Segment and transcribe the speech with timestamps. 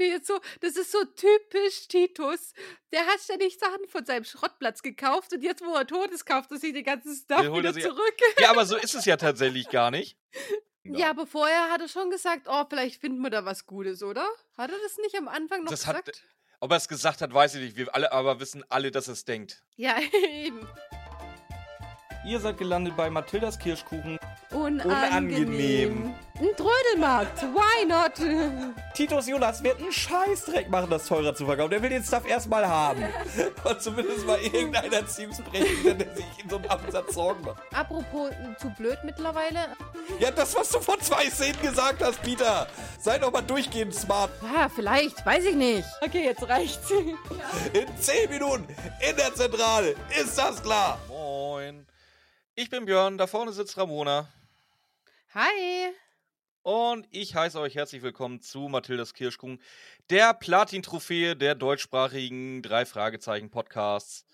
[0.00, 2.52] mir jetzt so, das ist so typisch Titus.
[2.92, 6.50] Der hat ständig Sachen von seinem Schrottplatz gekauft und jetzt, wo er tot ist, kauft
[6.50, 8.16] er sich den ganzen Stuff Den holt er wieder sich- zurück.
[8.38, 10.16] Ja, aber so ist es ja tatsächlich gar nicht.
[10.82, 11.10] Ja.
[11.10, 14.26] aber vorher hat er schon gesagt, oh, vielleicht finden wir da was Gutes, oder?
[14.56, 16.24] Hat er das nicht am Anfang noch Das hat- gesagt?
[16.58, 17.76] Ob er es gesagt hat, weiß ich nicht.
[17.76, 19.62] Wir alle aber wissen alle, dass er es denkt.
[19.76, 19.96] Ja,
[20.32, 20.66] eben.
[22.24, 24.18] Ihr seid gelandet bei Mathildas Kirschkuchen.
[24.50, 26.14] Unangenehm.
[26.38, 28.74] Ein Trödelmarkt, why not?
[28.94, 31.70] Titus Jonas wird einen Scheißdreck machen, das teurer zu verkaufen.
[31.70, 33.02] Der will den Stuff erstmal haben.
[33.64, 37.62] Und zumindest mal irgendeiner Teams brechen, der sich in so einem Absatz Sorgen macht.
[37.74, 39.68] Apropos äh, zu blöd mittlerweile.
[40.18, 42.66] Ja, das, was du vor zwei Szenen gesagt hast, Peter.
[42.98, 44.30] Sei doch mal durchgehend smart.
[44.42, 45.88] Ja, vielleicht, weiß ich nicht.
[46.02, 46.90] Okay, jetzt reicht's.
[46.90, 48.66] In zehn Minuten
[49.08, 49.94] in der Zentrale.
[50.20, 50.98] Ist das klar?
[51.08, 51.86] Moin.
[52.60, 54.30] Ich bin Björn, da vorne sitzt Ramona.
[55.32, 55.94] Hi.
[56.60, 59.62] Und ich heiße euch herzlich willkommen zu Mathildas Kirschkuchen,
[60.10, 64.26] der Platin-Trophäe der deutschsprachigen Drei-Fragezeichen-Podcasts.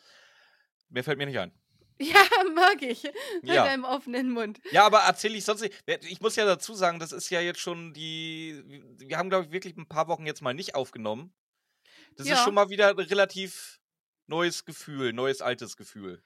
[0.88, 1.52] Mehr fällt mir nicht ein.
[2.00, 3.04] Ja, mag ich.
[3.42, 3.64] Mit Ja.
[3.64, 4.58] deinem offenen Mund.
[4.72, 5.72] Ja, aber erzähle ich sonst nicht.
[6.08, 8.60] Ich muss ja dazu sagen, das ist ja jetzt schon die.
[8.98, 11.32] Wir haben, glaube ich, wirklich ein paar Wochen jetzt mal nicht aufgenommen.
[12.16, 12.34] Das Ja.
[12.34, 13.78] ist schon mal wieder ein relativ
[14.26, 16.24] neues Gefühl, neues altes Gefühl.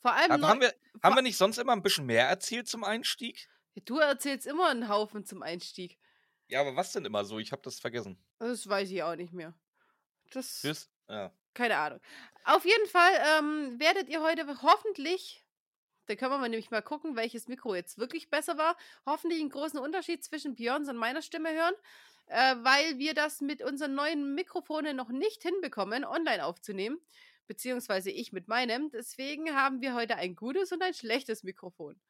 [0.00, 2.84] Vor allem, Aber haben, wir, haben wir nicht sonst immer ein bisschen mehr erzählt zum
[2.84, 3.48] Einstieg?
[3.84, 5.98] du erzählst immer einen Haufen zum Einstieg.
[6.48, 7.38] Ja, aber was denn immer so?
[7.38, 8.18] Ich habe das vergessen.
[8.38, 9.54] Das weiß ich auch nicht mehr.
[10.30, 10.90] Das, Tschüss.
[11.08, 11.32] Ja.
[11.54, 12.00] keine Ahnung.
[12.44, 15.44] Auf jeden Fall ähm, werdet ihr heute hoffentlich,
[16.06, 19.78] da können wir nämlich mal gucken, welches Mikro jetzt wirklich besser war, hoffentlich einen großen
[19.78, 21.74] Unterschied zwischen Björns und meiner Stimme hören,
[22.26, 26.98] äh, weil wir das mit unseren neuen Mikrofonen noch nicht hinbekommen, online aufzunehmen.
[27.48, 28.90] Beziehungsweise ich mit meinem.
[28.90, 32.00] Deswegen haben wir heute ein gutes und ein schlechtes Mikrofon.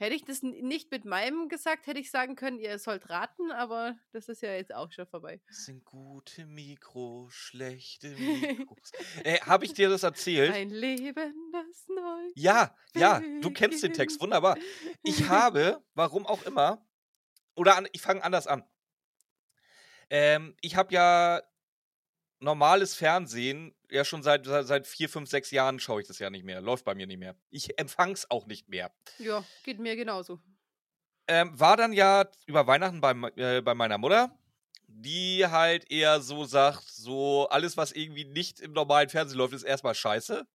[0.00, 3.96] Hätte ich das nicht mit meinem gesagt, hätte ich sagen können, ihr sollt raten, aber
[4.12, 5.40] das ist ja jetzt auch schon vorbei.
[5.48, 8.92] Das sind gute Mikros, schlechte Mikros.
[9.24, 10.52] äh, habe ich dir das erzählt?
[10.52, 12.30] Ein Leben, das neu.
[12.36, 14.56] Ja, ja, du kennst den Text, wunderbar.
[15.02, 16.86] Ich habe, warum auch immer,
[17.56, 18.62] oder an, ich fange anders an.
[20.10, 21.42] Ähm, ich habe ja
[22.40, 26.44] normales Fernsehen, ja schon seit, seit, vier, fünf, sechs Jahren schaue ich das ja nicht
[26.44, 26.60] mehr.
[26.60, 27.36] Läuft bei mir nicht mehr.
[27.50, 28.92] Ich empfang's auch nicht mehr.
[29.18, 30.40] Ja, geht mir genauso.
[31.26, 34.30] Ähm, war dann ja über Weihnachten bei, äh, bei meiner Mutter,
[34.86, 39.62] die halt eher so sagt, so alles, was irgendwie nicht im normalen Fernsehen läuft, ist
[39.62, 40.46] erstmal scheiße.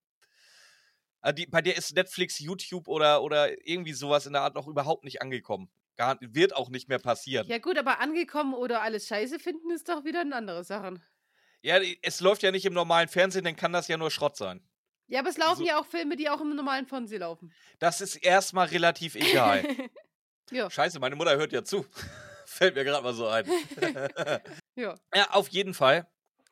[1.21, 4.67] Also die, bei der ist Netflix, YouTube oder, oder irgendwie sowas in der Art noch
[4.67, 5.69] überhaupt nicht angekommen.
[5.95, 7.47] Gar, wird auch nicht mehr passieren.
[7.47, 10.99] Ja, gut, aber angekommen oder alles scheiße finden ist doch wieder eine andere Sache.
[11.63, 14.61] Ja, es läuft ja nicht im normalen Fernsehen, dann kann das ja nur Schrott sein.
[15.07, 17.53] Ja, aber es laufen So- ja auch Filme, die auch im normalen Fernsehen laufen.
[17.79, 19.63] Das ist erstmal relativ egal.
[20.51, 21.85] ja, Scheiße, meine Mutter hört ja zu.
[22.45, 23.45] Fällt mir gerade mal so ein.
[24.75, 24.95] ja.
[25.15, 26.07] Ja, auf jeden Fall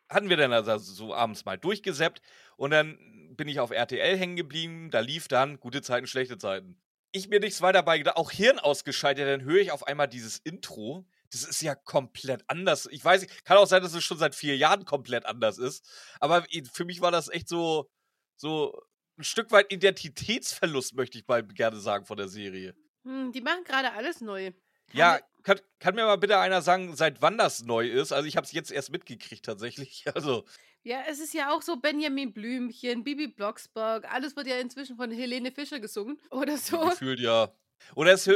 [0.09, 2.21] hatten wir dann also so abends mal durchgesäppt
[2.55, 2.97] und dann
[3.35, 4.91] bin ich auf RTL hängen geblieben.
[4.91, 6.81] Da lief dann gute Zeiten, schlechte Zeiten.
[7.11, 10.37] Ich mir nichts weiter bei gedacht, auch Hirn ausgeschaltet, dann höre ich auf einmal dieses
[10.37, 11.05] Intro.
[11.31, 12.87] Das ist ja komplett anders.
[12.91, 15.87] Ich weiß, kann auch sein, dass es schon seit vier Jahren komplett anders ist.
[16.19, 17.89] Aber für mich war das echt so,
[18.35, 18.77] so
[19.17, 22.75] ein Stück weit Identitätsverlust, möchte ich mal gerne sagen, von der Serie.
[23.03, 24.51] Hm, die machen gerade alles neu.
[24.93, 28.11] Ja, Haben kann, kann mir mal bitte einer sagen, seit wann das neu ist?
[28.11, 30.05] Also ich habe es jetzt erst mitgekriegt tatsächlich.
[30.15, 30.45] Also
[30.83, 35.11] Ja, es ist ja auch so Benjamin Blümchen, Bibi Blocksberg, alles wird ja inzwischen von
[35.11, 36.81] Helene Fischer gesungen oder so.
[36.81, 37.53] gefühlt ja.
[37.95, 38.29] Oder es,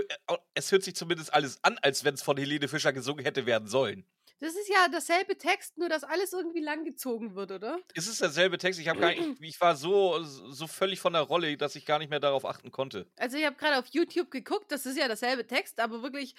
[0.54, 3.68] es hört sich zumindest alles an, als wenn es von Helene Fischer gesungen hätte werden
[3.68, 4.06] sollen.
[4.40, 7.80] Das ist ja dasselbe Text, nur dass alles irgendwie langgezogen wird, oder?
[7.94, 8.80] Es ist derselbe Text.
[8.80, 12.10] Ich, gar nicht, ich war so, so völlig von der Rolle, dass ich gar nicht
[12.10, 13.08] mehr darauf achten konnte.
[13.16, 16.36] Also ich habe gerade auf YouTube geguckt, das ist ja dasselbe Text, aber wirklich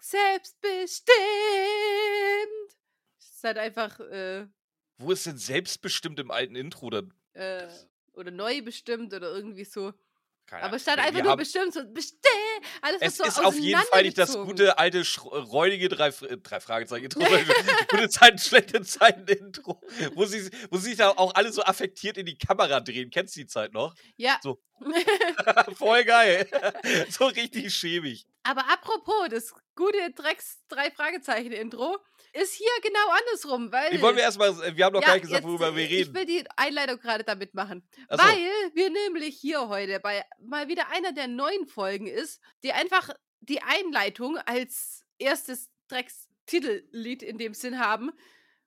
[0.00, 1.08] selbstbestimmt.
[3.18, 4.46] Es ist halt einfach, äh,
[4.98, 7.14] Wo ist denn selbstbestimmt im alten Intro dann?
[7.32, 7.68] äh,
[8.12, 9.94] oder neu bestimmt oder irgendwie so.
[10.46, 12.22] Keine Aber statt Wir einfach nur bestimmt so bestimmt.
[12.82, 16.08] Alles wird Es so ist auf jeden Fall nicht das gute, alte, sch- räudige drei,
[16.08, 17.20] äh, drei Fragezeichen Intro,
[17.90, 19.80] gute Zeiten, schlechte Zeiten Intro,
[20.14, 23.10] wo sie, wo sie sich da auch alle so affektiert in die Kamera drehen.
[23.10, 23.94] Kennst du die Zeit noch?
[24.16, 24.38] Ja.
[24.42, 24.60] So.
[25.74, 26.48] Voll geil.
[27.10, 28.26] so richtig schäbig.
[28.44, 31.98] Aber apropos, das gute Drecks drei Fragezeichen Intro
[32.40, 35.42] ist hier genau andersrum, weil Wie wollen wir erstmal, wir haben noch gar nicht gesagt,
[35.42, 36.14] jetzt, worüber wir Ich reden.
[36.14, 37.86] will die Einleitung gerade damit machen.
[38.08, 38.24] Ach so.
[38.24, 43.10] Weil wir nämlich hier heute bei mal wieder einer der neuen Folgen ist, die einfach
[43.40, 48.10] die Einleitung als erstes Drecks-Titellied in dem Sinn haben,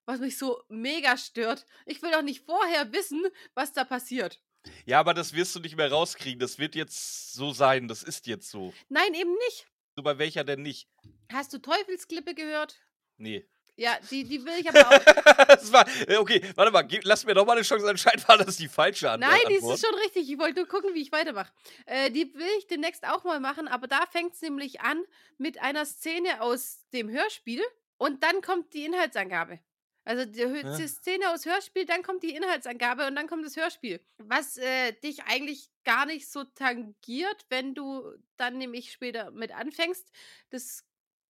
[0.06, 1.66] was mich so mega stört.
[1.86, 4.42] Ich will doch nicht vorher wissen, was da passiert.
[4.86, 6.40] Ja, aber das wirst du nicht mehr rauskriegen.
[6.40, 7.88] Das wird jetzt so sein.
[7.88, 8.74] Das ist jetzt so.
[8.90, 9.68] Nein, eben nicht.
[9.96, 10.88] So bei welcher denn nicht?
[11.32, 12.80] Hast du Teufelsklippe gehört?
[13.18, 13.48] Nee.
[13.78, 15.46] Ja, die, die will ich aber auch.
[15.48, 17.88] das war, äh, okay, warte mal, lass mir doch mal eine Chance.
[17.88, 19.32] Anscheinend war das die falsche Antwort.
[19.32, 20.30] Nein, die ist schon richtig.
[20.30, 21.52] Ich wollte nur gucken, wie ich weitermache.
[21.86, 25.04] Äh, die will ich demnächst auch mal machen, aber da fängt es nämlich an
[25.38, 27.62] mit einer Szene aus dem Hörspiel
[27.98, 29.60] und dann kommt die Inhaltsangabe.
[30.04, 34.04] Also die, die Szene aus Hörspiel, dann kommt die Inhaltsangabe und dann kommt das Hörspiel.
[34.18, 40.10] Was äh, dich eigentlich gar nicht so tangiert, wenn du dann nämlich später mit anfängst.
[40.50, 40.84] Das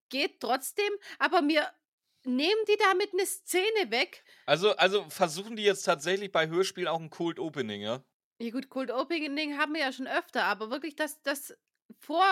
[0.10, 1.68] geht trotzdem, aber mir
[2.26, 4.24] nehmen die damit eine Szene weg.
[4.46, 8.04] Also, also versuchen die jetzt tatsächlich bei Hörspielen auch ein Cold Opening, ja?
[8.40, 11.56] Ja gut, Cold Opening haben wir ja schon öfter, aber wirklich das, das
[12.00, 12.26] vor,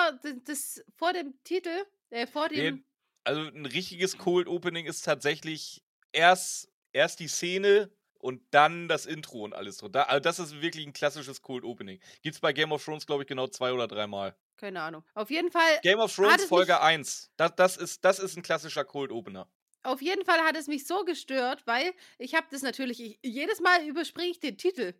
[0.45, 2.75] das, vor dem Titel, äh, vor dem...
[2.75, 2.83] Nee,
[3.23, 9.43] also ein richtiges Cold Opening ist tatsächlich erst, erst die Szene und dann das Intro
[9.43, 9.91] und alles drin.
[9.91, 11.99] Da, also das ist wirklich ein klassisches Cold Opening.
[12.21, 14.35] Gibt's bei Game of Thrones, glaube ich, genau zwei oder dreimal.
[14.57, 15.03] Keine Ahnung.
[15.13, 15.79] Auf jeden Fall.
[15.83, 17.31] Game of Thrones es Folge mich- 1.
[17.37, 19.49] Das, das, ist, das ist ein klassischer Cold Opener.
[19.89, 23.59] Auf jeden Fall hat es mich so gestört, weil ich habe das natürlich, ich, jedes
[23.59, 24.93] Mal überspringe ich den Titel.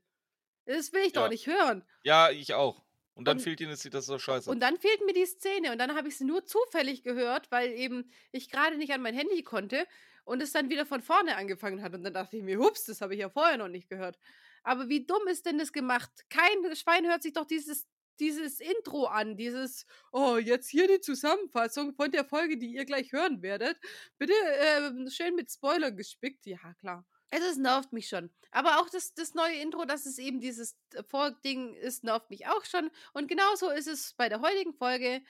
[0.66, 1.24] Das will ich Ja.
[1.24, 1.84] doch nicht hören.
[2.04, 2.84] Ja, ich auch.
[3.14, 4.50] Und dann Und- fehlt ihnen, das ist so scheiße.
[4.50, 7.72] Und dann fehlt mir die Szene und dann habe ich sie nur zufällig gehört, weil
[7.74, 9.86] eben ich gerade nicht an mein Handy konnte
[10.24, 11.94] und es dann wieder von vorne angefangen hat.
[11.94, 14.18] Und dann dachte ich mir, hups, das habe ich ja vorher noch nicht gehört.
[14.64, 16.12] Aber wie dumm ist denn das gemacht?
[16.30, 17.88] Kein Schwein hört sich doch dieses,
[18.20, 23.12] dieses Intro an, dieses, oh, jetzt hier die Zusammenfassung von der Folge, die ihr gleich
[23.12, 23.78] hören werdet.
[24.18, 26.46] Bitte ähm, schön mit Spoiler gespickt.
[26.46, 27.06] Ja, klar.
[27.32, 28.32] Es ist, nervt mich schon.
[28.52, 32.48] Aber auch das, das neue Intro, dass es eben dieses äh, Vording ist, nervt mich
[32.48, 32.90] auch schon.
[33.14, 35.22] Und genauso ist es bei der heutigen Folge.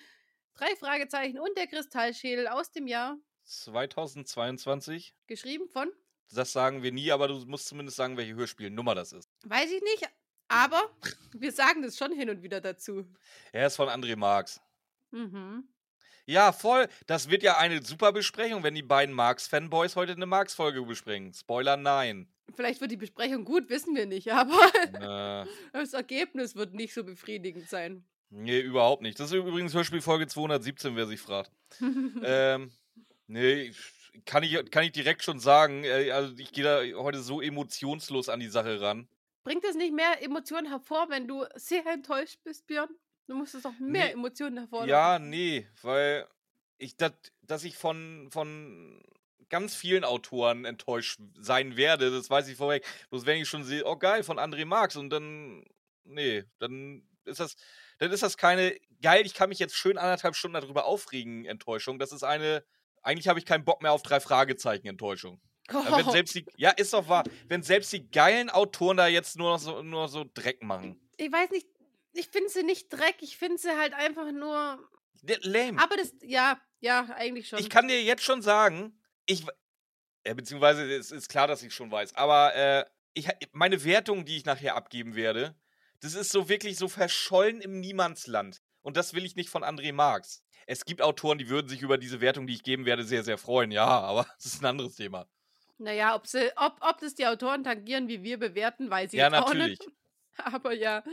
[0.53, 3.17] Drei Fragezeichen und der Kristallschädel aus dem Jahr.
[3.45, 5.13] 2022.
[5.27, 5.89] Geschrieben von,
[6.31, 9.29] Das sagen wir nie, aber du musst zumindest sagen, welche Hörspielnummer das ist.
[9.43, 10.09] weiß ich nicht,
[10.49, 10.89] aber
[11.33, 13.05] wir sagen das schon hin und wieder dazu.
[13.53, 14.59] Er ist von André Marx.
[15.11, 15.63] Mhm.
[16.25, 16.87] Ja, voll.
[17.07, 21.33] Das wird ja eine super Besprechung, wenn die beiden Marx-Fanboys heute eine Marx-Folge besprechen.
[21.33, 22.27] Spoiler, nein.
[22.55, 24.59] Vielleicht wird die Besprechung gut, wissen wir nicht, aber
[24.93, 28.03] äh, das Ergebnis wird nicht so befriedigend sein.
[28.29, 29.19] nee, überhaupt nicht.
[29.19, 31.51] Das ist übrigens Hörspielfolge 217, wer sich fragt.
[32.23, 32.71] ähm,
[33.25, 33.71] nee,
[34.25, 35.83] kann ich, kann ich direkt schon sagen.
[35.83, 39.07] Äh, also ich gehe da heute so emotionslos an die Sache ran.
[39.49, 42.89] Bringt es nicht mehr Emotionen hervor, wenn du sehr enttäuscht bist, Björn?
[43.25, 44.11] Du musst es doch mehr Nee.
[44.11, 44.91] Emotionen hervorlocken.
[44.91, 46.27] Ja, nee, weil
[46.77, 49.01] ich, dat, dass ich von, von
[49.49, 52.85] ganz vielen Autoren enttäuscht sein werde, das weiß ich vorweg.
[53.09, 55.65] Bloß wenn ich schon sehe, oh geil, von André Marx und dann,
[56.03, 57.55] nee, dann ist das,
[57.97, 61.97] dann ist das keine, geil, ich kann mich jetzt schön anderthalb Stunden darüber aufregen, Enttäuschung.
[61.97, 62.63] Das ist eine,
[63.01, 65.41] eigentlich habe ich keinen Bock mehr auf drei Fragezeichen Enttäuschung.
[65.71, 69.51] Wenn selbst die, ja, ist doch wahr, wenn selbst die geilen Autoren da jetzt nur
[69.51, 70.99] noch so, nur so Dreck machen.
[71.17, 71.67] ich weiß nicht,
[72.13, 74.79] ich finde sie nicht Dreck, ich finde sie halt einfach nur.
[75.41, 75.81] Lame.
[75.81, 77.59] Aber das, ja, ja, eigentlich schon.
[77.59, 79.45] Ich kann dir jetzt schon sagen, ich.
[80.25, 82.15] Ja, beziehungsweise es ist klar, dass ich schon weiß.
[82.15, 85.55] Aber äh, ich, meine Wertung, die ich nachher abgeben werde,
[86.01, 88.61] das ist so wirklich so verschollen im Niemandsland.
[88.81, 90.43] Und das will ich nicht von André Marx.
[90.67, 93.37] Es gibt Autoren, die würden sich über diese Wertung, die ich geben werde, sehr, sehr
[93.37, 93.71] freuen.
[93.71, 95.27] Ja, aber das ist ein anderes Thema.
[95.79, 99.27] Naja, ob, sie, ob, ob das die Autoren tangieren, wie wir bewerten, weiß ich Ja,
[99.27, 99.79] auch natürlich.
[99.79, 99.87] nicht.
[100.37, 101.03] Aber ja.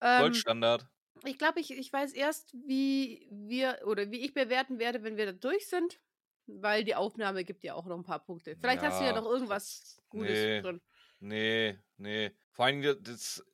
[0.00, 0.86] Ähm, Goldstandard.
[1.24, 5.26] ich glaube, ich, ich weiß erst, wie wir oder wie ich bewerten werde, wenn wir
[5.26, 6.00] da durch sind.
[6.46, 8.56] Weil die Aufnahme gibt ja auch noch ein paar Punkte.
[8.56, 10.60] Vielleicht hast du ja Ja, noch irgendwas Gutes nee.
[10.62, 10.80] drin.
[11.20, 12.32] Nee, nee.
[12.52, 13.44] Vor allem, das- das.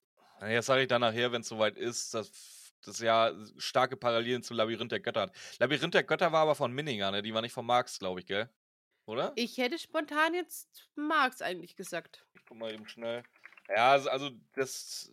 [0.41, 2.15] naja, sage ich dann nachher, wenn es soweit ist.
[2.15, 2.31] Das,
[2.85, 5.37] das ja starke Parallelen zu Labyrinth der Götter hat.
[5.59, 7.23] Labyrinth der Götter war aber von Minninger, ne?
[7.23, 8.49] Die war nicht von Marx, glaube ich, gell?
[9.07, 9.33] Oder?
[9.37, 12.25] Ich hätte spontan jetzt Marx eigentlich gesagt.
[12.35, 13.23] Ich guck mal eben schnell.
[13.69, 15.11] Ja, also, das.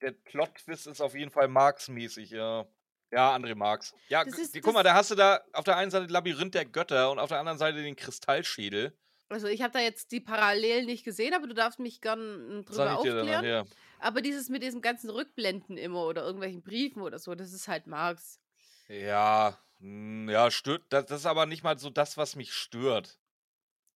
[0.00, 2.66] Der Plot-Twist ist auf jeden Fall Marx-mäßig, ja.
[3.12, 3.94] Ja, André Marx.
[4.08, 7.10] Ja, ist- guck mal, da hast du da auf der einen Seite Labyrinth der Götter
[7.10, 8.96] und auf der anderen Seite den Kristallschädel.
[9.28, 12.84] Also ich habe da jetzt die Parallelen nicht gesehen, aber du darfst mich gern drüber
[12.84, 13.26] dir dann aufklären.
[13.26, 13.66] nachher.
[13.98, 17.86] Aber dieses mit diesem ganzen Rückblenden immer oder irgendwelchen Briefen oder so, das ist halt
[17.86, 18.40] Marx.
[18.88, 20.82] Ja, mm, ja, stört.
[20.90, 23.18] Das, das ist aber nicht mal so das, was mich stört.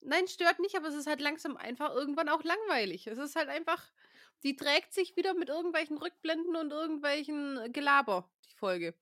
[0.00, 3.06] Nein, stört nicht, aber es ist halt langsam einfach irgendwann auch langweilig.
[3.06, 3.82] Es ist halt einfach,
[4.42, 8.94] die trägt sich wieder mit irgendwelchen Rückblenden und irgendwelchen Gelaber, die Folge.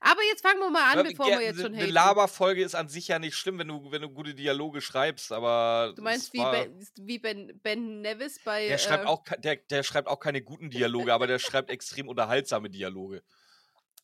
[0.00, 1.92] Aber jetzt fangen wir mal an, Ja, bevor ge- wir jetzt schon Eine haten.
[1.92, 5.92] Laberfolge ist an sich ja nicht schlimm, wenn du, wenn du gute Dialoge schreibst, aber.
[5.96, 8.68] Du meinst wie, ben, wie ben, ben Nevis bei.
[8.68, 11.70] Der schreibt, äh, auch, ke- der, der schreibt auch keine guten Dialoge, aber der schreibt
[11.70, 13.22] extrem unterhaltsame Dialoge.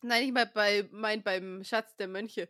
[0.01, 2.49] Nein, nicht mal bei, mein beim Schatz der Mönche.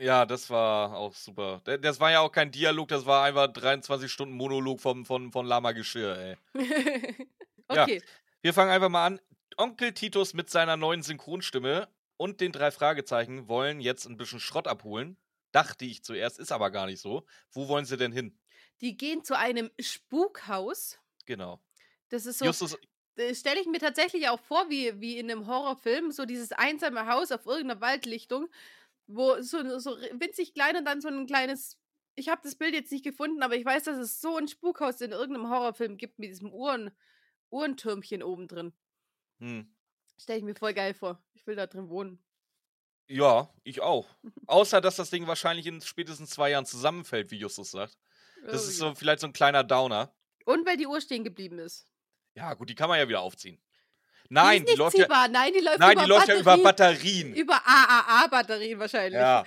[0.00, 1.60] Ja, das war auch super.
[1.82, 5.44] Das war ja auch kein Dialog, das war einfach 23 Stunden Monolog vom, von, von
[5.44, 6.36] Lama Geschirr, ey.
[7.72, 7.84] Ja.
[7.84, 8.02] okay.
[8.40, 9.20] Wir fangen einfach mal an.
[9.56, 14.66] Onkel Titus mit seiner neuen Synchronstimme und den drei Fragezeichen wollen jetzt ein bisschen Schrott
[14.66, 15.16] abholen.
[15.52, 17.24] Dachte ich zuerst, ist aber gar nicht so.
[17.52, 18.36] Wo wollen sie denn hin?
[18.80, 20.98] Die gehen zu einem Spukhaus.
[21.26, 21.60] Genau.
[22.08, 22.76] Das ist so, Justus,
[23.34, 27.30] stelle ich mir tatsächlich auch vor, wie, wie in einem Horrorfilm, so dieses einsame Haus
[27.30, 28.48] auf irgendeiner Waldlichtung,
[29.14, 31.78] wo so, so winzig klein und dann so ein kleines.
[32.14, 35.00] Ich habe das Bild jetzt nicht gefunden, aber ich weiß, dass es so ein Spukhaus
[35.00, 36.90] in irgendeinem Horrorfilm gibt mit diesem Uhren,
[37.50, 38.72] Uhrentürmchen oben drin.
[39.38, 39.74] hm.
[40.18, 41.22] Stelle ich mir voll geil vor.
[41.34, 42.22] Ich will da drin wohnen.
[43.08, 44.06] Ja, ich auch.
[44.46, 47.98] Außer, dass das Ding wahrscheinlich in spätestens zwei Jahren zusammenfällt, wie Justus sagt.
[48.46, 48.88] Das Oh ist ja.
[48.90, 50.14] so vielleicht so ein kleiner Downer.
[50.44, 51.86] Und weil die Uhr stehen geblieben ist.
[52.34, 53.60] Ja, gut, die kann man ja wieder aufziehen.
[54.30, 55.28] Die Nein, die nicht läuft ja.
[55.28, 56.62] Nein, die läuft nein, über die läuft ja über Batterien.
[56.62, 57.34] Batterien.
[57.34, 59.20] Über AAA-Batterien wahrscheinlich.
[59.20, 59.44] Ja,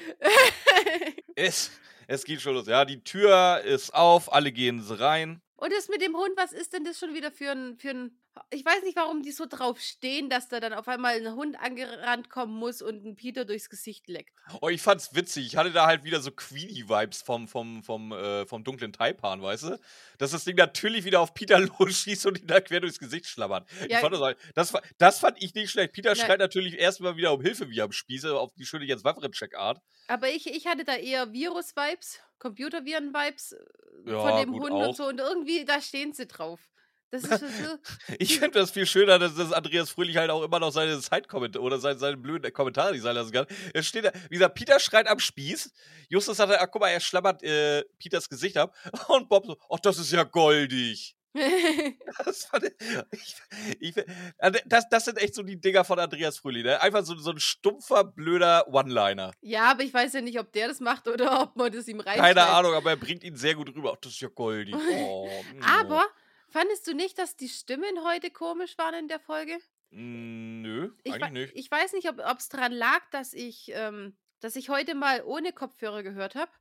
[1.35, 1.71] es,
[2.05, 2.67] es geht schon los.
[2.67, 5.41] Ja, die Tür ist auf, alle gehen rein.
[5.55, 8.19] Und das mit dem Hund, was ist denn das schon wieder für ein, für ein.
[8.49, 11.55] Ich weiß nicht, warum die so drauf stehen, dass da dann auf einmal ein Hund
[11.59, 14.33] angerannt kommen muss und ein Peter durchs Gesicht leckt.
[14.61, 15.45] Oh, ich fand's witzig.
[15.45, 19.63] Ich hatte da halt wieder so Queenie-Vibes vom, vom, vom, äh, vom dunklen Taipan, weißt
[19.63, 19.79] du?
[20.17, 23.69] Dass das Ding natürlich wieder auf Peter losschießt und ihn da quer durchs Gesicht schlabbert.
[23.81, 23.97] Ja.
[23.97, 25.93] Ich fand das, das, das fand ich nicht schlecht.
[25.93, 29.79] Peter schreit natürlich erstmal wieder um Hilfe wie am Spieße, auf die schöne Jens Wawrinczek-Art.
[30.07, 34.87] Aber ich, ich hatte da eher Virus-Vibes, Computerviren-Vibes äh, Ja, von dem Hund auch.
[34.87, 35.05] und so.
[35.07, 36.59] Und irgendwie, da stehen sie drauf.
[37.13, 37.77] Das ist so,
[38.17, 41.63] Ich finde das viel schöner, dass, dass Andreas Fröhlich halt auch immer noch seine Zeitkommentare
[41.63, 43.45] oder seine, seine blöden Kommentare nicht sein lassen kann.
[43.71, 45.71] Es steht da, wie gesagt, Peter schreit am Spieß.
[46.09, 48.75] Justus sagt, ach guck mal, er schlabbert äh, Peters Gesicht ab.
[49.09, 51.15] Und Bob so, ach, das ist ja goldig.
[52.25, 52.47] Das,
[53.11, 53.35] ich,
[53.79, 54.05] ich,
[54.37, 56.63] also das, das sind echt so die Dinger von Andreas Fröhlich.
[56.63, 56.79] Ne?
[56.79, 59.31] Einfach so, so ein stumpfer, blöder One-Liner.
[59.41, 61.99] ja, aber ich weiß ja nicht, ob der das macht oder ob man das ihm
[61.99, 62.19] rein.
[62.19, 63.93] Keine Ahnung, aber er bringt ihn sehr gut rüber.
[63.93, 64.75] Ach, das ist ja goldig.
[64.75, 65.63] Oh, mm.
[65.63, 66.05] Aber
[66.53, 69.57] fandest du nicht, dass die Stimmen heute komisch waren in der Folge?
[69.91, 71.55] Mm, Nö, Ich, eigentlich nicht.
[71.55, 75.51] ich weiß nicht, ob es daran lag, dass ich, ähm, dass ich heute mal ohne
[75.51, 76.51] Kopfhörer gehört habe.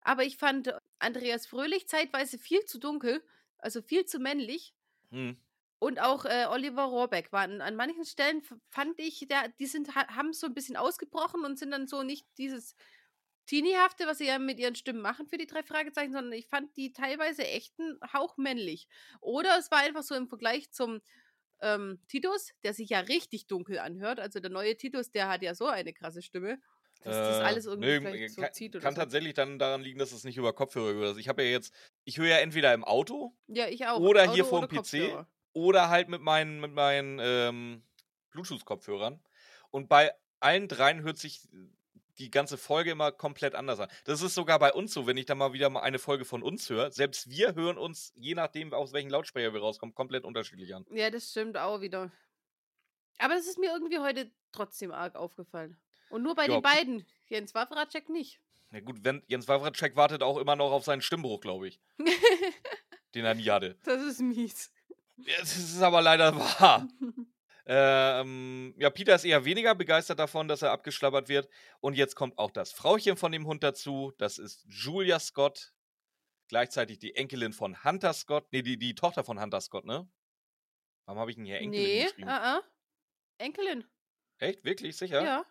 [0.00, 3.22] Aber ich fand Andreas Fröhlich zeitweise viel zu dunkel,
[3.58, 4.74] also viel zu männlich.
[5.10, 5.36] Hm.
[5.78, 10.08] Und auch äh, Oliver Rohrbeck waren an manchen Stellen fand ich, der, die sind ha-
[10.14, 12.74] haben so ein bisschen ausgebrochen und sind dann so nicht dieses
[13.52, 16.74] Teenie-hafte, was sie ja mit ihren Stimmen machen für die drei Fragezeichen, sondern ich fand
[16.76, 18.88] die teilweise echt einen Hauch männlich.
[19.20, 21.00] Oder es war einfach so im Vergleich zum
[21.60, 24.20] ähm, Titus, der sich ja richtig dunkel anhört.
[24.20, 26.58] Also der neue Titus, der hat ja so eine krasse Stimme,
[27.02, 29.00] dass das Äh, alles irgendwie nö, vielleicht so kann, zieht oder kann so.
[29.02, 32.18] tatsächlich dann daran liegen, dass es nicht über Kopfhörer über Ich habe ja jetzt, ich
[32.18, 34.00] höre ja entweder im Auto Ja, ich auch.
[34.00, 34.78] oder Auto hier vorm oder PC.
[34.78, 35.28] Kopfhörer.
[35.52, 37.82] oder halt mit meinen, mit meinen ähm,
[38.30, 39.22] Bluetooth-Kopfhörern.
[39.70, 41.42] Und bei allen dreien hört sich
[42.18, 43.88] die ganze Folge immer komplett anders an.
[44.04, 46.42] Das ist sogar bei uns so, wenn ich da mal wieder mal eine Folge von
[46.42, 46.90] uns höre.
[46.92, 50.84] Selbst wir hören uns, je nachdem, aus welchen Lautsprecher wir rauskommen, komplett unterschiedlich an.
[50.90, 52.10] Ja, das stimmt auch wieder.
[53.18, 55.76] Aber das ist mir irgendwie heute trotzdem arg aufgefallen.
[56.10, 56.54] Und nur bei Ja.
[56.54, 57.06] den beiden.
[57.28, 58.38] Jens Wawracek nicht.
[58.70, 61.80] Na gut, wenn, Jens Wawracek wartet auch immer noch auf seinen Stimmbruch, glaube ich.
[63.14, 63.76] den er nie hatte.
[63.84, 64.72] das ist mies.
[65.16, 66.88] Das ist aber leider wahr.
[67.64, 71.48] Ähm, ja, Peter ist eher weniger begeistert davon, dass er abgeschlabbert wird.
[71.80, 74.12] Und jetzt kommt auch das Frauchen von dem Hund dazu.
[74.18, 75.72] Das ist Julia Scott.
[76.48, 78.46] Gleichzeitig die Enkelin von Hunter Scott.
[78.52, 80.10] Nee, die, die Tochter von Hunter Scott, ne?
[81.06, 82.28] Warum habe ich denn hier Enkelin nee, geschrieben?
[82.28, 82.62] uh -uh.
[83.38, 83.84] Enkelin.
[84.38, 84.64] Echt?
[84.64, 84.96] Wirklich?
[84.96, 85.22] Sicher?
[85.22, 85.46] Ja.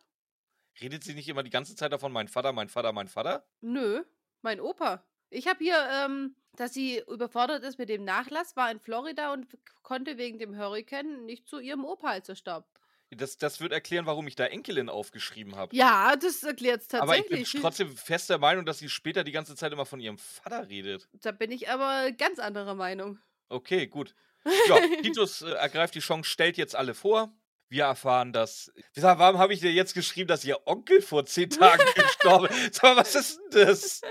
[0.79, 3.47] Redet sie nicht immer die ganze Zeit davon, mein Vater, mein Vater, mein Vater?
[3.61, 4.03] Nö,
[4.41, 5.05] mein Opa.
[5.31, 9.47] Ich habe hier, ähm, dass sie überfordert ist mit dem Nachlass, war in Florida und
[9.81, 12.67] konnte wegen dem Hurricane nicht zu ihrem Opa, als er starb.
[13.09, 15.75] Das, das wird erklären, warum ich da Enkelin aufgeschrieben habe.
[15.75, 17.61] Ja, das erklärt es aber ich bin tatsächlich.
[17.61, 21.09] trotzdem fest der Meinung, dass sie später die ganze Zeit immer von ihrem Vater redet.
[21.13, 23.19] da bin ich aber ganz anderer Meinung.
[23.49, 24.13] Okay, gut.
[24.67, 27.31] Ja, Titus äh, ergreift die Chance, stellt jetzt alle vor.
[27.71, 28.69] Wir erfahren, dass.
[28.95, 32.75] Warum habe ich dir jetzt geschrieben, dass ihr Onkel vor zehn Tagen gestorben ist?
[32.75, 34.01] Sag mal, was ist denn das?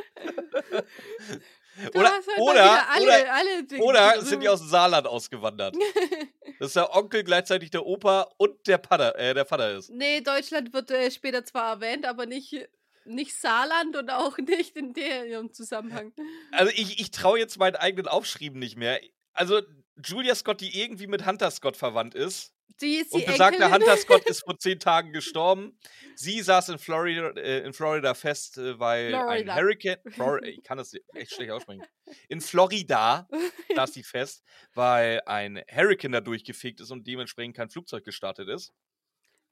[1.94, 5.76] Oder, halt oder, alle, oder, alle Dinge oder sind die aus dem Saarland ausgewandert?
[6.58, 9.90] Dass der Onkel gleichzeitig der Opa und der Vater, äh, der Vater ist.
[9.90, 12.66] Nee, Deutschland wird äh, später zwar erwähnt, aber nicht,
[13.04, 16.14] nicht Saarland und auch nicht in dem Zusammenhang.
[16.52, 18.98] Also ich, ich traue jetzt meinen eigenen Aufschrieben nicht mehr.
[19.34, 19.60] Also
[20.02, 22.54] Julia Scott, die irgendwie mit Hunter Scott verwandt ist.
[22.78, 23.82] Sie ist die Und besagter Enkelin.
[23.82, 25.78] Hunter Scott ist vor zehn Tagen gestorben.
[26.14, 29.52] Sie saß in Florida, äh, in Florida fest, äh, weil Florida.
[29.52, 29.98] ein Hurricane.
[30.10, 31.82] Flor ich kann das echt schlecht aussprechen.
[32.28, 33.28] In Florida
[33.74, 34.42] saß sie fest,
[34.74, 38.72] weil ein Hurricane da durchgefegt ist und dementsprechend kein Flugzeug gestartet ist.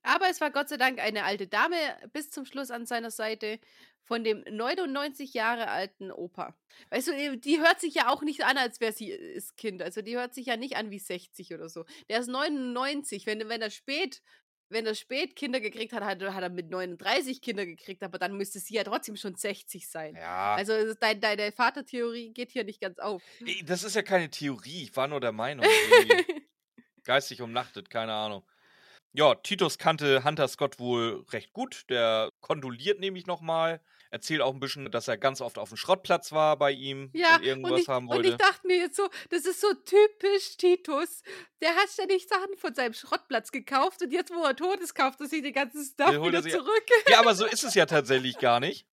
[0.02, 1.76] Aber es war Gott sei Dank eine alte Dame
[2.12, 3.59] bis zum Schluss an seiner Seite
[4.05, 6.57] von dem 99 Jahre alten Opa.
[6.90, 9.55] Weißt du, äh, die hört sich ja auch nicht an, als wäre sie äh, das
[9.57, 9.83] Kind.
[9.83, 11.85] Also die hört sich ja nicht an wie 60 oder so.
[12.09, 13.26] Der ist 99.
[13.26, 14.23] Wenn, wenn er spät
[14.71, 18.59] wenn er spät Kinder gekriegt hat, hat, er- mit 39 Kinder gekriegt, aber dann müsste
[18.59, 20.14] sie ja trotzdem schon 60 sein.
[20.14, 20.57] Ja.
[20.57, 23.23] Also es ist dein, deine Vatertheorie geht hier nicht ganz auf.
[23.47, 25.64] Ey, Das ist ja keine Theorie, ich war nur der Meinung.
[27.05, 28.45] Geistig umnachtet, keine Ahnung.
[29.12, 31.84] Ja, Titus kannte Hunter Scott wohl recht gut.
[31.88, 33.80] Der kondoliert nämlich nochmal.
[34.10, 37.36] Erzählt auch ein bisschen, dass er ganz oft auf dem Schrottplatz war bei ihm Ja,
[37.36, 38.30] und irgendwas und ich, haben und wollte.
[38.30, 41.22] ich dachte mir jetzt so, das ist so typisch Titus.
[41.60, 45.20] Der hat ständig Sachen von seinem Schrottplatz gekauft und jetzt, wo er tot ist, kauft
[45.20, 46.86] er sich den ganzen Stuff Den holt er wieder zurück.
[47.08, 48.86] Ja, aber so ist es ja tatsächlich gar nicht.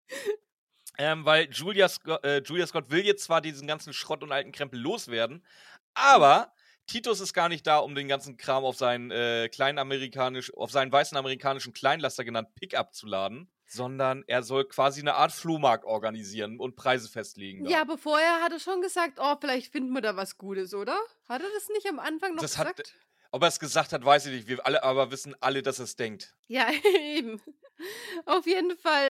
[0.98, 4.51] Ähm, weil Julia Scott, äh, Julia Scott will jetzt zwar diesen ganzen Schrott und alten
[4.51, 5.45] Krempel loswerden,
[5.93, 6.53] aber
[6.88, 10.72] Titus ist gar nicht da, um den ganzen Kram auf seinen äh, kleinen amerikanisch, auf
[10.72, 15.84] seinen weißen amerikanischen Kleinlaster genannt Pickup zu laden, sondern er soll quasi eine Art Flohmarkt
[15.86, 17.63] organisieren und Preise festlegen.
[17.65, 17.72] da.
[17.72, 20.96] Ja, aber vorher hat er schon gesagt, oh, vielleicht finden wir da was Gutes, oder?
[21.27, 22.94] Hat er das nicht am Anfang noch Das hat- gesagt?
[23.32, 24.48] Ob er es gesagt hat, weiß ich nicht.
[24.48, 26.36] Wir alle aber wissen alle, dass er es denkt.
[26.48, 26.68] Ja,
[27.01, 27.42] eben.
[28.25, 29.10] Auf jeden Fall,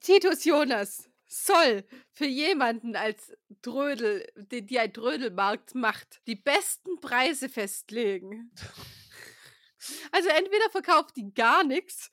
[0.00, 7.48] Titus Jonas soll für jemanden als Drödel, die, die ein Drödelmarkt macht, die besten Preise
[7.48, 8.52] festlegen.
[10.10, 12.10] Also entweder verkauft die gar nichts,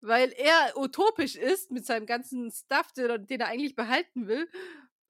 [0.00, 4.48] weil er utopisch ist mit seinem ganzen Stuff, den, er- den er eigentlich behalten will,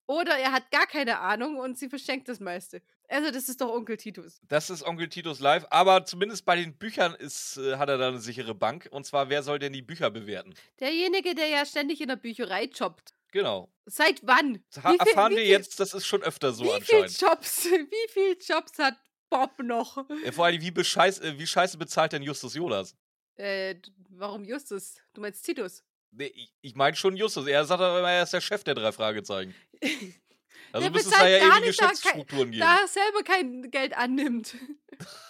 [0.07, 2.83] oder er hat gar keine Ahnung und sie verschenkt das meiste.
[3.09, 4.41] Also das ist doch Onkel Titus.
[4.49, 8.09] Das ist Onkel Titus live, aber zumindest bei den Büchern ist, äh, hat er da
[8.09, 8.89] eine sichere Bank.
[8.91, 10.55] Und zwar, wer soll denn die Bücher bewerten?
[10.81, 13.15] Derjenige, der ja ständig in der Bücherei jobbt.
[13.33, 13.73] Genau.
[13.87, 14.63] Seit wann?
[14.83, 17.21] Ha viel- erfahren wir viel- jetzt, das ist schon öfter so wie viele anscheinend.
[17.21, 18.97] Jobs, wie viel Jobs hat
[19.29, 20.05] Bob noch?
[20.25, 22.97] Ja, vor allem, wie, bescheiß, äh, wie scheiße bezahlt denn Justus Jonas?
[23.37, 23.77] Äh,
[24.11, 24.97] warum Justus?
[25.15, 25.85] Du meinst Titus?
[26.13, 27.47] Nee, ich, ich meine schon Justus.
[27.47, 29.55] Er sagt doch immer, er ist der Chef der drei Fragezeichen.
[30.73, 32.61] Also müsste es da ja ewige nicht, da Geschäftsstrukturen geben.
[32.61, 34.55] Da er selber kein Geld annimmt.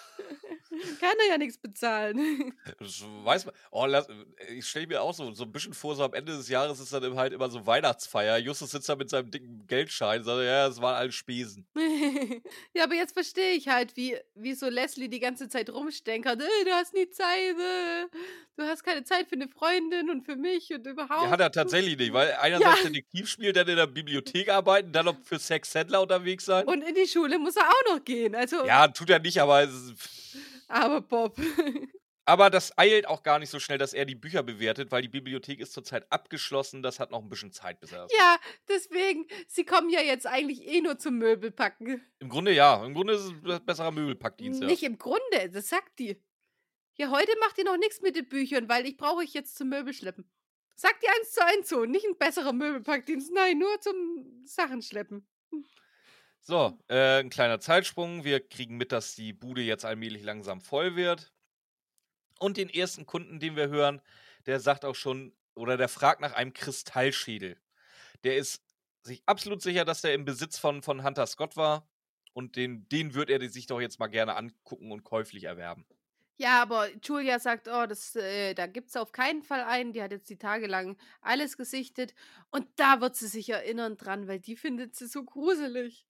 [1.01, 2.55] Kann er ja nichts bezahlen.
[2.79, 3.55] Das weiß man.
[3.71, 4.09] Oh, lass,
[4.49, 6.93] ich stelle mir auch so, so ein bisschen vor, so am Ende des Jahres ist
[6.93, 8.39] dann halt immer so Weihnachtsfeier.
[8.39, 11.67] Justus sitzt da mit seinem dicken Geldschein sagt, ja, das waren alles Spesen.
[12.75, 16.41] ja, aber jetzt verstehe ich halt, wie, wie so Leslie die ganze Zeit rumstenkert.
[16.41, 17.57] Äh, du hast nie Zeit.
[17.59, 18.07] Äh,
[18.57, 21.25] du hast keine Zeit für eine Freundin und für mich und überhaupt.
[21.25, 22.89] Ja, hat er tatsächlich nicht, weil einerseits Ja.
[22.89, 26.67] Detektiv spielt, dann in der Bibliothek arbeiten, dann noch für Sexhändler unterwegs sein.
[26.67, 28.35] Und in die Schule muss er auch noch gehen.
[28.35, 29.95] Also, ja, tut er nicht, aber es ist,
[30.71, 31.37] aber Bob.
[32.27, 35.09] Aber das eilt auch gar nicht so schnell, dass er die Bücher bewertet, weil die
[35.09, 36.81] Bibliothek ist zurzeit abgeschlossen.
[36.81, 40.65] Das hat noch ein bisschen Zeit, bis er ja, deswegen, sie kommen ja jetzt eigentlich
[40.65, 42.01] eh nur zum Möbelpacken.
[42.21, 42.85] Im Grunde ja.
[42.85, 44.61] Im Grunde ist es ein besserer Möbelpackdienst.
[44.61, 44.69] Ja.
[44.69, 46.23] Nicht im Grunde, das sagt die.
[46.95, 49.69] Ja, heute macht ihr noch nichts mit den Büchern, weil ich brauche euch jetzt zum
[49.71, 50.31] Möbelschleppen.
[50.77, 55.27] Sagt die eins zu eins so, nicht ein besserer Möbelpackdienst, nein, nur zum Sachenschleppen.
[56.43, 58.25] So, äh, ein kleiner Zeitsprung.
[58.25, 61.33] Wir kriegen mit, dass die Bude jetzt allmählich langsam voll wird.
[62.39, 64.01] Und den ersten Kunden, den wir hören,
[64.47, 67.59] der sagt auch schon, oder der fragt nach einem Kristallschädel.
[68.25, 68.63] Der ist
[69.03, 71.87] sich absolut sicher, dass der im Besitz von, von Hunter Scott war.
[72.33, 75.85] Und den, den wird er sich doch jetzt mal gerne angucken und käuflich erwerben.
[76.41, 79.93] Ja, aber Julia sagt, oh, das, äh, da gibt's auf keinen Fall einen.
[79.93, 82.15] Die hat jetzt die Tage lang alles gesichtet.
[82.51, 86.07] Und da wird sie sich erinnern dran, weil die findet sie so gruselig.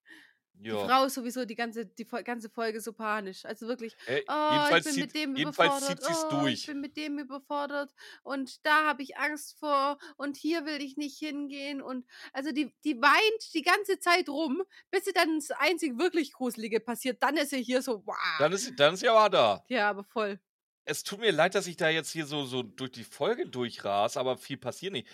[0.55, 0.87] Die Ja.
[0.87, 3.45] Frau ist sowieso die ganze, die ganze Folge so panisch.
[3.47, 6.01] Also wirklich, Äh, Oh, ich bin zieht, mit dem überfordert.
[6.07, 6.53] oh, durch.
[6.55, 10.99] Ich bin mit dem überfordert und da habe ich Angst vor und hier will ich
[10.99, 15.51] nicht hingehen und also die, die weint die ganze Zeit rum, bis sie dann das
[15.53, 17.23] einzig wirklich Gruselige passiert.
[17.23, 18.17] Dann ist sie hier so, wow.
[18.39, 19.65] Dann ist, sie- dann ist sie aber da.
[19.69, 20.39] ja, aber voll.
[20.85, 24.17] Es tut mir leid, dass ich da jetzt hier so, so durch die Folge durchras,
[24.17, 25.07] aber viel passiert nicht.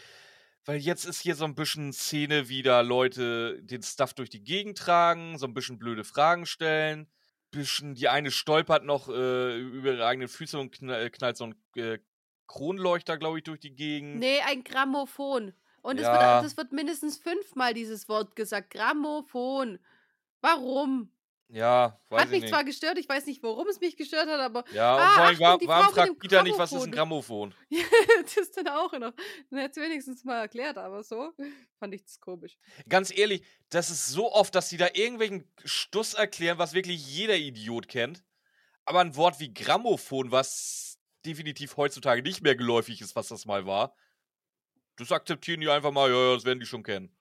[0.67, 4.43] Weil jetzt ist hier so ein bisschen Szene, wie da Leute den Stuff durch die
[4.43, 7.09] Gegend tragen, so ein bisschen blöde Fragen stellen.
[7.53, 11.55] Bisschen, die eine stolpert noch äh, über ihre eigenen Füße und knall, knallt so ein
[11.77, 11.99] äh,
[12.49, 14.17] Kronleuchter, glaube ich, durch die Gegend.
[14.17, 15.53] Nee, ein Grammophon.
[15.83, 16.13] Und es Ja.
[16.13, 18.71] wird, das wird mindestens fünfmal dieses Wort gesagt.
[18.71, 19.79] Grammophon.
[20.41, 21.11] Warum?
[21.49, 22.51] Ja, weiß Hat ich mich nicht.
[22.51, 25.25] zwar gestört, ich weiß nicht, warum es mich gestört hat, aber ja, und Ah, vor
[25.27, 27.55] allem, warum, warum fragt Peter nicht, was ist ein Grammophon?
[27.69, 27.85] Ja,
[28.35, 29.13] das dann auch noch.
[29.51, 31.33] Dann hätte es wenigstens mal erklärt, aber so
[31.79, 32.59] fand ich das komisch.
[32.89, 37.37] Ganz ehrlich, das ist so oft, dass die da irgendwelchen Stuss erklären, was wirklich jeder
[37.37, 38.25] Idiot kennt.
[38.85, 43.67] Aber ein Wort wie Grammophon, was definitiv heutzutage nicht mehr geläufig ist, was das mal
[43.67, 43.95] war,
[44.97, 47.16] das akzeptieren die einfach mal, ja, ja, das werden die schon kennen.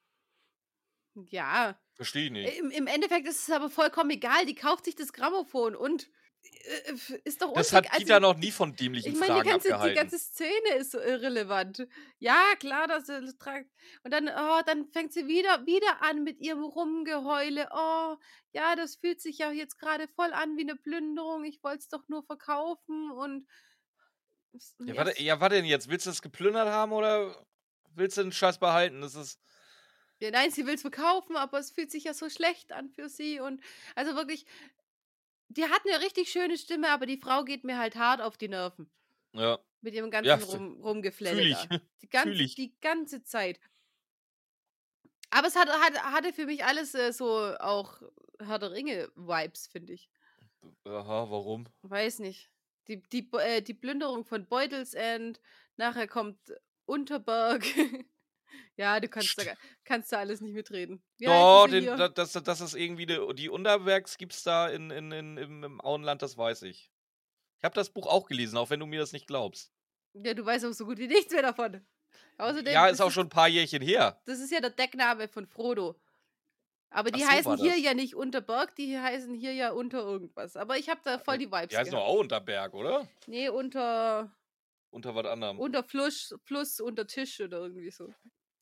[1.16, 2.60] Ja, Verstehe ich nicht.
[2.60, 4.46] im, im Endeffekt ist es aber vollkommen egal.
[4.46, 6.10] Die kauft sich das Grammophon und
[6.44, 7.74] äh, ist doch Das unwichtig.
[7.74, 9.96] hat Peter noch nie von dämlichen Ich meine, die Fragen ganze, die abgehalten.
[9.96, 11.88] ganze Szene ist so irrelevant.
[12.20, 13.70] Ja, klar, dass sie das tragt.
[14.04, 17.68] Und dann, oh, dann fängt sie wieder, wieder an mit ihrem Rumgeheule.
[17.74, 18.18] Oh,
[18.52, 21.46] ja, das fühlt sich ja jetzt gerade voll an wie eine Plünderung.
[21.46, 23.48] Ich wollte es doch nur verkaufen und
[24.80, 25.90] Ja, warte, ja, warte denn jetzt?
[25.90, 27.46] Willst du es geplündert haben oder
[27.94, 29.02] willst du den Scheiß behalten?
[29.02, 29.40] Das ist.
[30.22, 33.10] Ja, nein, sie will es verkaufen, aber es fühlt sich ja so schlecht an für
[33.10, 33.40] sie.
[33.40, 33.62] Und
[33.96, 34.46] also wirklich,
[35.50, 38.48] die hat eine richtig schöne Stimme, aber die Frau geht mir halt hart auf die
[38.48, 38.90] Nerven.
[39.34, 39.60] Ja.
[39.82, 41.12] Mit ihrem ganzen Ja, Rum, da.
[42.02, 43.60] Die ganze, die ganze Zeit.
[45.30, 47.28] Aber es hat, hat, hatte für mich alles äh, so
[47.60, 48.02] auch
[48.40, 50.10] Herr der Ringe-Vibes, finde ich.
[50.86, 51.66] Aha, warum?
[51.82, 52.50] Weiß nicht.
[52.88, 55.42] Die, die, äh, die Plünderung von Beutels End,
[55.78, 56.40] nachher kommt
[56.86, 57.64] Unterberg.
[58.78, 59.44] ja, du kannst da,
[59.84, 61.04] kannst da alles nicht mitreden.
[61.18, 65.12] Wie Ja, sie den, dass, dass es irgendwie die, die Unterwerks gibt's da in, in,
[65.12, 66.92] in, im, im Auenland, das weiß ich.
[67.60, 69.72] Ich habe das Buch auch gelesen, auch wenn du mir das nicht glaubst.
[70.14, 71.86] Ja, du weißt auch so gut wie nichts mehr davon.
[72.38, 74.22] Außerdem, ja, das ist auch schon ein paar Jährchen her.
[74.26, 75.96] Das ist ja der Deckname von Frodo.
[76.90, 77.82] Aber die so heißen hier das.
[77.82, 80.56] ja nicht Unterberg, die heißen hier ja unter irgendwas.
[80.56, 83.08] Aber ich habe da voll die Vibes Die heißen doch auch Unterberg, oder?
[83.28, 84.32] Nee, unter,
[84.96, 85.60] Unter was anderem.
[85.60, 88.14] unter Fluss, Plus, unter Tisch oder irgendwie so.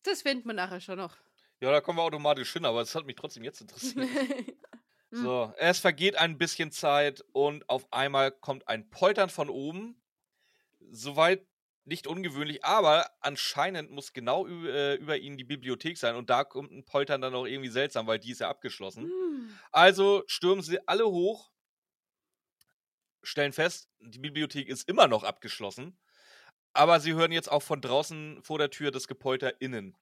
[0.02, 1.16] Das finden wir nachher schon noch.
[1.62, 4.08] ja, da kommen wir automatisch hin, aber es hat mich trotzdem jetzt interessiert.
[5.12, 5.22] Hm.
[5.22, 10.02] So, es vergeht ein bisschen Zeit und auf einmal kommt ein Poltern von oben.
[10.90, 11.46] Soweit
[11.86, 16.44] nicht ungewöhnlich, aber anscheinend muss genau über, äh, über ihnen die Bibliothek sein und da
[16.44, 19.04] kommt ein Poltern dann auch irgendwie seltsam, weil die ist ja abgeschlossen.
[19.04, 19.60] Hm.
[19.72, 21.52] Also stürmen sie alle hoch,
[23.22, 26.00] stellen fest, die Bibliothek ist immer noch abgeschlossen,
[26.74, 29.96] aber sie hören jetzt auch von draußen vor der Tür das Gepolter innen.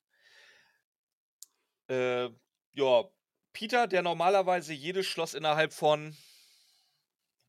[1.88, 2.30] Äh,
[2.74, 3.04] ja,
[3.54, 6.16] Peter, der normalerweise jedes Schloss innerhalb von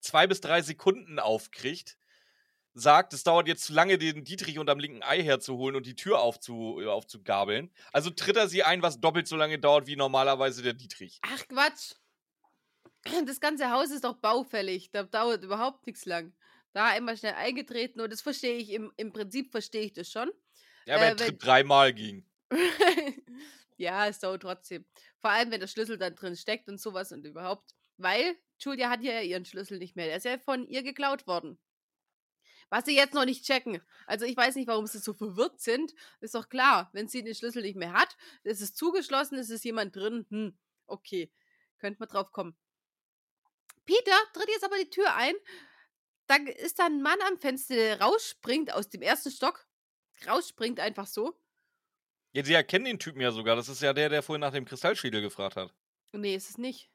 [0.00, 1.96] zwei bis drei Sekunden aufkriegt,
[2.74, 6.20] sagt, es dauert jetzt zu lange, den Dietrich unterm linken Ei herzuholen und die Tür
[6.20, 7.70] aufzu, äh, aufzugabeln.
[7.92, 11.20] Also tritt er sie ein, was doppelt so lange dauert wie normalerweise der Dietrich.
[11.22, 11.94] Ach Quatsch.
[13.26, 14.90] Das ganze Haus ist doch baufällig.
[14.92, 16.32] Da dauert überhaupt nichts lang.
[16.72, 20.30] Da einmal schnell eingetreten und das verstehe ich, im, im Prinzip verstehe ich das schon.
[20.86, 22.24] Ja, aber Äh, er wenn- tritt dreimal ging.
[23.76, 24.84] ja, es dauert trotzdem.
[25.20, 27.74] Vor allem, wenn der Schlüssel dann drin steckt und sowas und überhaupt.
[27.98, 30.06] Weil Julia hat ja ihren Schlüssel nicht mehr.
[30.06, 31.58] Der ist ja von ihr geklaut worden.
[32.70, 33.82] Was sie jetzt noch nicht checken.
[34.06, 35.92] Also ich weiß nicht, warum sie so verwirrt sind.
[36.20, 39.62] Ist doch klar, wenn sie den Schlüssel nicht mehr hat, ist es zugeschlossen, ist es
[39.62, 40.24] jemand drin.
[40.30, 41.30] Hm, okay.
[41.78, 42.56] Könnte man drauf kommen.
[43.84, 45.34] Peter tritt jetzt aber die Tür ein.
[46.32, 49.66] Da ist da ein Mann am Fenster, der rausspringt aus dem ersten Stock.
[50.26, 51.38] Rausspringt einfach so.
[52.32, 53.54] Ja, sie erkennen den Typen ja sogar.
[53.54, 55.74] Das ist ja der, der vorhin nach dem Kristallschädel gefragt hat.
[56.12, 56.90] Nee, ist es nicht.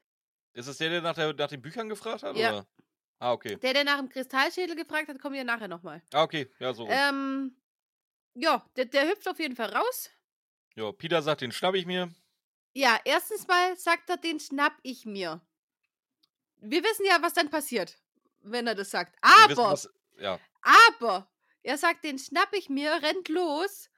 [0.54, 2.36] Ist es der, der nach, der, nach den Büchern gefragt hat?
[2.36, 2.50] Ja.
[2.50, 2.66] Oder?
[3.20, 3.54] Ah, okay.
[3.54, 6.02] Der, der nach dem Kristallschädel gefragt hat, kommen wir nachher nochmal.
[6.12, 6.50] Ah, okay.
[6.58, 6.88] Ja, so.
[6.88, 7.56] Ähm,
[8.34, 10.10] ja, der, der hüpft auf jeden Fall raus.
[10.74, 12.12] ja, Peter sagt, den schnapp ich mir.
[12.72, 15.40] Ja, erstens mal sagt er, den schnapp ich mir.
[16.56, 18.00] Wir wissen ja, was dann passiert,
[18.50, 19.16] wenn er das sagt.
[19.22, 20.40] Wir wissen, Aber, was, ja.
[20.62, 21.30] aber,
[21.62, 23.90] er sagt, den schnapp ich mir, rennt los.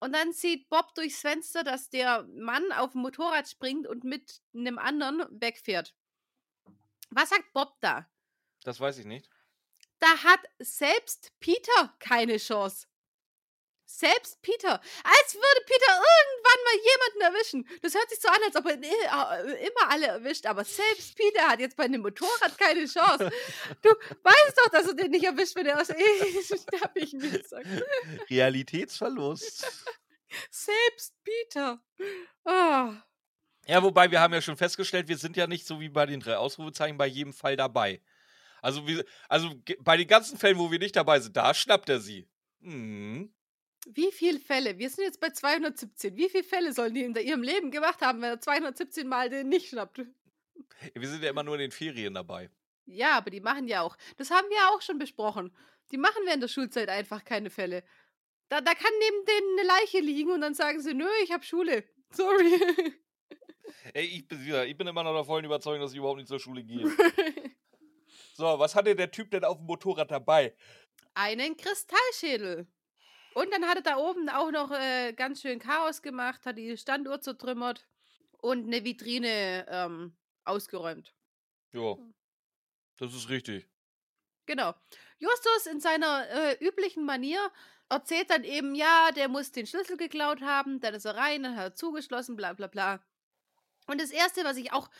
[0.00, 4.42] Und dann sieht Bob durchs Fenster, dass der Mann auf dem Motorrad springt und mit
[4.54, 5.94] einem anderen wegfährt.
[7.10, 8.08] Was sagt Bob da?
[8.62, 9.28] Das weiß ich nicht.
[9.98, 12.86] Da hat selbst Peter keine Chance.
[13.90, 14.72] Selbst Peter.
[15.02, 17.80] Als würde Peter irgendwann mal jemanden erwischen.
[17.80, 20.44] Das hört sich so an, als ob er äh, immer alle erwischt.
[20.44, 23.32] Aber selbst Peter hat jetzt bei einem Motorrad keine Chance.
[23.80, 25.88] Du weißt doch, dass er den nicht erwischt, wenn er aus
[26.82, 27.66] hab ich mir gesagt.
[28.28, 29.66] Realitätsverlust.
[30.50, 31.82] Selbst Peter.
[32.44, 32.92] Ah.
[33.66, 36.20] ja, wobei wir haben ja schon festgestellt, wir sind ja nicht so wie bei den
[36.20, 38.02] drei Ausrufezeichen bei jedem Fall dabei.
[38.60, 42.00] Also, wir, also bei den ganzen Fällen, wo wir nicht dabei sind, da schnappt er
[42.00, 42.28] sie.
[42.60, 43.32] Hm.
[43.86, 44.78] Wie viele Fälle?
[44.78, 46.16] Wir sind jetzt bei 217.
[46.16, 49.48] Wie viele Fälle sollen die in ihrem Leben gemacht haben, wenn er 217 Mal den
[49.48, 50.02] nicht schnappt?
[50.94, 52.50] Wir sind ja immer nur in den Ferien dabei.
[52.86, 53.96] Ja, aber die machen ja auch.
[54.16, 55.54] Das haben wir auch schon besprochen.
[55.90, 57.84] Die machen während der Schulzeit einfach keine Fälle.
[58.48, 61.44] Da, da kann neben denen eine Leiche liegen und dann sagen sie, nö, ich hab
[61.44, 61.84] Schule.
[62.10, 62.60] Sorry.
[63.92, 66.40] Ey, ich bin, ich bin immer noch der vollen Überzeugung, dass ich überhaupt nicht zur
[66.40, 66.90] Schule gehe.
[68.34, 70.54] So, was hatte der Typ denn auf dem Motorrad dabei?
[71.14, 72.68] Einen Kristallschädel.
[73.38, 76.76] Und dann hat er da oben auch noch äh, ganz schön Chaos gemacht, hat die
[76.76, 77.86] Standuhr zertrümmert
[78.38, 81.14] und eine Vitrine ähm, ausgeräumt.
[81.70, 81.96] Ja,
[82.96, 83.68] das ist richtig.
[84.46, 84.74] Genau.
[85.20, 87.38] Justus in seiner äh, üblichen Manier
[87.88, 91.54] erzählt dann eben, ja, der muss den Schlüssel geklaut haben, dann ist er rein, dann
[91.54, 93.00] hat er zugeschlossen, bla bla bla.
[93.86, 94.90] Und das Erste, was ich auch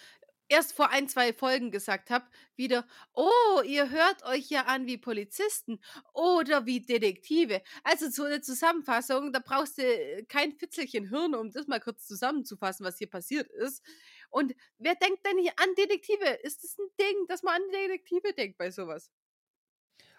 [0.48, 4.98] erst vor ein, zwei Folgen gesagt habe, wieder, oh, ihr hört euch ja an wie
[4.98, 5.80] Polizisten
[6.12, 7.62] oder wie Detektive.
[7.84, 12.06] Also so eine Zusammenfassung, da brauchst du äh, kein Fitzelchen Hirn, um das mal kurz
[12.06, 13.82] zusammenzufassen, was hier passiert ist.
[14.30, 16.26] Und wer denkt denn nicht an Detektive?
[16.42, 19.10] Ist das ein Ding, dass man an Detektive denkt bei sowas?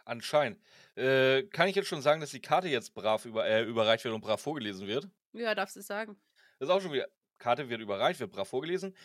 [0.06, 0.60] Anscheinend.
[0.96, 4.16] Äh, kann ich jetzt schon sagen, dass die Karte jetzt brav über, äh, überreicht wird
[4.16, 5.08] und brav vorgelesen wird?
[5.34, 6.20] Ja, darfst du sagen.
[6.58, 7.08] Das ist auch schon wieder.
[7.38, 8.96] Karte wird überreicht, wird brav vorgelesen.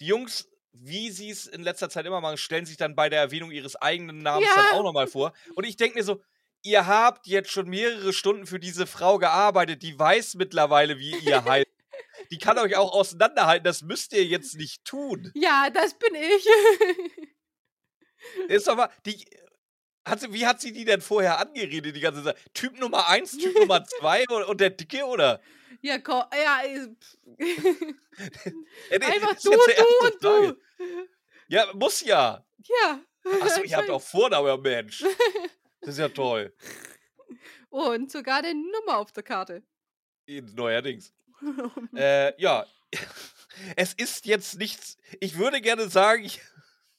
[0.00, 0.48] Die Jungs,
[0.80, 3.76] wie sie es in letzter Zeit immer machen, stellen sich dann bei der Erwähnung ihres
[3.76, 4.54] eigenen Namens Ja.
[4.56, 5.32] dann auch nochmal vor.
[5.54, 6.22] Und ich denke mir so,
[6.62, 11.44] ihr habt jetzt schon mehrere Stunden für diese Frau gearbeitet, die weiß mittlerweile, wie ihr
[11.44, 11.66] heißt.
[12.30, 15.30] Die kann euch auch auseinanderhalten, das müsst ihr jetzt nicht tun.
[15.34, 16.46] Ja, das bin ich.
[18.48, 19.24] Ist aber, die.
[20.04, 22.36] Hat sie, wie hat sie die denn vorher angeredet, die ganze Zeit?
[22.54, 25.40] Typ Nummer 1, Typ Nummer 2 und, und der Dicke, oder?
[25.82, 26.56] ja, ko ja,
[28.90, 30.48] einfach du, du und Frage.
[30.48, 30.56] du.
[31.48, 32.44] Ja, muss ja.
[32.64, 33.00] Ja.
[33.42, 35.02] Achso, ihr habt auch Vorname, Mensch.
[35.80, 36.52] Das ist ja toll.
[37.68, 39.62] Und sogar die Nummer auf der Karte.
[40.26, 41.12] Neuerdings.
[41.94, 42.66] Äh, ja.
[43.76, 44.96] Es ist jetzt nichts.
[45.20, 46.40] Ich würde gerne sagen, ich,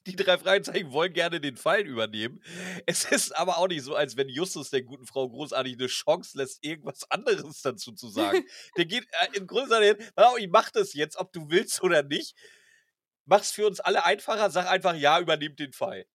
[0.06, 2.42] die drei Fragezeichen wollen gerne den Fall übernehmen.
[2.86, 6.38] Es ist aber auch nicht so, als wenn Justus der guten Frau großartig eine Chance
[6.38, 8.46] lässt, irgendwas anderes dazu zu sagen.
[8.78, 11.84] Der geht äh, im Grunde hin, "Pass auf, ich mach das jetzt, ob du willst
[11.84, 12.36] oder nicht.
[13.28, 16.06] Mach's für uns alle einfacher, sag einfach ja, übernimmt den Fall.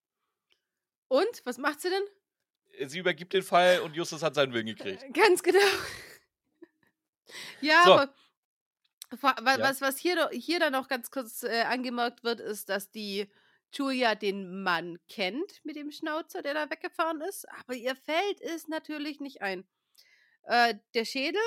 [1.09, 2.89] Und, was macht sie denn?
[2.89, 5.05] Sie übergibt den Fall und Justus hat seinen Willen gekriegt.
[5.15, 5.59] Ganz genau.
[7.61, 7.93] ja, So.
[9.11, 9.63] aber Ja.
[9.63, 13.31] was, was hier, hier dann noch ganz kurz äh, angemerkt wird, ist, dass die
[13.73, 18.69] Julia den Mann kennt mit dem Schnauzer, der da weggefahren ist, aber ihr fällt es
[18.69, 19.67] natürlich nicht ein.
[20.45, 21.41] Äh, der Schädel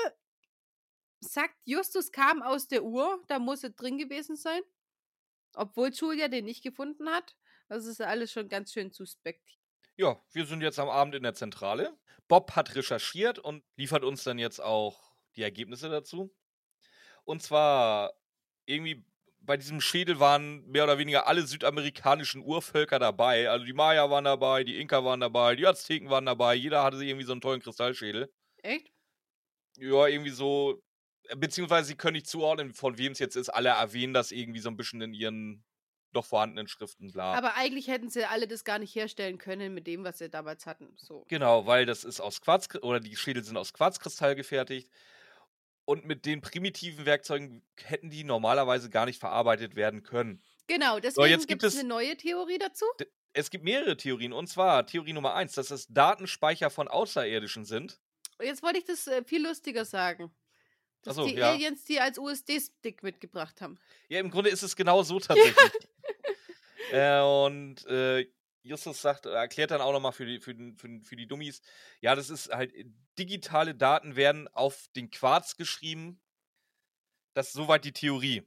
[1.20, 4.60] sagt, Justus kam aus der Uhr, da muss er drin gewesen sein,
[5.56, 7.36] obwohl Julia den nicht gefunden hat.
[7.68, 9.58] Das ist alles schon ganz schön suspekt.
[9.96, 11.96] Ja, wir sind jetzt am Abend in der Zentrale.
[12.28, 16.34] Bob hat recherchiert und liefert uns dann jetzt auch die Ergebnisse dazu.
[17.24, 18.12] Und zwar
[18.66, 19.04] irgendwie
[19.40, 23.48] bei diesem Schädel waren mehr oder weniger alle südamerikanischen Urvölker dabei.
[23.48, 26.54] Also die Maya waren dabei, die Inka waren dabei, die Azteken waren dabei.
[26.54, 28.32] Jeder hatte irgendwie so einen tollen Kristallschädel.
[28.58, 28.92] Echt?
[29.76, 30.82] Ja, irgendwie so.
[31.36, 33.48] Beziehungsweise sie können nicht zuordnen, von wem es jetzt ist.
[33.48, 35.64] Alle erwähnen das irgendwie so ein bisschen in ihren
[36.12, 37.34] noch vorhandenen Schriften, bla.
[37.34, 40.64] Aber eigentlich hätten sie alle das gar nicht herstellen können mit dem, was sie damals
[40.66, 40.94] hatten.
[40.96, 41.24] So.
[41.28, 44.90] Genau, weil das ist aus Quarz oder die Schädel sind aus Quarzkristall gefertigt.
[45.84, 50.42] Und mit den primitiven Werkzeugen hätten die normalerweise gar nicht verarbeitet werden können.
[50.66, 52.86] Genau, deswegen jetzt gibt es- eine neue Theorie dazu.
[53.34, 54.32] Es gibt mehrere Theorien.
[54.32, 58.00] Und zwar Theorie Nummer eins, dass es Datenspeicher von Außerirdischen sind.
[58.40, 60.34] Jetzt wollte ich das äh, viel lustiger sagen.
[61.06, 61.52] Dass so, die ja.
[61.52, 63.78] Aliens die als USD-Stick mitgebracht haben.
[64.08, 65.72] Ja, im Grunde ist es genau so tatsächlich.
[66.92, 68.26] äh, und äh,
[68.62, 71.62] Justus sagt, erklärt dann auch nochmal für die, für, den- für, den- für die Dummies,
[72.00, 72.84] ja, das ist halt, äh,
[73.18, 76.20] digitale Daten werden auf den Quarz geschrieben.
[77.34, 78.42] Das ist soweit die Theorie.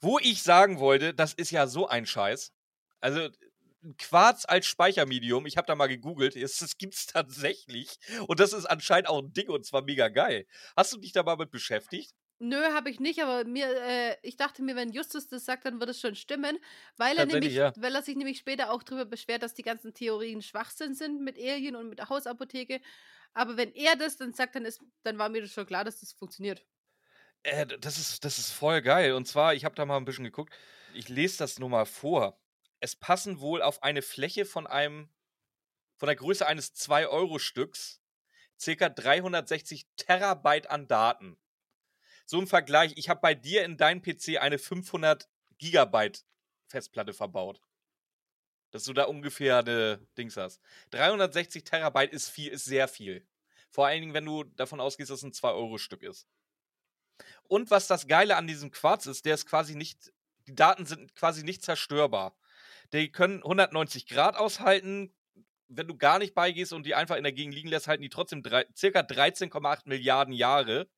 [0.00, 2.52] Wo ich sagen wollte, das ist ja so ein Scheiß.
[3.00, 3.28] Also,
[3.98, 7.98] Quarz als Speichermedium, ich habe da mal gegoogelt, es- das gibt's tatsächlich.
[8.28, 10.46] Und das ist anscheinend auch ein Ding und zwar mega geil.
[10.76, 12.12] Hast du dich da mal mit beschäftigt?
[12.40, 15.78] Nö, habe ich nicht, aber mir, äh, ich dachte mir, wenn Justus das sagt, dann
[15.78, 16.58] wird es schon stimmen,
[16.96, 17.72] weil er nämlich, ja.
[17.76, 21.38] weil er sich nämlich später auch darüber beschwert, dass die ganzen Theorien Schwachsinn sind mit
[21.38, 22.80] Alien und mit der Hausapotheke.
[23.32, 26.00] Aber wenn er das dann sagt, dann ist, dann war mir das schon klar, dass
[26.00, 26.66] das funktioniert.
[27.42, 29.14] Äh, das ist, das ist voll geil.
[29.14, 30.54] Und zwar, ich habe da mal ein bisschen geguckt.
[30.94, 32.41] Ich lese das nur mal vor.
[32.82, 35.08] Es passen wohl auf eine Fläche von einem,
[35.94, 38.02] von der Größe eines 2-Euro-Stücks,
[38.58, 41.38] circa 360 Terabyte an Daten.
[42.26, 46.24] So im Vergleich, ich habe bei dir in deinem PC eine 500 Gigabyte
[46.66, 47.62] Festplatte verbaut.
[48.72, 50.60] Dass du da ungefähr eine Dings hast.
[50.90, 53.24] 360 Terabyte ist viel, ist sehr viel.
[53.70, 56.26] Vor allen Dingen, wenn du davon ausgehst, dass es ein 2-Euro-Stück ist.
[57.44, 60.12] Und was das Geile an diesem Quarz ist, der ist quasi nicht,
[60.48, 62.36] die Daten sind quasi nicht zerstörbar.
[62.92, 65.14] Die können 190 Grad aushalten.
[65.68, 68.10] Wenn du gar nicht beigehst und die einfach in der Gegend liegen lässt, halten die
[68.10, 70.88] trotzdem drei, circa 13,8 Milliarden Jahre.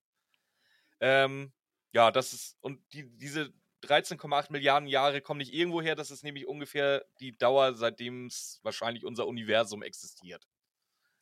[1.00, 1.52] Ähm,
[1.92, 3.52] ja, das ist, und die, diese
[3.84, 8.58] 13,8 Milliarden Jahre kommen nicht irgendwo her, das ist nämlich ungefähr die Dauer, seitdem es
[8.62, 10.48] wahrscheinlich unser Universum existiert.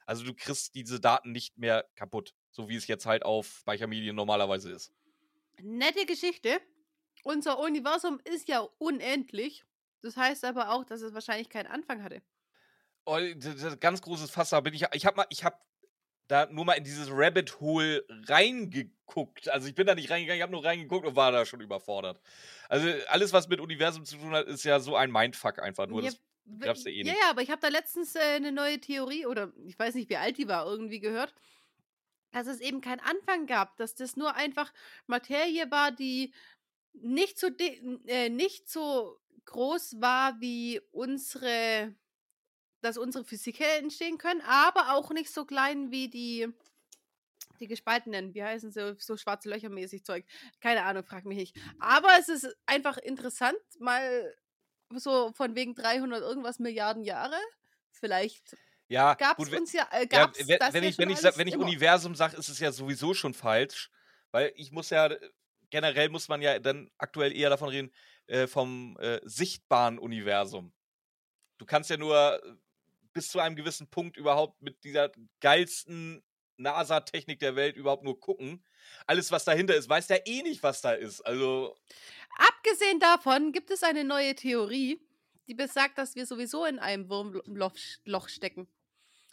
[0.06, 4.16] Also du kriegst diese Daten nicht mehr kaputt, so wie es jetzt halt auf Speichermedien
[4.16, 4.92] normalerweise ist.
[5.60, 6.60] Nette Geschichte.
[7.24, 9.64] Unser Universum ist ja unendlich.
[10.02, 12.22] Das heißt aber auch, dass es wahrscheinlich keinen Anfang hatte.
[13.06, 14.84] Oh, d- d- ganz großes Fass, da bin ich.
[14.92, 15.56] Ich habe mal, ich habe
[16.28, 19.48] da nur mal in dieses Rabbit Hole reingeguckt.
[19.50, 22.20] Also ich bin da nicht reingegangen, ich habe nur reingeguckt und war da schon überfordert.
[22.68, 25.86] Also alles, was mit Universum zu tun hat, ist ja so ein Mindfuck einfach.
[25.88, 26.10] Nur Ja,
[26.44, 29.26] das, glaubst du eh ja, ja, aber ich habe da letztens äh, eine neue Theorie
[29.26, 31.34] oder ich weiß nicht, wie alt die war, irgendwie gehört,
[32.32, 34.72] dass es eben keinen Anfang gab, dass das nur einfach
[35.06, 36.34] Materie war, die
[36.94, 37.48] nicht so,
[38.06, 41.94] äh, nicht so groß war wie unsere
[42.82, 46.48] dass unsere Partikel entstehen können, aber auch nicht so klein wie die,
[47.60, 48.34] die gespaltenen.
[48.34, 48.96] Wie heißen sie?
[48.98, 50.24] So schwarze Löcher mäßig Zeug.
[50.60, 51.56] Keine Ahnung, frag mich nicht.
[51.78, 54.34] Aber es ist einfach interessant, mal
[54.90, 57.36] so von wegen 300 irgendwas Milliarden Jahre.
[57.92, 58.56] Vielleicht
[58.88, 61.10] Ja, gab es wenn, uns ja, äh, ja, gab's wenn, das wenn ja ich, wenn
[61.10, 61.56] ich, wenn ich.
[61.56, 63.90] Universum sage, ist es ja sowieso schon falsch.
[64.30, 65.10] Weil ich muss ja,
[65.72, 67.90] generell muss man ja dann aktuell eher davon reden,
[68.26, 70.72] äh, vom äh, sichtbaren Universum.
[71.58, 72.54] Du kannst ja nur äh,
[73.12, 76.22] bis zu einem gewissen Punkt überhaupt mit dieser geilsten
[76.58, 78.62] NASA-Technik der Welt überhaupt nur gucken.
[79.06, 81.22] Alles, was dahinter ist, weiß der eh nicht, was da ist.
[81.22, 81.74] Also,
[82.36, 85.00] Abgesehen davon gibt es eine neue Theorie,
[85.48, 88.68] die besagt, dass wir sowieso in einem Wurmloch Loch stecken.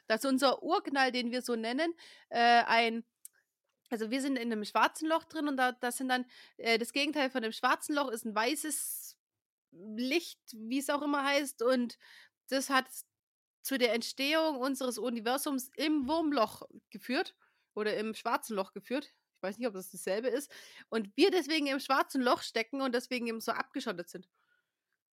[0.08, 1.93] Dass unser Urknall, den wir so nennen,
[2.30, 3.04] äh, ein,
[3.89, 6.25] also wir sind in einem schwarzen Loch drin und da, das sind dann,
[6.58, 9.17] äh, das Gegenteil von dem schwarzen Loch ist ein weißes
[9.71, 11.97] Licht, wie es auch immer heißt, und
[12.49, 12.88] das hat
[13.62, 17.36] zu der Entstehung unseres Universums im Wurmloch geführt
[17.75, 19.13] oder im schwarzen Loch geführt.
[19.36, 20.52] Ich weiß nicht, ob das dasselbe ist.
[20.89, 24.28] Und wir deswegen im schwarzen Loch stecken und deswegen eben so abgeschottet sind.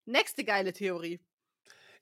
[0.05, 1.19] Nächste geile Theorie.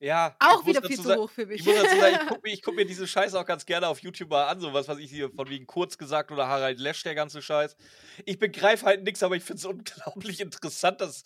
[0.04, 0.36] Ja.
[0.40, 1.62] Auch wieder viel zu sa- hoch für mich.
[1.62, 4.00] Ich muss dazu sagen, ich gucke mir, guck mir diese Scheiße auch ganz gerne auf
[4.00, 7.04] YouTube mal an, so was, was ich hier von wegen kurz gesagt oder Harald Lesch,
[7.04, 7.76] der ganze Scheiß.
[8.26, 11.24] Ich begreife halt nichts, aber ich finde es unglaublich interessant, das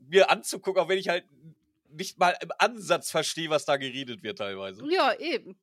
[0.00, 1.24] mir anzugucken, auch wenn ich halt
[1.90, 4.82] nicht mal im Ansatz verstehe, was da geredet wird teilweise.
[4.90, 5.56] ja, eben.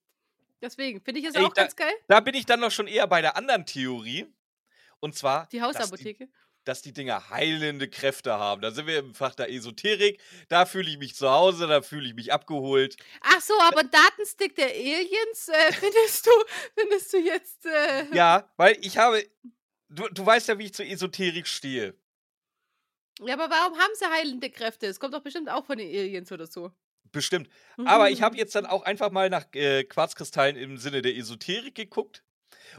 [0.61, 1.91] Deswegen finde ich es auch da- ganz geil.
[2.07, 4.25] Da bin ich dann noch schon eher bei der anderen Theorie.
[5.01, 6.29] Und zwar, Die dass die, Hausapotheke.
[6.65, 8.61] Dass die Dinger heilende Kräfte haben.
[8.61, 10.19] Da sind wir im Fach der Esoterik.
[10.49, 12.95] Da fühle ich mich zu Hause, da fühle ich mich abgeholt.
[13.21, 16.31] Ach so, aber Datenstick der Aliens äh, findest du,
[16.77, 17.65] findest du jetzt.
[17.65, 19.23] Äh, Ja, weil ich habe.
[19.89, 21.95] Du, du weißt ja, wie ich zur Esoterik stehe.
[23.21, 24.87] ja, aber warum haben sie heilende Kräfte?
[24.87, 26.71] Es kommt doch bestimmt auch von den Aliens oder so.
[27.11, 27.47] Bestimmt.
[27.85, 28.23] Aber ich Mhm.
[28.23, 32.22] habe jetzt dann auch einfach mal nach äh, Quarzkristallen im Sinne der Esoterik geguckt.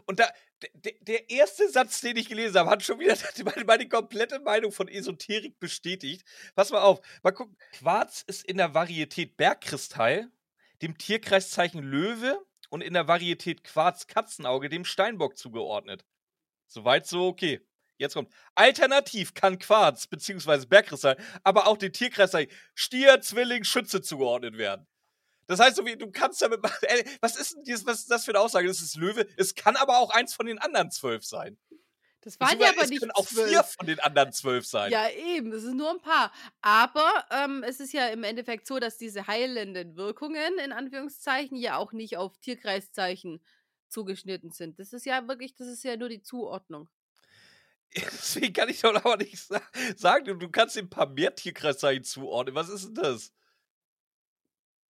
[0.07, 0.29] Und da,
[0.73, 4.88] der, erste Satz, den ich gelesen habe, hat schon wieder meine, meine komplette Meinung von
[4.88, 6.25] Esoterik bestätigt.
[6.55, 7.01] Pass mal auf.
[7.23, 7.57] Mal gucken.
[7.73, 10.31] Quarz ist in der Varietät Bergkristall,
[10.83, 12.38] dem Tierkreiszeichen Löwe
[12.70, 16.05] und in der Varietät Quarz-Katzenauge dem Steinbock zugeordnet.
[16.66, 17.61] Soweit so okay.
[17.97, 18.33] Jetzt kommt.
[18.57, 20.66] Alternativ kann Quarz bzw.
[20.66, 24.87] Bergkristall aber auch den Tierkreiszeichen Stier, Zwilling, Schütze zugeordnet werden.
[25.46, 26.78] Das heißt, so wie, du kannst damit machen.
[26.83, 28.68] Ey, was ist denn dieses, was ist das für eine Aussage?
[28.68, 29.26] Das ist Löwe.
[29.37, 31.59] Es kann aber auch eins von den anderen zwölf sein.
[32.24, 33.50] Das waren ja aber es nicht können auch zwölf.
[33.50, 34.90] vier von den anderen zwölf sein.
[34.90, 36.33] Ja, eben, das ist nur ein paar.
[36.62, 41.76] Aber ähm, es ist ja im Endeffekt so, dass diese heilenden Wirkungen, in Anführungszeichen, ja
[41.76, 43.44] auch nicht auf Tierkreiszeichen
[43.88, 44.78] zugeschnitten sind.
[44.78, 46.88] Das ist ja wirklich, das ist ja nur die Zuordnung.
[47.94, 49.61] Deswegen kann ich doch aber nicht sa
[49.96, 52.54] sagen, du, du kannst ein paar mehr Tierkreiszeichen zuordnen.
[52.54, 53.33] Was ist denn das?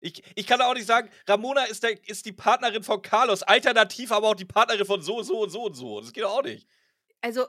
[0.04, 4.12] Ich, ich kann auch nicht sagen, Ramona ist, der, ist die Partnerin von Carlos, alternativ
[4.12, 6.00] aber auch die Partnerin von so, so und so und so.
[6.00, 6.68] Das geht doch auch nicht.
[7.22, 7.46] Also,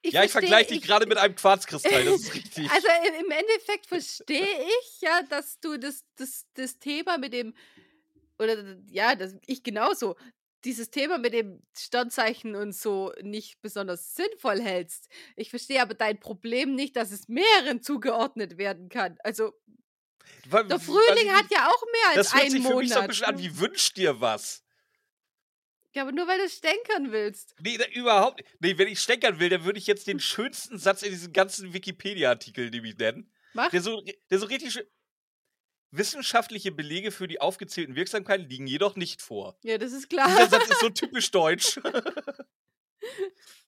[0.00, 2.70] ich ja, ich vergleiche dich ich- gerade mit einem Quarzkristall, das ist richtig.
[2.70, 2.86] Also
[3.18, 7.52] im Endeffekt verstehe ich ja, dass du das, das, das Thema mit dem,
[8.38, 10.14] oder ja, das, ich genauso,
[10.64, 15.08] dieses Thema mit dem Sternzeichen und so nicht besonders sinnvoll hältst.
[15.34, 19.18] Ich verstehe aber dein Problem nicht, dass es mehreren zugeordnet werden kann.
[19.24, 19.52] Also
[20.48, 22.92] Wa- der Frühling ich hat ja auch mehr als Das hört einen sich für mich
[22.92, 24.62] so ein bisschen an wie wünsch dir was.
[25.94, 27.54] ja, aber nur weil du stänkern willst.
[27.60, 28.50] Nee, da, überhaupt nicht.
[28.60, 31.72] Nee, wenn ich steckern will, dann würde ich jetzt den schönsten Satz in diesem ganzen
[31.72, 33.32] Wikipedia-Artikel nämlich nennen.
[33.54, 33.70] Mach.
[33.70, 34.86] Der so, der so richtig schön.
[35.94, 39.58] Wissenschaftliche Belege für die aufgezählten Wirksamkeiten liegen jedoch nicht vor.
[39.62, 40.48] Ja, das ist Dieser klar.
[40.48, 41.78] Satz ist so typisch deutsch.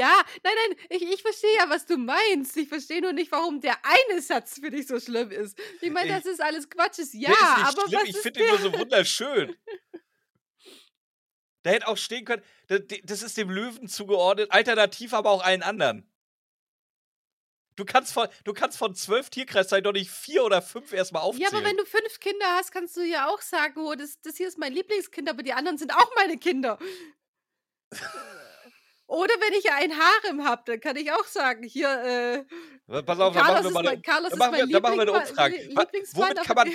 [0.00, 2.56] Ja, nein, nein, ich, ich verstehe ja, was du meinst.
[2.56, 5.58] Ich verstehe nur nicht, warum der eine Satz für dich so schlimm ist.
[5.80, 6.98] Ich meine, Ich- das ist alles Quatsch.
[6.98, 9.56] Ist ja, der ist nicht aber schlimm, was ich finde ihn nur so wunderschön.
[11.62, 12.42] Da hätte auch stehen können,
[13.04, 16.06] das ist dem Löwen zugeordnet, alternativ aber auch allen anderen.
[17.76, 21.26] Du kannst von, du kannst von zwölf Tierkreiszeichen doch nicht vier oder fünf erstmal Ja,
[21.28, 21.54] aufzählen.
[21.54, 24.48] aber wenn du fünf Kinder hast, kannst du ja auch sagen, oh, das, das hier
[24.48, 26.78] ist mein Lieblingskind, aber die anderen sind auch meine Kinder.
[29.10, 32.46] Oder wenn ich ja ein Harem habe, dann kann ich auch sagen, hier,
[32.88, 34.68] äh, Pass auf, da Carlos machen wir mal mein, eine, Carlos da ist machen mein
[34.68, 35.56] wir, eine Umfrage.
[36.14, 36.72] Womit kann man.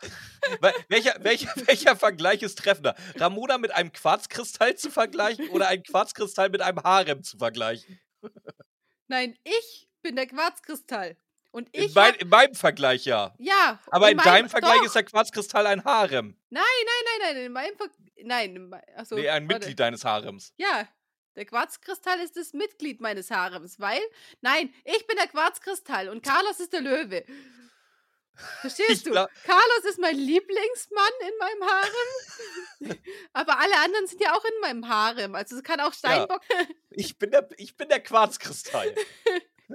[0.88, 2.94] welcher, welcher, welcher Vergleich ist treffender?
[3.16, 8.00] Ramona mit einem Quarzkristall zu vergleichen oder ein Quarzkristall mit einem Harem zu vergleichen?
[9.08, 11.18] Nein, ich bin der Quarzkristall.
[11.50, 11.94] Und In, ich.
[11.94, 13.34] mein, hab, in meinem Vergleich ja.
[13.38, 13.78] ja.
[13.90, 14.86] Aber in, meinem- deinem Vergleich doch.
[14.86, 16.38] ist der Quarzkristall ein Harem.
[16.48, 17.90] Nein, nein, nein, in meinem Ver
[18.22, 19.16] Nein, in achso.
[19.16, 19.54] nee, ein warte.
[19.54, 20.54] Mitglied deines Harems.
[20.56, 20.88] Ja,
[21.36, 24.00] der Quarzkristall ist das Mitglied meines Harems, weil.
[24.40, 27.24] Nein, ich bin der Quarzkristall und Carlos ist der Löwe.
[28.60, 29.12] Verstehst du?
[29.12, 32.98] Carlos ist mein Lieblingsmann in meinem Harem.
[33.32, 35.34] aber alle anderen sind ja auch in meinem Harem.
[35.36, 36.40] Also es kann auch Steinbock.
[36.96, 38.94] Ich bin der, ich bin der Quarzkristall.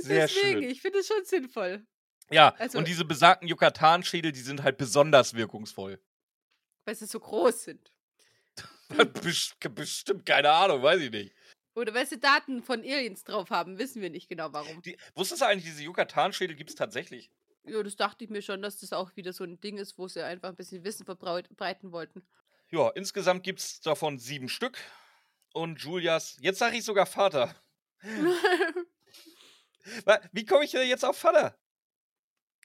[0.00, 0.62] Sehr Deswegen, schön.
[0.64, 1.86] ich finde es schon sinnvoll.
[2.30, 6.02] Ja, also- und diese besagten Yucatan-Schädel, die sind halt besonders wirkungsvoll.
[6.84, 7.92] Weil sie so groß sind.
[9.22, 11.34] Best- Bestimmt, keine Ahnung, weiß ich nicht.
[11.74, 14.82] Oder weil sie Daten von Aliens drauf haben, wissen wir nicht genau warum.
[14.82, 17.30] Die, wusstest du eigentlich, diese Yucatan-Schädel gibt es tatsächlich?
[17.64, 20.08] Ja, das dachte ich mir schon, dass das auch wieder so ein Ding ist, wo
[20.08, 22.26] sie einfach ein bisschen Wissen verbreiten wollten.
[22.70, 24.78] Ja, insgesamt gibt es davon sieben Stück.
[25.52, 27.54] Und Julias, jetzt sage ich sogar Vater.
[30.32, 31.56] Wie komme ich denn jetzt auf Vater?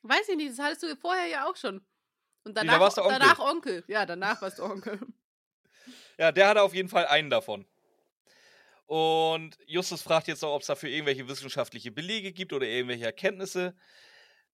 [0.04, 1.86] Weiß ich nicht, das hattest du vorher ja auch schon.
[2.44, 3.20] Und da danach, warst du Onkel.
[3.20, 3.84] danach Onkel.
[3.88, 5.00] Ja, danach warst du Onkel.
[6.18, 7.66] Ja, der hatte auf jeden Fall einen davon.
[8.86, 13.76] Und Justus fragt jetzt noch, ob es dafür irgendwelche wissenschaftliche Belege gibt oder irgendwelche Erkenntnisse.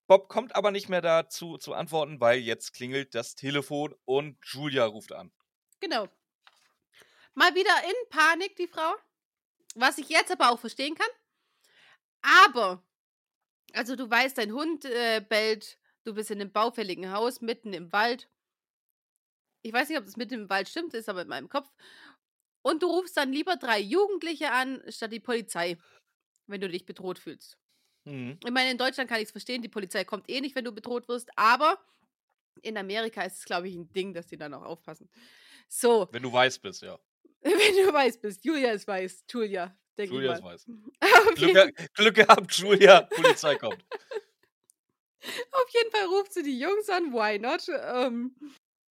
[0.08, 4.86] Bob kommt aber nicht mehr dazu zu antworten, weil jetzt klingelt das Telefon und Julia
[4.86, 5.32] ruft an.
[5.80, 6.08] Genau.
[7.34, 8.94] Mal wieder in Panik, die Frau.
[9.76, 11.08] Was ich jetzt aber auch verstehen kann.
[12.22, 12.84] Aber,
[13.74, 17.92] also du weißt, dein Hund äh, bellt, du bist in einem baufälligen Haus, mitten im
[17.92, 18.30] Wald.
[19.64, 21.70] Ich weiß nicht, ob das mitten im Wald stimmt, ist aber in meinem Kopf.
[22.64, 25.78] Und du rufst dann lieber drei Jugendliche an, statt die Polizei,
[26.48, 27.58] wenn du dich bedroht fühlst.
[28.06, 28.40] Mhm.
[28.44, 30.72] Ich meine, in Deutschland kann ich es verstehen, die Polizei kommt eh nicht, wenn du
[30.72, 31.80] bedroht wirst, aber
[32.62, 35.10] in Amerika ist es, glaube ich, ein Ding, dass die dann auch aufpassen.
[35.68, 37.00] So, Wenn du weiß bist, ja.
[37.42, 38.44] wenn du weiß bist.
[38.44, 39.24] Julia ist weiß.
[39.32, 40.66] Julia, denke Julia ich ist weiß.
[41.36, 43.84] Glück, Glück gehabt, Julia, Polizei kommt.
[45.52, 47.14] auf jeden Fall ruft sie die Jungs an.
[47.14, 47.68] Why not?
[47.70, 48.36] Ähm,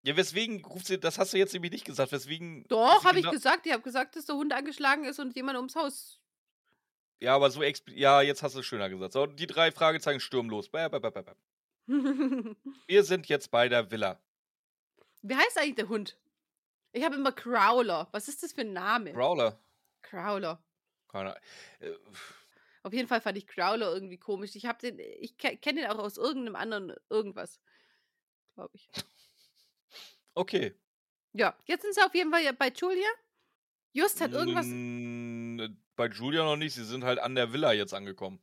[0.02, 2.64] Ja, weswegen ruft sie, das hast du jetzt nämlich nicht gesagt, weswegen.
[2.68, 3.66] doch, habe ich genau- gesagt.
[3.66, 6.20] Ich habe gesagt, dass der Hund angeschlagen ist und jemand ums Haus.
[7.20, 9.12] Ja, aber so Ja, jetzt hast du es schöner gesagt.
[9.12, 10.70] So, die drei Fragezeichen stürmen los.
[10.70, 11.22] Bäh, bäh, bäh.
[12.86, 14.18] Wir sind jetzt bei der Villa.
[15.22, 16.16] Wie heißt eigentlich der Hund?
[16.92, 18.08] Ich habe immer Crowler.
[18.12, 19.12] Was ist das für ein Name?
[19.12, 19.60] Brawler.
[20.00, 20.62] Crowler.
[21.08, 21.42] Keine Ahnung.
[21.80, 21.92] Äh,
[22.82, 24.56] Auf jeden Fall fand ich Crowler irgendwie komisch.
[24.56, 27.60] Ich habe den, ich ke kenne den auch aus irgendeinem anderen irgendwas,
[28.54, 28.88] glaube ich.
[30.34, 30.74] Okay.
[31.32, 33.08] Ja, jetzt sind sie auf jeden Fall bei Julia.
[33.92, 34.66] Just hat irgendwas.
[34.68, 35.60] Mm,
[35.96, 36.74] Bei Julia noch nicht.
[36.74, 38.40] Sie sind halt an der Villa jetzt angekommen.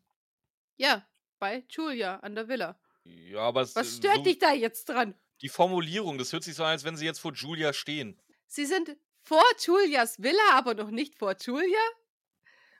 [0.77, 1.07] Ja,
[1.39, 2.79] bei Julia an der Villa.
[3.03, 5.15] Ja, aber es, Was äh, stört so, dich da jetzt dran?
[5.41, 8.19] die Formulierung, das hört sich so an, als wenn sie jetzt vor Julia stehen.
[8.47, 11.79] Sie sind vor Julias Villa, aber noch nicht vor Julia.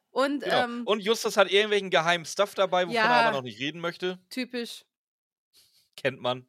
[0.10, 0.64] Und Genau.
[0.64, 3.22] ähm, Und Justus hat irgendwelchen geheimen Stuff dabei, wovon er Ja.
[3.28, 4.20] aber noch nicht reden möchte.
[4.30, 4.86] typisch.
[5.96, 6.48] Kennt man.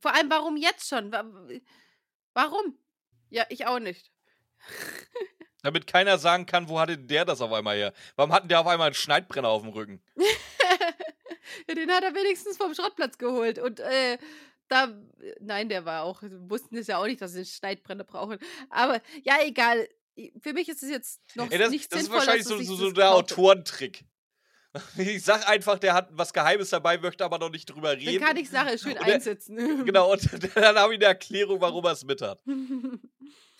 [0.00, 1.12] Vor allem, warum jetzt schon?
[1.12, 1.24] Wa-
[2.34, 2.78] Warum?
[3.30, 4.10] Ja, ich auch nicht.
[5.62, 7.92] Damit keiner sagen kann, wo hatte der das auf einmal her?
[8.14, 10.02] Warum hatten der auf einmal einen Schneidbrenner auf dem Rücken?
[11.68, 13.58] ja, den hat er wenigstens vom Schrottplatz geholt.
[13.58, 14.18] Und äh,
[14.68, 14.94] da,
[15.40, 18.38] nein, der war auch, wir wussten es ja auch nicht, dass sie einen Schneidbrenner brauchen.
[18.70, 19.88] Aber ja, egal.
[20.42, 22.58] Für mich ist es jetzt noch Ey, das, nicht das ist sinnvoll, wahrscheinlich dass so,
[22.60, 23.12] ich so, das so der.
[23.12, 24.04] Autorentrick.
[24.98, 28.24] Ich sag einfach, der hat was Geheimes dabei, möchte aber noch nicht drüber Dann reden.
[28.24, 29.56] kann ich Sache schön Und er- einsetzen.
[29.86, 30.22] Genau, und
[30.56, 32.40] dann habe ich eine Erklärung, warum er es mit hat.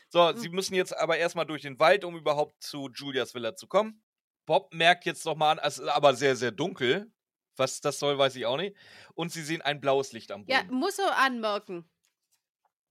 [0.08, 3.66] So, sie müssen jetzt aber erstmal durch den Wald, um überhaupt zu Julias Villa zu
[3.66, 4.02] kommen.
[4.46, 7.10] Bob merkt jetzt nochmal an, es ist aber sehr, sehr dunkel.
[7.56, 8.76] Was das soll, weiß ich auch nicht.
[9.14, 10.52] Und sie sehen ein blaues Licht am Boden.
[10.52, 11.88] Ja, muss er anmerken.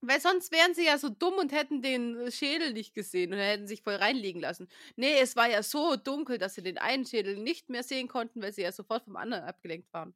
[0.02, 3.66] Weil sonst wären sie ja so dumm und hätten den Schädel nicht gesehen und hätten
[3.66, 4.68] sich voll reinlegen lassen.
[4.94, 8.42] Nee, es war ja so dunkel, dass sie den einen Schädel nicht mehr sehen konnten,
[8.42, 10.14] weil sie ja sofort vom anderen abgelenkt waren.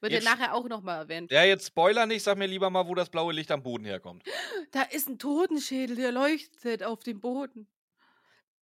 [0.00, 1.32] Wird Jetzt- ja nachher auch nochmal erwähnt.
[1.32, 4.22] Ja, jetzt Spoiler nicht, sag mir lieber mal, wo das blaue Licht am Boden herkommt.
[4.72, 7.66] Da ist ein Totenschädel, der leuchtet auf dem Boden.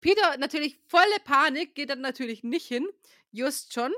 [0.01, 2.87] Peter, natürlich volle Panik, geht dann natürlich nicht hin.
[3.33, 3.93] Just schon.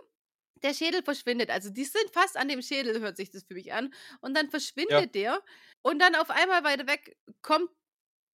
[0.63, 1.51] Der Schädel verschwindet.
[1.51, 3.93] Also die sind fast an dem Schädel, hört sich das für mich an.
[4.21, 5.43] Und dann verschwindet der.
[5.83, 7.71] Und dann auf einmal weiter weg kommt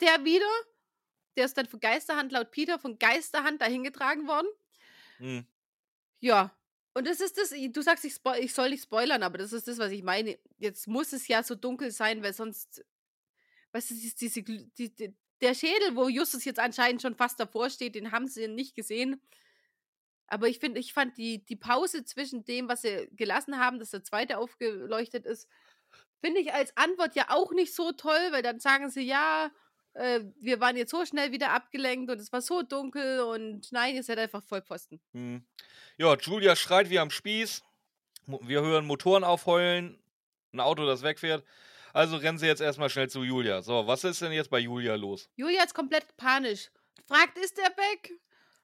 [0.01, 0.51] der wieder.
[1.36, 4.49] Der ist dann von Geisterhand, laut Peter, von Geisterhand dahin getragen worden.
[5.18, 5.47] Hm.
[6.20, 6.57] Ja.
[6.95, 9.78] Und das ist das, du sagst, ich, ich soll nicht spoilern, aber das ist das,
[9.78, 10.38] was ich meine.
[10.59, 12.84] Jetzt muss es ja so dunkel sein, weil sonst,
[13.72, 17.95] weißt du, diese, die, die, der Schädel, wo Justus jetzt anscheinend schon fast davor steht,
[17.95, 19.22] den haben sie nicht gesehen.
[20.26, 23.90] Aber ich finde, ich fand die, die Pause zwischen dem, was sie gelassen haben, dass
[23.90, 25.49] der zweite aufgeleuchtet ist,
[26.22, 29.50] finde ich als Antwort ja auch nicht so toll, weil dann sagen sie, ja,
[29.94, 33.96] äh, wir waren jetzt so schnell wieder abgelenkt und es war so dunkel und nein,
[33.96, 35.00] ihr seid einfach Vollpfosten.
[35.12, 35.44] Hm.
[35.98, 37.62] Ja, Julia schreit wie am Spieß.
[38.26, 39.98] Wir hören Motoren aufheulen.
[40.52, 41.44] Ein Auto, das wegfährt.
[41.92, 43.60] Also rennen sie jetzt erstmal schnell zu Julia.
[43.60, 45.28] So, was ist denn jetzt bei Julia los?
[45.36, 46.70] Julia ist komplett panisch.
[47.06, 48.12] Fragt, ist er weg?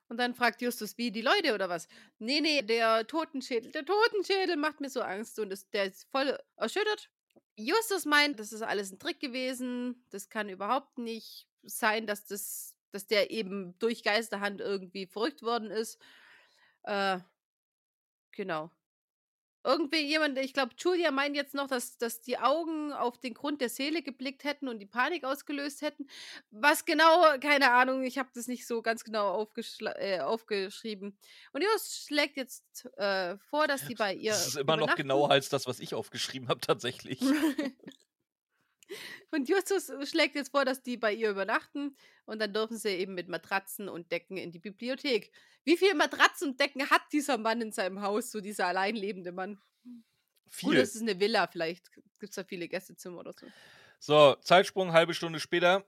[0.09, 1.87] Und dann fragt Justus, wie die Leute oder was?
[2.19, 6.39] Nee, nee, der Totenschädel, der Totenschädel macht mir so Angst und das, der ist voll
[6.57, 7.11] erschüttert.
[7.59, 10.05] Justus meint, das ist alles ein Trick gewesen.
[10.11, 15.71] Das kann überhaupt nicht sein, dass das, dass der eben durch Geisterhand irgendwie verrückt worden
[15.71, 16.01] ist.
[16.85, 17.19] Äh,
[18.31, 18.71] genau.
[19.65, 23.61] Irgendwie jemand, ich glaube, Julia meint jetzt noch, dass, dass die Augen auf den Grund
[23.61, 26.07] der Seele geblickt hätten und die Panik ausgelöst hätten.
[26.51, 29.49] Was genau, keine Ahnung, ich habe das nicht so ganz genau
[29.97, 31.19] äh, aufgeschrieben.
[31.53, 34.33] Und Just schlägt jetzt äh, vor, dass die bei ihr.
[34.33, 37.21] Das ist immer noch genauer als das, was ich aufgeschrieben habe, tatsächlich.
[39.31, 43.15] Und Justus schlägt jetzt vor, dass die bei ihr übernachten und dann dürfen sie eben
[43.15, 45.33] mit Matratzen und Decken in die Bibliothek.
[45.65, 49.61] Wie viele Matratzen und Decken hat dieser Mann in seinem Haus, so dieser alleinlebende Mann?
[50.51, 50.71] Viel.
[50.71, 53.47] Gut, das ist eine Villa, vielleicht gibt es da viele Gästezimmer oder so.
[54.01, 55.85] So, Zeitsprung, halbe Stunde später.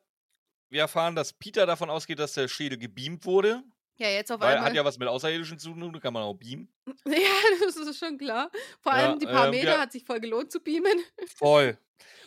[0.69, 3.63] Wir erfahren, dass Peter davon ausgeht, dass der Schädel gebeamt wurde.
[4.01, 4.71] Ja, jetzt auf Weil einmal.
[4.71, 6.73] hat ja was mit Außerirdischen zu tun, da kann man auch beamen.
[7.07, 8.51] Ja, das ist schon klar.
[8.81, 9.79] Vor allem die paar ähm, Meter ja.
[9.79, 11.05] hat sich voll gelohnt zu beamen.
[11.37, 11.79] Voll.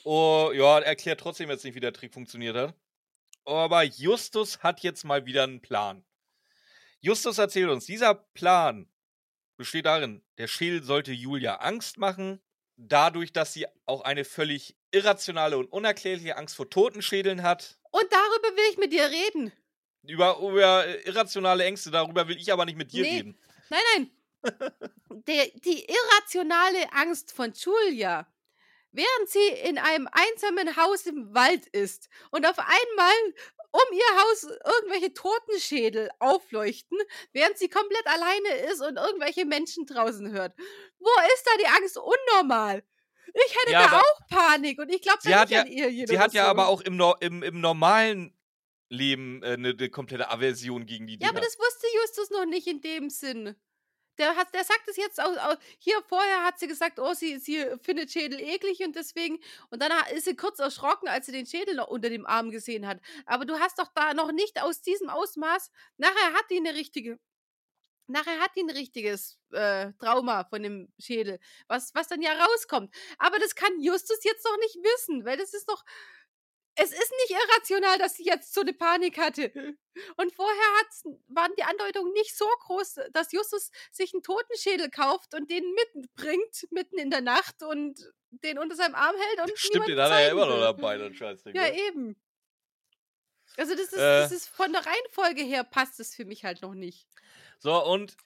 [0.03, 2.76] Oh, ja, erklärt trotzdem jetzt nicht, wie der Trick funktioniert hat.
[3.45, 6.05] Aber Justus hat jetzt mal wieder einen Plan.
[6.99, 8.88] Justus erzählt uns, dieser Plan
[9.57, 12.39] besteht darin, der Schädel sollte Julia Angst machen,
[12.78, 17.80] dadurch, dass sie auch eine völlig irrationale und unerklärliche Angst vor Totenschädeln hat.
[17.91, 19.51] Und darüber will ich mit dir reden.
[20.05, 23.15] Über, über irrationale Ängste, darüber will ich aber nicht mit dir nee.
[23.17, 23.37] reden.
[23.69, 24.11] Nein, nein.
[25.27, 28.27] Der, die irrationale Angst von Julia
[28.93, 33.33] während sie in einem einsamen Haus im Wald ist und auf einmal
[33.71, 36.97] um ihr Haus irgendwelche Totenschädel aufleuchten,
[37.31, 40.53] während sie komplett alleine ist und irgendwelche Menschen draußen hört.
[40.99, 42.83] Wo ist da die Angst unnormal?
[43.33, 46.45] Ich hätte ja, da auch Panik und ich glaube, sie hat ja, Sie hat ja
[46.45, 48.37] aber auch im, im, im normalen
[48.93, 51.31] Leben äh, eine, eine komplette Aversion gegen die Dinger.
[51.31, 53.55] Ja, aber das wusste Justus noch nicht in dem Sinn.
[54.19, 57.39] Der, hat, der sagt es jetzt auch, auch, hier vorher hat sie gesagt, oh, sie,
[57.39, 59.39] sie findet Schädel eklig und deswegen,
[59.71, 62.85] und dann ist sie kurz erschrocken, als sie den Schädel noch unter dem Arm gesehen
[62.85, 63.01] hat.
[63.25, 67.19] Aber du hast doch da noch nicht aus diesem Ausmaß, nachher hat die eine richtige,
[68.05, 72.93] nachher hat die ein richtiges äh, Trauma von dem Schädel, was, was dann ja rauskommt.
[73.17, 75.83] Aber das kann Justus jetzt noch nicht wissen, weil das ist doch,
[76.76, 79.51] es ist nicht irrational, dass sie jetzt so eine Panik hatte.
[80.17, 80.57] Und vorher
[81.28, 86.67] waren die Andeutungen nicht so groß, dass Justus sich einen Totenschädel kauft und den mitbringt,
[86.71, 87.99] mitten in der Nacht und
[88.32, 91.13] den unter seinem Arm hält und Stimmt, den hat er ja immer noch dabei, dann
[91.13, 91.55] Scheißding.
[91.55, 92.15] Ja, eben.
[93.57, 96.63] Also das ist, äh, das ist von der Reihenfolge her passt es für mich halt
[96.63, 97.07] noch nicht.
[97.59, 98.17] So, und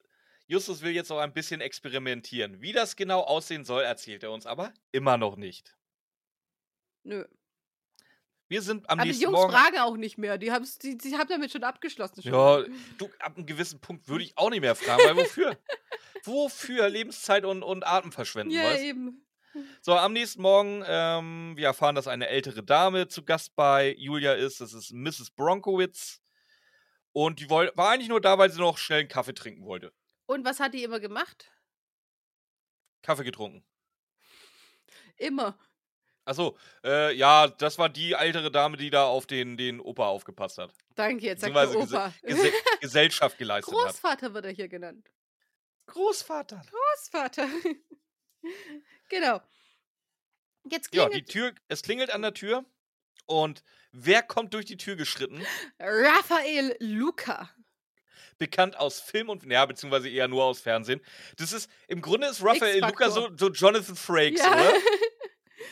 [0.48, 2.62] Justus will jetzt noch ein bisschen experimentieren.
[2.62, 5.76] Wie das genau aussehen soll, erzählt er uns aber immer noch nicht.
[7.04, 7.26] Nö.
[8.50, 9.52] Wir sind am Aber nächsten die Jungs Morgen.
[9.52, 10.38] fragen auch nicht mehr.
[10.38, 12.22] Die, die, die haben damit schon abgeschlossen.
[12.22, 12.32] Schon.
[12.32, 12.64] Ja,
[12.98, 15.58] du, ab einem gewissen Punkt würde ich auch nicht mehr fragen, weil wofür?
[16.24, 18.84] wofür Lebenszeit und, und Atem verschwenden, ja, weißt?
[18.84, 19.26] eben.
[19.82, 24.34] So, am nächsten Morgen, ähm, wir erfahren, dass eine ältere Dame zu Gast bei Julia
[24.34, 24.62] ist.
[24.62, 25.32] Das ist Mrs.
[25.32, 26.22] Bronkowitz.
[27.12, 29.92] Und die war eigentlich nur da, weil sie noch schnell einen Kaffee trinken wollte.
[30.28, 31.52] Und was hat die immer gemacht?
[33.02, 33.66] Kaffee getrunken.
[35.18, 35.58] Immer.
[36.28, 40.58] Achso, äh, ja, das war die ältere Dame, die da auf den, den Opa aufgepasst
[40.58, 40.74] hat.
[40.94, 42.14] Danke, jetzt sagt der Opa.
[42.22, 42.52] Gese
[42.82, 44.34] Gesellschaft geleistet Großvater hat.
[44.34, 45.10] wird er hier genannt.
[45.86, 46.62] Großvater.
[46.70, 47.48] Großvater.
[49.10, 49.40] genau.
[50.70, 51.14] Jetzt klingelt...
[51.14, 52.66] Ja, die Tür, es klingelt an der Tür
[53.26, 53.64] und
[53.94, 55.42] wer kommt durch die Tür geschritten?
[55.80, 57.50] Raphael Luca
[58.38, 61.02] bekannt aus Film und, ja, beziehungsweise eher nur aus Fernsehen.
[61.38, 64.52] Das ist, im Grunde ist Raphael Luca so, so Jonathan Frakes, ja.
[64.52, 64.74] oder?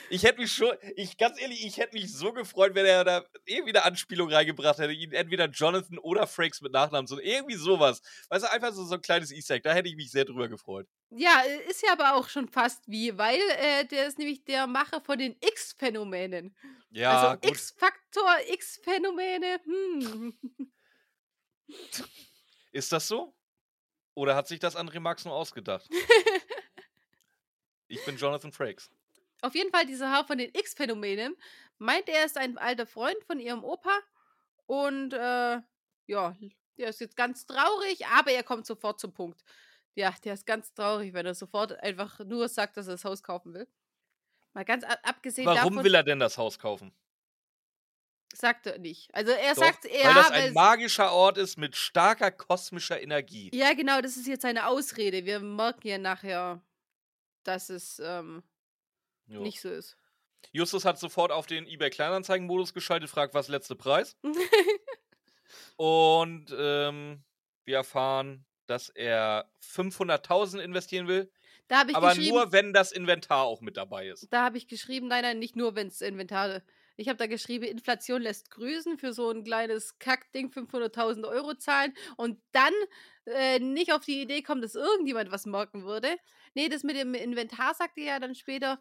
[0.09, 3.25] Ich hätte mich schon, ich ganz ehrlich, ich hätte mich so gefreut, wenn er da
[3.45, 4.93] eh wieder Anspielung reingebracht hätte.
[4.93, 8.01] Ihn entweder Jonathan oder Frakes mit Nachnamen, so irgendwie sowas.
[8.29, 9.63] Weißt du, einfach so, so ein kleines Easter Egg.
[9.63, 10.87] Da hätte ich mich sehr drüber gefreut.
[11.09, 14.67] Ja, äh, ist ja aber auch schon fast wie, weil äh, der ist nämlich der
[14.67, 16.55] Macher von den X-Phänomenen.
[16.91, 17.37] Ja.
[17.37, 19.59] Also X-Faktor, X-Phänomene.
[19.63, 20.37] Hm.
[22.71, 23.33] Ist das so?
[24.15, 25.89] Oder hat sich das André Marx nur ausgedacht?
[27.87, 28.89] ich bin Jonathan Frakes.
[29.45, 31.35] Auf jeden Fall dieser Herr von den X-Phänomenen
[31.77, 33.95] meint, er ist ein alter Freund von ihrem Opa
[34.65, 35.61] und äh,
[36.07, 36.35] ja,
[36.79, 39.43] der ist jetzt ganz traurig, aber er kommt sofort zum Punkt.
[39.93, 43.21] Ja, der ist ganz traurig, wenn er sofort einfach nur sagt, dass er das Haus
[43.21, 43.67] kaufen will.
[44.53, 45.83] Mal ganz abgesehen Warum davon.
[45.83, 46.91] will er denn das Haus kaufen?
[48.33, 49.13] Sagt er nicht.
[49.13, 50.07] Also er Doch, sagt eher.
[50.07, 53.51] Weil das ein magischer Ort ist mit starker kosmischer Energie.
[53.53, 55.23] Ja, genau, das ist jetzt seine Ausrede.
[55.23, 56.63] Wir merken ja nachher,
[57.43, 58.41] dass es ähm,
[59.27, 59.41] Jo.
[59.41, 59.97] nicht so ist.
[60.51, 64.15] Justus hat sofort auf den eBay Kleinanzeigen-Modus geschaltet, fragt, was letzte Preis.
[65.77, 67.23] Und ähm,
[67.65, 71.31] Wir erfahren, dass er 500.000 investieren will,
[71.67, 74.31] Da habe ich aber geschrieben, nur, wenn das Inventar auch mit dabei ist.
[74.31, 76.61] da habe ich geschrieben, nein, nein, nicht nur, wenn es Inventar.
[76.97, 81.93] Ich habe da geschrieben, Inflation lässt grüßen für so ein kleines Kackding 500.000 Euro zahlen
[82.15, 82.73] und dann
[83.25, 86.15] äh, nicht auf die Idee kommen, dass irgendjemand was merken würde.
[86.53, 88.79] Nee, das mit dem Inventar sagte er ja dann später,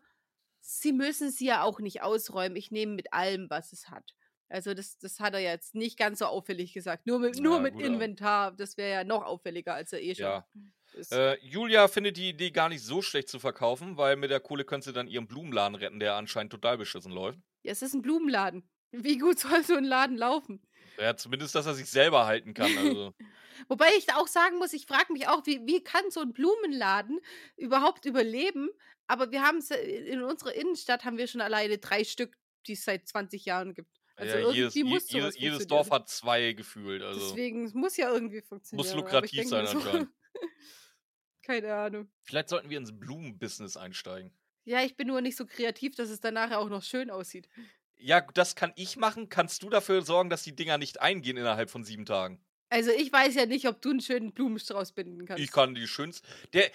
[0.66, 2.56] sie müssen es ja auch nicht ausräumen.
[2.56, 4.14] Ich nehme mit allem, was es hat.
[4.48, 7.06] Also das, das hat er jetzt nicht ganz so auffällig gesagt.
[7.06, 8.52] Nur mit, nur Ja, mit Inventar.
[8.52, 10.46] Das wäre ja noch auffälliger, als er eh schon Ja.
[10.92, 11.12] ist.
[11.12, 14.64] Äh, Julia findet die Idee gar nicht so schlecht zu verkaufen, weil mit der Kohle
[14.64, 17.38] könnte sie dann ihren Blumenladen retten, der anscheinend total beschissen läuft.
[17.62, 18.68] ja, es ist ein Blumenladen.
[18.92, 20.62] Wie gut soll so ein Laden laufen?
[20.98, 22.76] Ja, zumindest, dass er sich selber halten kann.
[22.78, 23.12] Also.
[23.68, 27.20] Wobei ich auch sagen muss, ich frage mich auch, wie, wie kann so ein Blumenladen
[27.56, 28.68] überhaupt überleben?
[29.06, 32.36] Aber wir haben es in unserer Innenstadt haben wir schon alleine drei Stück,
[32.66, 34.00] die es seit 20 Jahren gibt.
[34.16, 35.66] Also ja, jedes, muss jedes, jedes.
[35.66, 37.02] Dorf hat zwei gefühlt.
[37.02, 37.20] Also.
[37.20, 38.88] Deswegen es muss ja irgendwie funktionieren.
[38.88, 40.08] ich lukrativ denk sein so, anscheinend.
[41.42, 42.10] Keine Ahnung.
[42.22, 44.32] Vielleicht sollten wir ins Blumenbusiness einsteigen.
[44.64, 47.48] Ja, ich bin nur nicht so kreativ, dass es dann nachher auch noch schön aussieht.
[47.96, 49.28] Ja, das kann ich machen.
[49.28, 52.42] Kannst du dafür sorgen, dass die Dinger nicht eingehen innerhalb von sieben Tagen?
[52.70, 55.42] Also ich weiß ja nicht, ob du einen schönen Blumenstrauß binden kannst.
[55.42, 56.26] Ich kann die schönsten.
[56.54, 56.70] Der.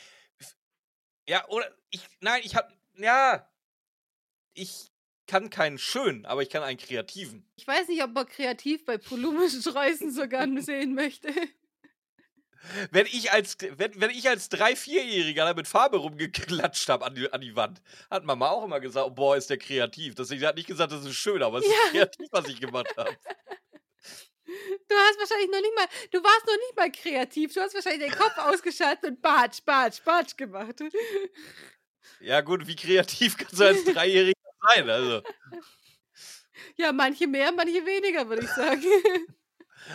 [1.30, 1.71] Ja, oder.
[1.91, 2.01] Ich.
[2.21, 2.73] Nein, ich hab.
[2.97, 3.47] Ja.
[4.53, 4.91] Ich
[5.27, 7.45] kann keinen schönen, aber ich kann einen kreativen.
[7.55, 11.30] Ich weiß nicht, ob man kreativ bei Blumensträußen sogar sehen möchte.
[12.91, 17.13] Wenn ich als, wenn, wenn ich als drei, vierjähriger da mit Farbe rumgeklatscht habe an
[17.15, 20.15] die, an die Wand, hat Mama auch immer gesagt, oh, boah, ist der kreativ.
[20.15, 21.71] Deswegen hat nicht gesagt, das ist schön, aber es Ja.
[21.71, 23.15] ist kreativ, was ich gemacht habe.
[24.87, 27.53] Du hast wahrscheinlich noch nicht mal, du warst noch nicht mal kreativ.
[27.53, 30.75] Du hast wahrscheinlich den Kopf ausgeschaltet und Batsch, Batsch, Batsch gemacht.
[32.19, 34.33] Ja, gut, wie kreativ kannst du als Dreijähriger
[34.75, 34.89] sein?
[34.89, 35.21] Also,
[36.75, 38.83] Ja, manche mehr, manche weniger, würde ich sagen.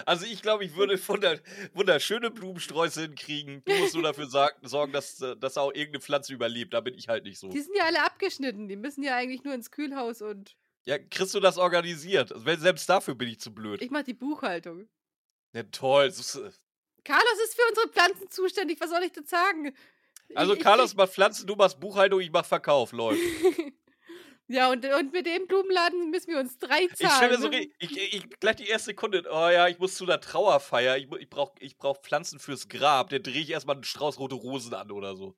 [0.06, 1.38] also ich glaube, ich würde wunder,
[1.72, 3.62] wunderschöne Blumensträuße hinkriegen.
[3.64, 6.74] Du musst nur dafür sorgen, dass, dass auch irgendeine Pflanze überlebt.
[6.74, 7.48] Da bin ich halt nicht so.
[7.48, 8.68] Die sind ja alle abgeschnitten.
[8.68, 10.56] Die müssen ja eigentlich nur ins Kühlhaus und
[10.86, 12.32] Ja, kriegst du das organisiert?
[12.32, 13.80] Also, Selbst dafür bin ich zu blöd.
[13.82, 14.88] ich mache die Buchhaltung.
[15.52, 16.06] Ja, toll.
[16.08, 16.50] äh,
[17.04, 18.80] Carlos ist für unsere Pflanzen zuständig.
[18.80, 19.74] Was soll ich denn sagen?
[20.34, 23.20] Also Ich- ich- Carlos macht Pflanzen, du machst Buchhaltung, ich mach Verkauf, läuft.
[24.46, 27.40] Ja, und, und mit dem Blumenladen müssen wir uns drei Ich stelle mir zahlen.
[27.40, 30.98] so, ich, ich, ich, gleich die erste Kunde, oh ja, ich muss zu einer Trauerfeier,
[30.98, 34.34] ich, ich brauche ich brauch Pflanzen fürs Grab, dann drehe ich erstmal einen Strauß rote
[34.34, 35.34] Rosen an oder so.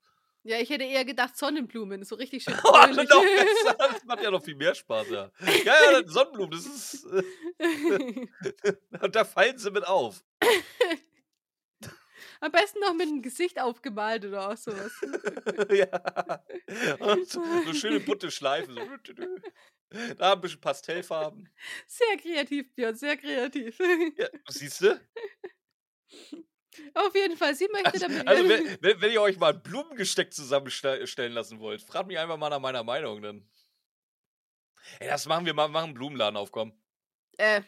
[0.47, 2.05] Ja, ich hätte eher gedacht Sonnenblumen.
[2.05, 5.31] So richtig schön Oh, noch besser, das macht ja noch viel mehr Spaß, ja.
[5.65, 10.25] Ja, ja, Sonnenblumen, das ist, äh, und da fallen sie mit auf.
[12.41, 14.93] Am besten noch mit dem Gesicht aufgemalt oder auch sowas.
[15.71, 16.43] ja.
[16.99, 18.75] Und so, so schöne bunte Schleifen.
[18.75, 18.85] So.
[20.19, 21.49] Da ein bisschen Pastellfarben.
[21.87, 23.79] Sehr kreativ, Björn, sehr kreativ.
[24.17, 25.01] Ja, siehst du?
[26.95, 28.27] Auf jeden Fall, sie möchte damit.
[28.27, 32.37] Also, wenn, wenn, wenn ihr euch mal ein Blumengesteck zusammenstellen lassen wollt, fragt mich einfach
[32.37, 33.23] mal nach meiner Meinung.
[33.23, 33.49] Dann.
[35.01, 36.73] Ey, das machen wir mal, machen einen Blumenladen aufkommen.
[37.39, 37.63] äh,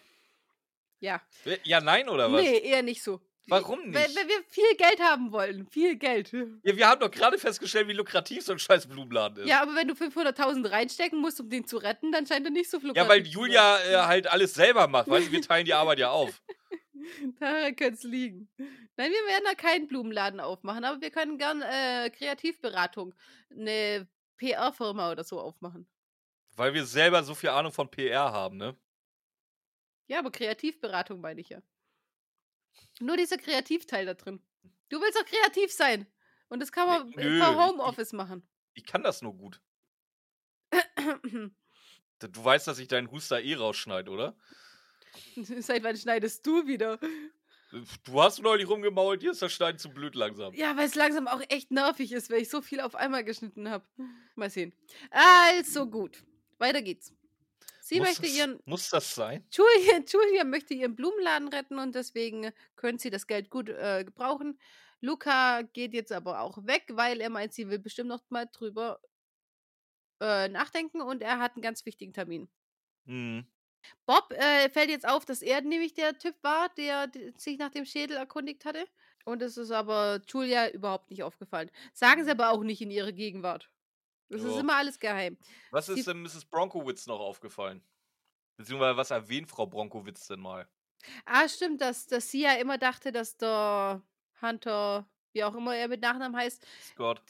[1.00, 1.22] ja.
[1.62, 2.42] Ja, nein, oder was?
[2.42, 3.20] Nee, eher nicht so.
[3.50, 4.16] Warum Wenn, nicht?
[4.16, 6.32] wenn wir viel Geld haben wollen, viel Geld.
[6.64, 9.48] Ja, wir haben doch gerade festgestellt, wie lukrativ so ein scheiß Blumenladen ist.
[9.48, 12.68] Ja, aber wenn du 500.000 reinstecken musst, um den zu retten, dann scheint er nicht
[12.68, 15.08] so Ja, lukrativ weil zu Julia äh, halt alles selber macht.
[15.08, 16.42] Weißt du, wir teilen die Arbeit ja auf.
[17.40, 18.48] Daran könnte es liegen.
[18.56, 23.14] Nein, wir werden da keinen Blumenladen aufmachen, aber wir können gern äh, Kreativberatung,
[23.50, 25.88] eine PR-Firma oder so aufmachen.
[26.56, 28.76] Weil wir selber so viel Ahnung von PR haben, ne?
[30.06, 31.62] Ja, aber Kreativberatung meine ich ja.
[33.00, 34.42] Nur dieser Kreativteil da drin.
[34.88, 36.06] Du willst doch kreativ sein.
[36.48, 38.48] Und das kann man per nö, ich- Homeoffice machen.
[38.74, 39.60] Ich kann das nur gut.
[42.20, 44.36] Du weißt, dass ich deinen Huster eh rausschneide, oder?
[45.60, 46.98] Seit wann schneidest du wieder?
[48.04, 50.54] Du hast neulich rumgemault, dir ist das Schneiden zu blöd langsam.
[50.54, 53.68] Ja, weil es langsam auch echt nervig ist, weil ich so viel auf einmal geschnitten
[53.68, 53.84] habe.
[54.36, 54.74] Mal sehen.
[55.10, 56.24] Also gut.
[56.58, 57.12] Weiter geht's.
[57.80, 58.60] Sie muss möchte das, ihren.
[58.64, 59.44] Muss das sein?
[59.50, 64.58] Julia, Julia möchte ihren Blumenladen retten und deswegen können sie das Geld gut äh, gebrauchen.
[65.00, 69.00] Luca geht jetzt aber auch weg, weil er meint, sie will bestimmt noch mal drüber
[70.20, 72.48] äh, nachdenken und er hat einen ganz wichtigen Termin.
[73.06, 73.46] Hm.
[74.06, 77.84] Bob äh, fällt jetzt auf, dass er nämlich der Typ war, der sich nach dem
[77.84, 78.86] Schädel erkundigt hatte.
[79.24, 81.70] Und es ist aber Julia überhaupt nicht aufgefallen.
[81.92, 83.70] Sagen sie aber auch nicht in ihrer Gegenwart.
[84.30, 84.60] Das ist Ja.
[84.60, 85.36] immer alles geheim.
[85.70, 86.44] Was ist denn Mrs.
[86.46, 87.82] Bronkowitz noch aufgefallen?
[88.56, 90.68] Beziehungsweise was erwähnt Frau Bronkowitz denn mal?
[91.26, 94.02] Ah, stimmt, dass, dass sie ja immer dachte, dass der
[94.42, 97.22] Hunter, wie auch immer er mit Nachnamen heißt, Scott.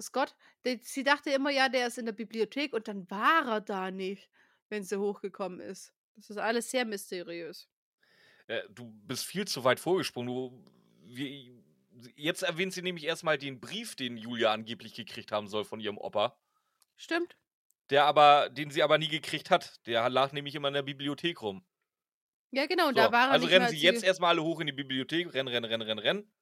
[0.00, 0.34] Scott,
[0.82, 4.30] sie dachte immer, ja, der ist in der Bibliothek und dann war er da nicht,
[4.68, 5.92] wenn sie hochgekommen ist.
[6.16, 7.68] Das ist alles sehr mysteriös.
[8.46, 10.28] Äh, du bist viel zu weit vorgesprungen.
[10.28, 10.64] Du,
[11.04, 11.52] wie,
[12.16, 15.98] jetzt erwähnt sie nämlich erstmal den Brief, den Julia angeblich gekriegt haben soll von ihrem
[15.98, 16.38] Opa.
[16.96, 17.36] Stimmt.
[17.90, 19.84] Der aber, den sie aber nie gekriegt hat.
[19.86, 21.64] Der lag nämlich immer in der Bibliothek rum.
[22.52, 22.86] Ja, genau.
[22.88, 25.48] So, da war er also rennen sie jetzt erstmal alle hoch in die Bibliothek, rennen,
[25.48, 26.32] rennen, rennen, rennen, rennen.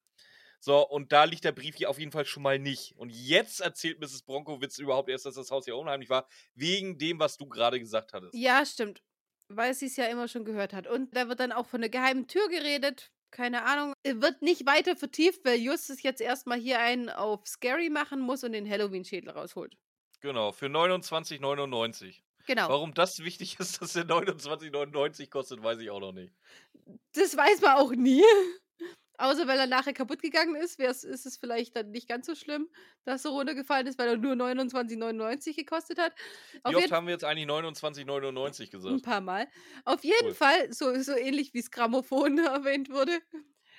[0.59, 2.97] So, und da liegt der Brief hier auf jeden Fall schon mal nicht.
[2.97, 4.23] Und jetzt erzählt Mrs.
[4.23, 8.13] Bronkowitz überhaupt erst, dass das Haus ja unheimlich war, wegen dem, was du gerade gesagt
[8.13, 8.33] hattest.
[8.33, 9.01] Ja, stimmt.
[9.49, 10.87] Weil sie es ja immer schon gehört hat.
[10.87, 13.11] Und da wird dann auch von einer geheimen Tür geredet.
[13.31, 13.93] Keine Ahnung.
[14.03, 18.53] Wird nicht weiter vertieft, weil Justus jetzt erstmal hier einen auf Scary machen muss und
[18.53, 19.77] den Halloween-Schädel rausholt.
[20.21, 22.21] Genau, für 29,99.
[22.47, 22.69] Genau.
[22.69, 26.33] Warum das wichtig ist, dass der 29,99 kostet, weiß ich auch noch nicht.
[27.13, 28.23] Das weiß man auch nie.
[29.19, 32.69] Außer weil er nachher kaputt gegangen ist, ist es vielleicht dann nicht ganz so schlimm,
[33.03, 36.13] dass er runtergefallen ist, weil er nur 29,99 gekostet hat.
[36.63, 39.03] Auf Wie oft haben wir jetzt eigentlich 29,99 ein gesagt?
[39.03, 39.49] paar Mal.
[39.83, 40.33] Auf jeden Cool.
[40.33, 43.19] Fall, so, so ähnlich wie das Grammophon erwähnt wurde.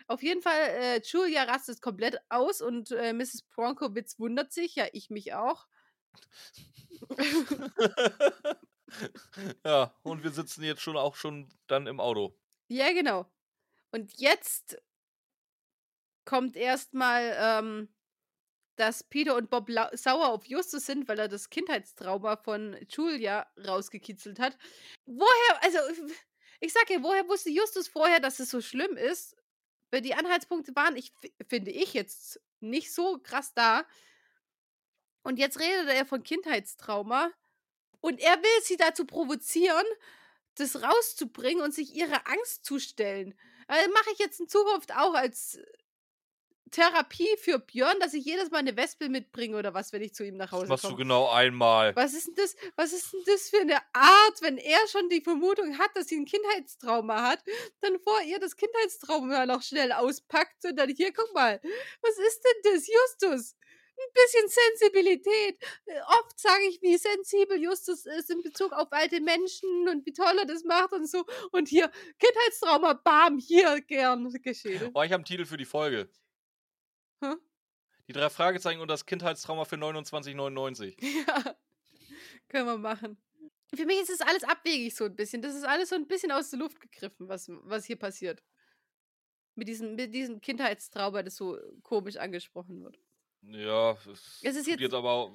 [0.09, 3.45] Auf jeden Fall, äh, Julia rastet komplett aus und äh, Mrs.
[3.55, 5.69] Bronkowitz wundert sich, ja, ich mich auch.
[9.65, 12.37] ja, und wir sitzen jetzt schon auch schon dann im Auto.
[12.69, 13.25] Ja, genau.
[13.91, 14.77] Und jetzt
[16.31, 17.89] kommt erstmal, ähm,
[18.77, 24.39] dass Peter und Bob sauer auf Justus sind, weil er das Kindheitstrauma von Julia rausgekitzelt
[24.39, 24.57] hat.
[25.07, 25.79] Woher, also,
[26.61, 29.37] ich sag ja, woher wusste Justus vorher, dass es so schlimm ist?
[29.91, 33.85] Weil die Anhaltspunkte waren, ich fi- finde ich jetzt nicht so krass da.
[35.25, 37.33] Und jetzt redet er von Kindheitstrauma.
[38.01, 39.85] Und er will sie dazu provozieren,
[40.55, 43.37] das rauszubringen und sich ihrer Angst zu stellen.
[43.67, 45.59] Also mache ich jetzt in Zukunft auch als
[46.71, 50.25] Therapie für Björn, dass ich jedes Mal eine Wespe mitbringe oder was, wenn ich zu
[50.25, 50.99] ihm nach Das Hause machst du komme.
[50.99, 51.95] genau einmal.
[51.97, 52.57] Was ist denn das?
[52.77, 56.17] Was ist denn das für eine Art, wenn er schon die Vermutung hat, dass sie
[56.17, 57.43] ein Kindheitstrauma hat,
[57.81, 61.61] dann vor ihr das Kindheitstrauma noch schnell auspackt und dann hier, guck mal,
[62.03, 63.57] was ist denn das, Justus?
[64.03, 65.63] Ein bisschen Sensibilität.
[65.85, 70.13] Äh, Oft sage ich, wie sensibel Justus ist in Bezug auf alte Menschen und wie
[70.15, 71.27] toll er das macht und so.
[71.53, 74.91] Und hier, Kindheitstrauma, bam, hier gern geschehen.
[74.95, 76.09] Oh, ich habe einen Titel für die Folge.
[77.21, 77.35] Hä?
[78.09, 80.97] Die drei Fragezeichen und das Kindheitstrauma für 29,99.
[81.27, 81.57] Ja,
[82.49, 83.17] können wir machen.
[83.73, 85.43] Für mich ist es alles abwegig so ein bisschen.
[85.43, 88.43] Das ist alles so ein bisschen aus der Luft gegriffen, was, was hier passiert.
[89.55, 92.99] Mit diesem, mit diesem Kindheitstrauma, das so komisch angesprochen wird.
[93.43, 95.33] Ja, es, Es ist jetzt- jetzt aber auch,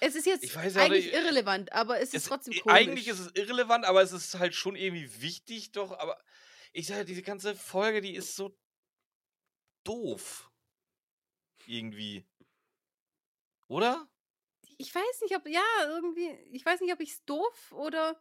[0.00, 2.76] Es ist jetzt Ich weiß eigentlich nicht, irrelevant, aber es ist es, trotzdem komisch.
[2.76, 5.92] eigentlich ist es irrelevant, aber es ist halt schon irgendwie wichtig, doch.
[5.98, 6.20] Aber
[6.72, 8.56] ich sage, diese ganze Folge, die ist so
[9.84, 10.49] doof.
[11.70, 12.26] Irgendwie.
[13.68, 14.08] Oder?
[14.76, 18.18] ich weiß nicht, ob, ja, irgendwie, ich weiß nicht, ob ich es doof oder,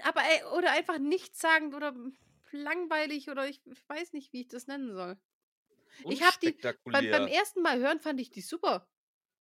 [0.00, 0.22] aber,
[0.56, 1.94] oder einfach nichtssagend oder
[2.52, 5.18] langweilig oder ich, ich weiß nicht, wie ich das nennen soll.
[6.08, 6.52] Ich hab die-
[6.84, 8.88] Beim, beim ersten Mal hören fand ich die super.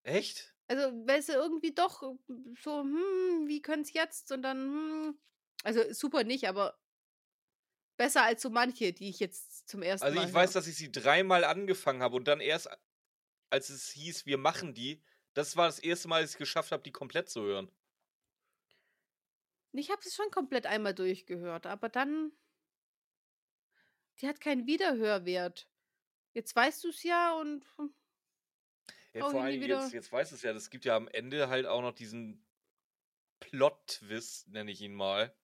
[0.04, 0.54] Echt?
[0.68, 2.16] Also, weil sie irgendwie doch äh,
[2.62, 4.30] so, hm, wie könnte es jetzt?
[4.30, 5.18] Und dann, hm,
[5.64, 6.78] also super nicht, aber
[7.98, 10.76] besser als so manche, die ich jetzt zum ersten Also Mal ich weiß, dass ich
[10.76, 12.68] sie dreimal angefangen habe und dann erst,
[13.50, 15.02] als es hieß, wir machen die,
[15.34, 17.70] das war das erste Mal, dass ich es geschafft habe, die komplett zu hören.
[19.72, 22.32] Ich habe es schon komplett einmal durchgehört, aber dann,
[24.20, 25.70] die hat keinen Wiederhörwert.
[26.34, 27.94] Jetzt weißt du es ja und hm,
[29.12, 29.76] Ja, vor allem wieder.
[29.82, 32.46] jetzt, jetzt weiß es ja, es gibt ja am Ende halt auch noch diesen
[33.40, 35.36] Plot-Twist, nenne ich ihn mal.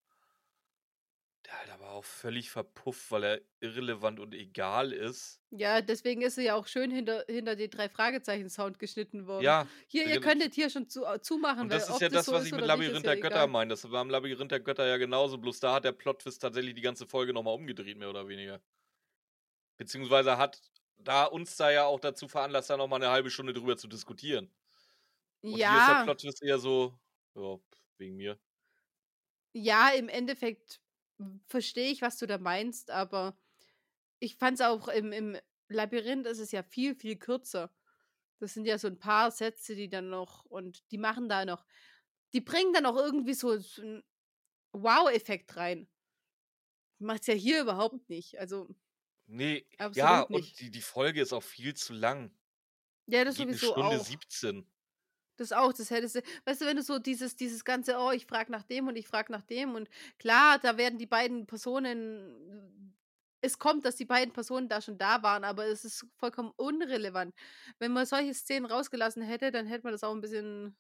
[1.47, 5.41] Der halt aber auch völlig verpufft, weil er irrelevant und egal ist.
[5.51, 9.53] ja, deswegen ist sie ja auch schön hinter, hinter den drei Fragezeichen-Sound geschnitten worden.
[9.53, 10.21] Ja, Hier, ihr genau.
[10.21, 12.45] könntet hier schon zu, äh, zumachen, und weil das ist ob ja das, so was
[12.45, 13.49] ist ich mit nicht, ist Labyrinth ja der Götter egal.
[13.49, 13.71] meine.
[13.71, 16.81] Das war im Labyrinth der Götter ja genauso, bloß da hat der Plot-Twist tatsächlich die
[16.83, 18.61] ganze Folge nochmal umgedreht, mehr oder weniger.
[19.77, 20.61] Beziehungsweise hat
[20.99, 24.55] da uns da ja auch dazu veranlasst, da nochmal eine halbe Stunde drüber zu diskutieren.
[25.51, 26.99] Und hier ist der Ja, Plot-Twist eher so,
[27.37, 27.59] ja,
[27.99, 28.39] wegen mir.
[29.53, 30.81] ja, im Endeffekt
[31.47, 33.39] verstehe ich, was du da meinst, aber
[34.21, 35.39] ich fand es auch im, im
[35.69, 37.75] Labyrinth ist es ja viel, viel kürzer.
[38.41, 41.67] Das sind ja so ein paar Sätze, die dann noch, und die machen da noch,
[42.35, 44.03] die bringen dann auch irgendwie so, einen
[44.73, 45.89] Wow-Effekt rein.
[46.99, 48.39] Macht's ja hier überhaupt nicht.
[48.41, 48.69] Also,
[49.27, 50.61] Nee, ja, und nicht.
[50.61, 52.35] die, die Folge ist auch viel zu lang.
[53.07, 54.05] ja, das Geht eine sowieso Stunde auch.
[54.05, 54.67] 17.
[55.37, 58.27] Das auch, das hättest du, weißt du, wenn du so dieses, dieses ganze, oh, ich
[58.27, 62.95] frage nach dem und ich frage nach dem und klar, da werden die beiden Personen,
[63.41, 67.35] es kommt, dass die beiden Personen da schon da waren, aber es ist vollkommen unrelevant.
[67.79, 70.77] Wenn man solche Szenen rausgelassen hätte, dann hätte man das auch ein bisschen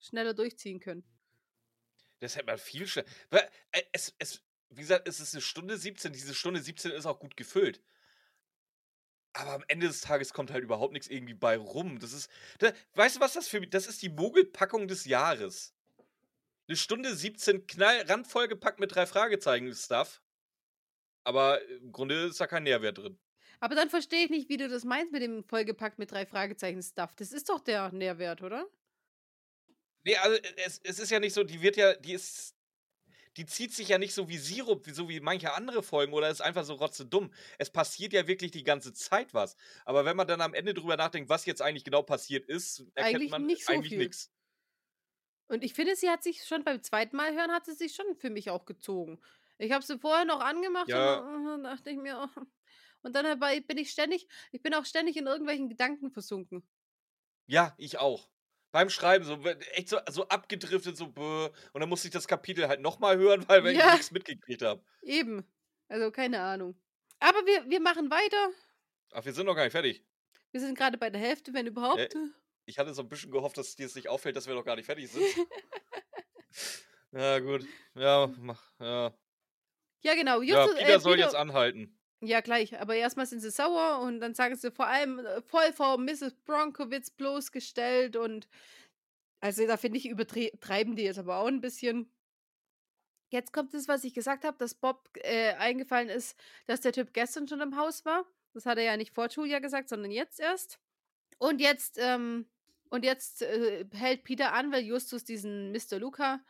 [0.00, 1.04] schneller durchziehen können.
[2.20, 3.08] Das hätte man viel schneller.
[3.30, 6.12] Äh, Es, es, wie gesagt, es ist eine Stunde 17.
[6.12, 7.82] Diese Stunde 17 ist auch gut gefüllt.
[9.38, 12.00] Aber am Ende des Tages kommt halt überhaupt nichts irgendwie bei rum.
[12.00, 12.28] Das ist.
[12.58, 13.60] Da, weißt du, was das für.
[13.60, 15.74] Das ist die Mogelpackung des Jahres.
[16.66, 20.20] Eine Stunde 17 knall, randvoll gepackt mit drei Fragezeichen-Stuff.
[21.22, 23.16] Aber im Grunde ist da kein Nährwert drin.
[23.60, 26.82] Aber dann verstehe ich nicht, wie du das meinst mit dem vollgepackt mit drei Fragezeichen
[26.82, 27.14] Stuff.
[27.14, 28.66] Das ist doch der Nährwert, oder?
[30.04, 32.56] Nee, also es, es ist ja nicht so, die wird ja, die ist,
[33.38, 36.28] die zieht sich ja nicht so wie Sirup, wie, so wie manche andere Folgen oder
[36.28, 37.32] ist einfach so rotze dumm.
[37.56, 39.56] Es passiert ja wirklich die ganze Zeit was.
[39.84, 43.14] Aber wenn man dann am Ende drüber nachdenkt, was jetzt eigentlich genau passiert ist, erkennt
[43.14, 44.32] Eigentlich man nicht so eigentlich nichts.
[45.46, 48.16] Und ich finde, sie hat sich schon beim zweiten Mal hören, hat sie sich schon
[48.16, 49.20] für mich auch gezogen.
[49.56, 51.20] Ich habe sie vorher noch angemacht Ja.
[51.20, 52.40] und dann dachte ich mir, oh.
[53.02, 56.68] und dann dabei bin ich ständig, ich bin auch ständig in irgendwelchen Gedanken versunken.
[57.46, 58.28] Ja, ich auch.
[58.70, 59.40] Beim Schreiben so
[59.72, 61.48] echt so, so abgedriftet, so bäh.
[61.72, 63.92] Und dann musste ich das Kapitel halt nochmal hören, weil ich Ja.
[63.92, 64.82] nichts mitgekriegt habe.
[65.02, 65.44] Eben.
[65.88, 66.78] Also keine Ahnung.
[67.18, 68.50] Aber wir, wir machen weiter.
[69.12, 70.04] Ach, wir sind noch gar nicht fertig.
[70.52, 72.14] Wir sind gerade bei der Hälfte, wenn überhaupt.
[72.66, 74.76] Ich hatte so ein bisschen gehofft, dass dir es nicht auffällt, dass wir noch gar
[74.76, 75.24] nicht fertig sind.
[77.12, 77.66] ja, gut.
[77.94, 78.62] Ja, mach.
[78.78, 79.14] Ja,
[80.02, 80.42] Ja, genau.
[80.42, 81.97] ja Justus, Peter äh, soll Peter- jetzt anhalten.
[82.20, 82.78] Ja, gleich.
[82.80, 86.34] Aber erstmal sind sie sauer und dann sagen sie vor allem äh, voll vor Mrs.
[86.44, 88.48] Bronkowitz bloßgestellt und
[89.40, 92.10] also da finde ich, übertreiben die jetzt aber auch ein bisschen.
[93.30, 97.12] Jetzt kommt es, was ich gesagt habe, dass Bob äh, eingefallen ist, dass der Typ
[97.12, 98.24] gestern schon im Haus war.
[98.54, 100.80] Das hat er ja nicht vor Julia gesagt, sondern jetzt erst.
[101.38, 102.46] Und jetzt, ähm,
[102.90, 105.98] und jetzt äh, hält Peter an, weil Justus diesen Mr.
[105.98, 106.40] Luca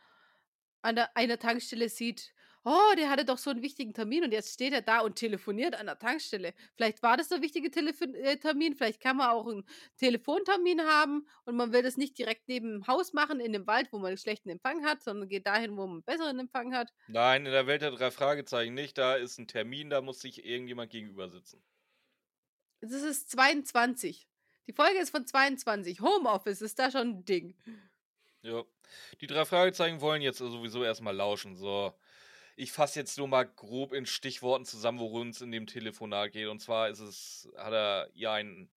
[0.81, 2.33] an der, einer Tankstelle sieht.
[2.65, 5.75] Oh, der hatte doch so einen wichtigen Termin und jetzt steht er da und telefoniert
[5.75, 6.53] an der Tankstelle.
[6.75, 9.65] Vielleicht war das der wichtige Telefon äh, Termin, vielleicht kann man auch einen
[9.97, 13.87] Telefontermin haben und man will das nicht direkt neben dem Haus machen, in dem Wald,
[13.91, 16.91] wo man einen schlechten Empfang hat, sondern geht dahin, wo man einen besseren Empfang hat.
[17.07, 18.97] Nein, in der Welt der drei Fragezeichen nicht.
[18.97, 21.63] Da ist ein Termin, da muss sich irgendjemand gegenüber sitzen.
[22.81, 24.27] Das ist 22.
[24.67, 26.01] Die Folge ist von 22.
[26.01, 27.55] Homeoffice ist da schon ein Ding.
[28.41, 28.63] Ja.
[29.21, 31.55] Die drei Fragezeichen wollen jetzt sowieso erstmal lauschen.
[31.55, 31.93] So.
[32.59, 36.47] Ich fasse jetzt nur mal grob in Stichworten zusammen, worum es in dem Telefonat geht.
[36.47, 38.69] Und zwar ist es, hat er ihr ein.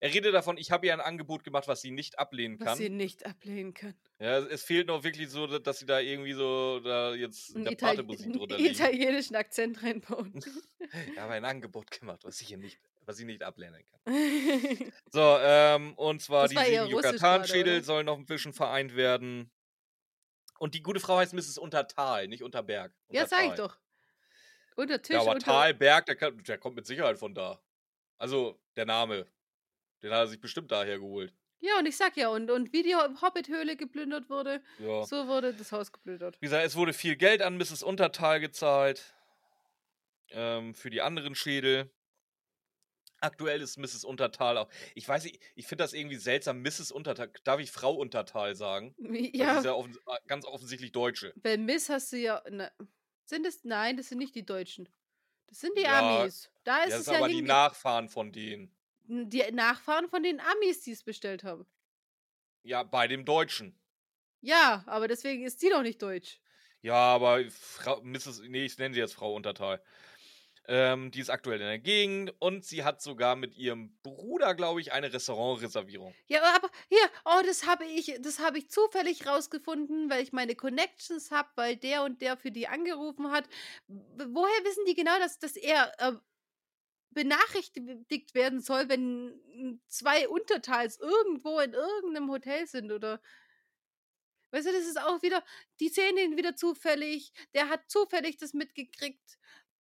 [0.00, 2.76] Er redet davon, ich habe ihr ein Angebot gemacht, was sie nicht ablehnen Was kann.
[2.76, 3.96] sie nicht ablehnen können.
[4.18, 7.72] Ja, es- fehlt noch wirklich so, dass sie da irgendwie so da jetzt in der
[7.72, 8.74] Itali Partymusik einen drunter liegen.
[8.74, 10.34] italienischen Akzent reinbauen.
[11.12, 14.12] Ich habe ein Angebot gemacht, was sie, hier nicht, was sie nicht ablehnen kann.
[15.10, 19.50] So, ähm, und zwar Das die sieben Yucatan-Schädel sollen noch ein bisschen vereint werden.
[20.58, 21.58] Und die gute Frau heißt Mrs.
[21.58, 22.92] Untertal, nicht Unterberg.
[23.08, 23.76] ja, sag ich doch.
[24.76, 25.44] Unter Tisch, Ja, aber unter...
[25.46, 27.60] Tal, Berg, der, kann, der kommt mit Sicherheit von da.
[28.18, 29.26] Also, der Name.
[30.02, 31.34] Den hat er sich bestimmt daher geholt.
[31.60, 35.04] Ja, und ich sag ja, und, und wie die Ho- Hobbit-Höhle geplündert wurde, Ja.
[35.04, 36.36] so wurde das Haus geplündert.
[36.40, 37.82] Wie gesagt, es wurde viel Geld an Mrs.
[37.82, 39.14] Untertal gezahlt.
[40.30, 41.90] Ähm, für die anderen Schädel.
[43.20, 44.04] Aktuell ist Mrs.
[44.04, 44.68] Untertal auch.
[44.94, 46.60] Ich weiß nicht, ich finde das irgendwie seltsam.
[46.62, 46.92] Mrs.
[46.92, 47.30] Untertal.
[47.44, 48.94] Darf ich Frau Untertal sagen?
[48.98, 51.32] Das Ja, ist ja offens äh, ganz offensichtlich Deutsche.
[51.36, 52.42] bei Miss hast du ja...
[52.50, 52.70] Ne,
[53.24, 53.64] sind es...
[53.64, 54.88] Nein, das sind nicht die Deutschen.
[55.48, 56.50] Das sind die Ja, Amis.
[56.64, 58.76] Da ist Ja, das es sind ja aber die Nachfahren von denen.
[59.08, 61.66] die Nachfahren von den Amis, die es bestellt haben.
[62.62, 63.78] Ja, bei dem Deutschen.
[64.40, 66.40] Ja, aber deswegen ist die doch nicht deutsch.
[66.82, 68.42] Ja, aber Frau, Mrs.
[68.42, 69.82] Nee, ich nenne sie jetzt Frau Untertal.
[70.68, 74.80] Ähm, die ist aktuell in der Gegend und sie hat sogar mit ihrem Bruder, glaube
[74.80, 76.12] ich, eine Restaurantreservierung.
[76.26, 80.56] Ja, aber hier, oh, das habe ich, das habe ich zufällig rausgefunden, weil ich meine
[80.56, 83.48] Connections habe, weil der und der für die angerufen hat.
[83.86, 86.12] Woher wissen die genau, dass, dass er äh,
[87.10, 93.20] benachrichtigt werden soll, wenn zwei Untertals irgendwo in irgendeinem Hotel sind oder
[94.52, 95.44] Weißt du, das ist auch wieder,
[95.80, 99.38] die sehen ihn wieder zufällig, der hat zufällig das mitgekriegt.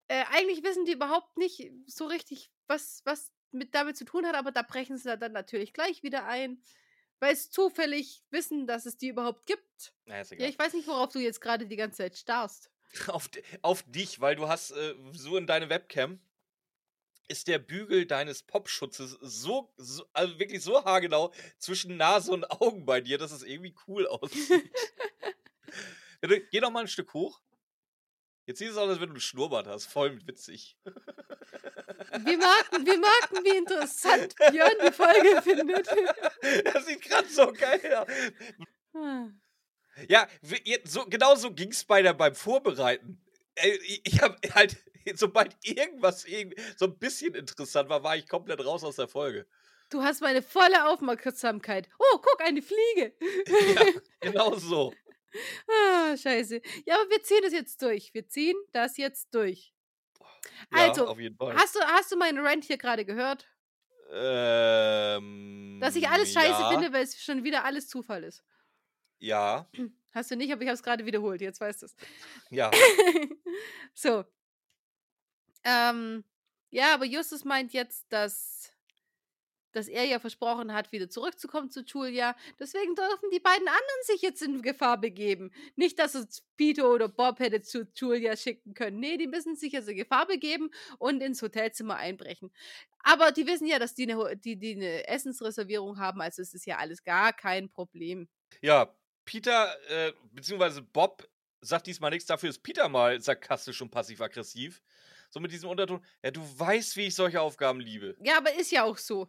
[0.08, 4.36] Äh, eigentlich wissen die überhaupt nicht so richtig, was, was mit damit zu tun hat,
[4.36, 6.62] aber da brechen sie dann natürlich gleich wieder ein,
[7.20, 9.94] weil es zufällig wissen, dass es die überhaupt gibt.
[10.06, 10.50] Ja, egal.
[10.50, 12.70] ich weiß nicht, worauf du jetzt gerade die ganze Zeit starrst.
[13.08, 13.30] auf,
[13.62, 16.20] auf dich, weil du hast äh, so in deine Webcam
[17.28, 22.86] ist der Bügel deines Popschutzes so, so also wirklich so haargenau zwischen Nase und Augen
[22.86, 24.72] bei dir, dass es irgendwie cool aussieht.
[26.52, 27.42] Geh noch mal ein Stück hoch.
[28.46, 29.88] Jetzt sieht es aus, als wenn du einen Schnurrbart hast.
[29.88, 30.78] Voll witzig.
[30.86, 35.88] Wir merken, wir merken, wie interessant Björn die Folge findet.
[36.66, 38.08] Das sieht gerade so geil aus.
[38.94, 39.28] Ah.
[40.08, 40.28] Ja,
[40.84, 43.22] so, genau so ging es bei der, beim Vorbereiten.
[43.56, 44.78] Äh, Ich, habe halt,
[45.16, 46.26] sobald irgendwas
[46.78, 49.48] so ein bisschen interessant war, war ich komplett raus aus der Folge.
[49.90, 51.90] Du hast meine volle Aufmerksamkeit.
[52.00, 53.14] Oh, guck, eine Fliege.
[53.76, 53.86] Ja,
[54.20, 54.94] genau so.
[55.68, 56.62] Ah, scheiße.
[56.86, 58.14] Ja, aber wir ziehen das jetzt durch.
[58.14, 59.74] Wir ziehen das jetzt durch.
[60.72, 61.56] Ja, Also, auf jeden Fall.
[61.56, 63.48] Hast du, hast du meinen Rant hier gerade gehört?
[64.12, 68.44] Ähm, Dass ich alles scheiße ja, finde, weil es schon wieder alles Zufall ist.
[69.20, 69.70] Ja,
[70.16, 71.42] Hast du nicht, aber ich habe es gerade wiederholt.
[71.42, 71.96] Jetzt weißt du es.
[72.50, 72.72] ja.
[73.94, 74.24] so.
[75.66, 76.24] Ähm,
[76.70, 78.72] ja, aber Justus meint jetzt, dass,
[79.76, 82.36] dass er ja versprochen hat, wieder zurückzukommen zu Julia.
[82.60, 85.52] Deswegen dürfen die beiden anderen sich jetzt in Gefahr begeben.
[85.76, 89.00] Nicht, dass es Peter oder Bob hätte zu Julia schicken können.
[89.00, 92.52] Nee, die müssen sich jetzt in Gefahr begeben und ins Hotelzimmer einbrechen.
[93.00, 96.66] Aber die wissen ja, dass die eine, die, die eine Essensreservierung haben, also es ist
[96.66, 98.28] ja alles gar kein Problem.
[98.62, 98.96] Ja,
[99.26, 101.28] Peter, äh, beziehungsweise Bob
[101.62, 104.82] sagt diesmal nichts, dafür ist Peter mal sarkastisch und passiv-aggressiv.
[105.30, 108.16] So mit diesem Unterton, ja, du weißt, wie ich solche Aufgaben liebe.
[108.24, 109.28] Ja, aber ist ja auch so.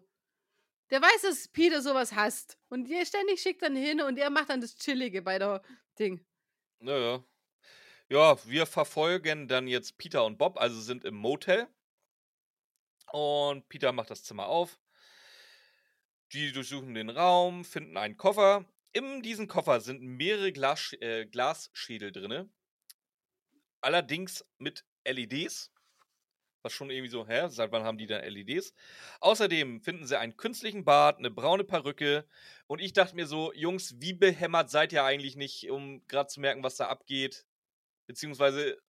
[0.91, 2.59] Der weiß, dass Peter sowas hasst.
[2.68, 5.62] Und der ständig schickt dann hin und er macht dann das Chillige bei der
[5.99, 6.24] Ding.
[6.78, 7.24] Naja.
[8.09, 11.66] Ja, wir verfolgen dann jetzt Peter und Bob, also sind im Motel.
[13.11, 14.78] Und Peter macht das Zimmer auf.
[16.32, 18.64] Die durchsuchen den Raum, finden einen Koffer.
[18.93, 22.53] In diesem Koffer sind mehrere Glas, äh, Glasschädel drin.
[23.80, 25.72] Allerdings mit LEDs.
[26.67, 27.47] Was schon irgendwie so, hä?
[27.49, 28.75] Seit wann haben die denn LEDs?
[29.21, 32.27] Außerdem finden sie einen künstlichen Bart, eine braune Perücke.
[32.67, 36.41] Und ich dachte mir so, Jungs, wie behämmert seid ihr eigentlich nicht, um gerade zu
[36.41, 37.47] merken, was da abgeht?
[38.09, 38.83] Beziehungsweise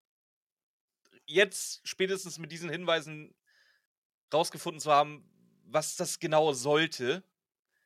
[1.27, 3.35] jetzt spätestens mit diesen Hinweisen
[4.33, 5.29] rausgefunden zu haben,
[5.63, 7.23] was das genau sollte.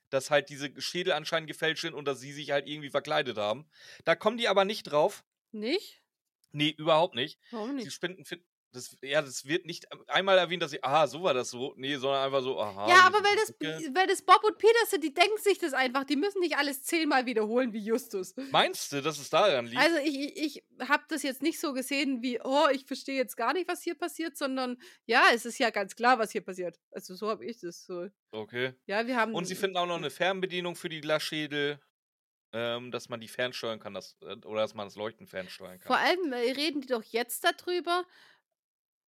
[0.09, 3.69] Dass halt diese Schädel anscheinend gefälscht sind und dass sie sich halt irgendwie verkleidet haben.
[4.05, 5.25] Da kommen die aber nicht drauf.
[5.51, 6.01] Nicht?
[6.53, 7.41] Nee, überhaupt nicht.
[7.51, 7.93] Warum Die nicht?
[7.93, 8.45] Spenden finden.
[8.73, 11.73] Das, ja, das wird nicht einmal erwähnt, dass sie, aha, so war das so.
[11.75, 12.87] Nee, sondern einfach so, aha.
[12.87, 13.53] Ja, aber weil das,
[13.93, 16.05] weil das Bob und Peter sind, die denken sich das einfach.
[16.05, 18.33] Die müssen nicht alles zehnmal wiederholen wie Justus.
[18.51, 19.81] Meinst du, dass es daran liegt?
[19.81, 23.35] Also ich, ich, ich habe das jetzt nicht so gesehen wie, oh, ich verstehe jetzt
[23.35, 26.79] gar nicht, was hier passiert, sondern ja, es ist ja ganz klar, was hier passiert.
[26.91, 28.07] Also so habe ich das so.
[28.31, 28.73] okay.
[28.85, 29.33] Ja, wir haben.
[29.33, 31.79] Und sie finden auch noch eine Fernbedienung für die Glasschädel,
[32.53, 35.87] ähm, dass man die fernsteuern kann, das, äh, oder dass man das Leuchten fernsteuern kann.
[35.87, 38.05] Vor allem äh, reden die doch jetzt darüber,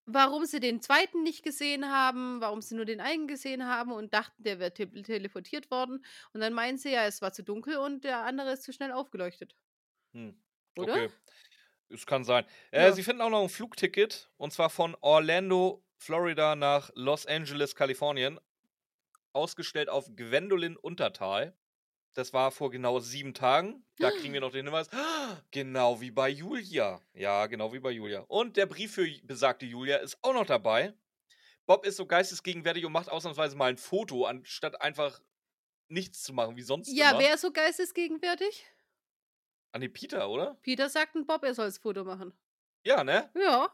[0.06, 4.14] warum sie den zweiten nicht gesehen haben, warum sie nur den einen gesehen haben und
[4.14, 6.04] dachten, der wäre te teleportiert worden.
[6.34, 8.92] Und dann meinen sie ja, es war zu dunkel und der andere ist zu schnell
[8.92, 9.56] aufgeleuchtet.
[10.14, 10.36] Hm.
[10.78, 10.94] Oder?
[10.94, 11.12] Okay.
[11.90, 12.46] Es kann sein.
[12.72, 12.92] Äh, Ja.
[12.92, 18.40] Sie finden auch noch ein Flugticket, und zwar von Orlando, Florida nach Los Angeles, Kalifornien,
[19.34, 21.58] ausgestellt auf Gwendolyn Untertal.
[22.14, 23.86] Das war vor genau sieben Tagen.
[23.98, 24.90] Da kriegen wir noch den Hinweis.
[24.94, 27.02] "Ah, Genau wie bei Julia.
[27.14, 28.22] Ja, genau wie bei Julia.
[28.28, 30.94] Und der Brief für besagte Julia ist auch noch dabei.
[31.66, 35.22] Bob ist so geistesgegenwärtig und macht ausnahmsweise mal ein Foto, anstatt einfach
[35.88, 37.20] nichts zu machen, wie sonst Ja, immer.
[37.20, 38.66] wer ist so geistesgegenwärtig?
[39.72, 40.56] An den Peter, oder?
[40.62, 42.34] Peter sagt ein Bob, er soll das Foto machen.
[42.86, 43.32] Ja, ne?
[43.36, 43.72] Ja.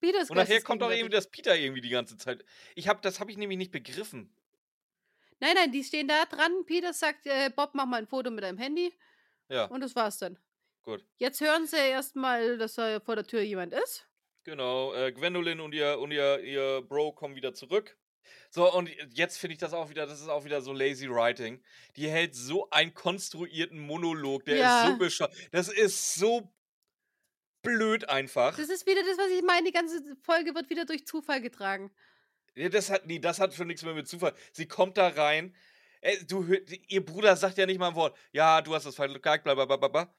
[0.00, 2.44] Peter ist Und nachher kommt doch irgendwie das Peter irgendwie die ganze Zeit.
[2.74, 4.34] Ich hab, das habe ich nämlich nicht begriffen.
[5.42, 6.52] Nein, nein, die stehen da dran.
[6.66, 8.94] Peter sagt, äh, Bob, mach mal ein Foto mit deinem Handy.
[9.48, 10.38] Ja, Und das war's dann.
[10.84, 11.04] gut.
[11.16, 14.06] Jetzt hören sie erstmal, dass da vor der Tür jemand ist.
[14.44, 14.94] Genau.
[14.94, 17.96] Äh, Gwendolyn und ihr und ihr, ihr Bro kommen wieder zurück.
[18.50, 21.60] So, und jetzt finde ich das auch wieder, das ist auch wieder so lazy writing.
[21.96, 24.86] Die hält so einen konstruierten Monolog, der ist Ja.
[24.86, 25.34] so bescheuert.
[25.50, 26.52] Das ist so
[27.62, 28.56] blöd einfach.
[28.56, 29.66] Das ist wieder das, was ich meine.
[29.66, 31.92] Die ganze Folge wird wieder durch Zufall getragen.
[32.54, 34.34] Ja, das hat, nee, das hat schon nichts mehr mit Zufall.
[34.52, 35.54] Sie kommt da rein.
[36.00, 38.16] Ey, du, hör- ihr Bruder sagt ja nicht mal ein Wort.
[38.32, 40.14] Ja, du hast das falsch gesagt, bla bla bla bla.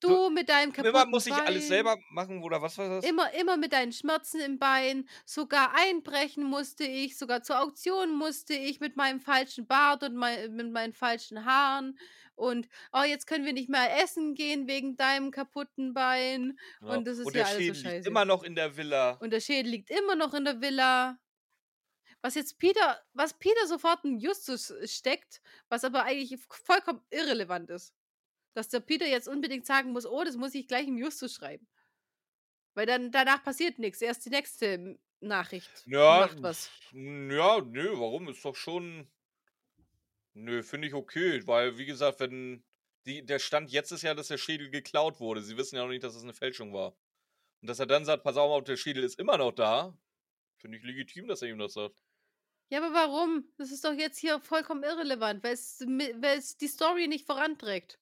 [0.00, 2.88] Du So, mit deinem kaputten Immer muss ich Bein, alles selber machen oder was war
[2.88, 3.04] das?
[3.04, 5.08] Immer, immer mit deinen Schmerzen im Bein.
[5.24, 7.16] Sogar einbrechen musste ich.
[7.16, 11.98] Sogar zur Auktion musste ich mit meinem falschen Bart und mei mit meinen falschen Haaren.
[12.34, 16.58] Und oh, jetzt können wir nicht mehr essen gehen wegen deinem kaputten Bein.
[16.80, 16.92] Genau.
[16.92, 18.08] Und das ist ja alles so Schädel liegt scheiße.
[18.08, 19.12] immer noch in der Villa.
[19.12, 21.18] Und der Schädel liegt immer noch in der Villa.
[22.22, 27.94] Was jetzt Peter, was Peter sofort in Justus steckt, was aber eigentlich vollkommen irrelevant ist.
[28.54, 31.68] Dass der Peter jetzt unbedingt sagen muss, oh, das muss ich gleich im Justus schreiben.
[32.74, 34.00] Weil dann danach passiert nichts.
[34.02, 36.70] Erst die nächste M- Nachricht Ja, macht was.
[36.92, 38.28] ja, nö, warum?
[38.28, 39.10] Ist doch schon.
[40.34, 42.64] Nö, finde ich okay, weil, wie gesagt, wenn.
[43.06, 45.40] Die, der Stand jetzt ist ja, dass der Schädel geklaut wurde.
[45.40, 46.96] Sie wissen ja noch nicht, dass es eine Fälschung war.
[47.62, 49.96] Und dass er dann sagt, pass auf, der Schädel ist immer noch da,
[50.58, 52.02] finde ich legitim, dass er ihm das sagt.
[52.68, 53.48] Ja, aber warum?
[53.58, 57.98] Das ist doch jetzt hier vollkommen irrelevant, weil es, weil es die Story nicht voranträgt.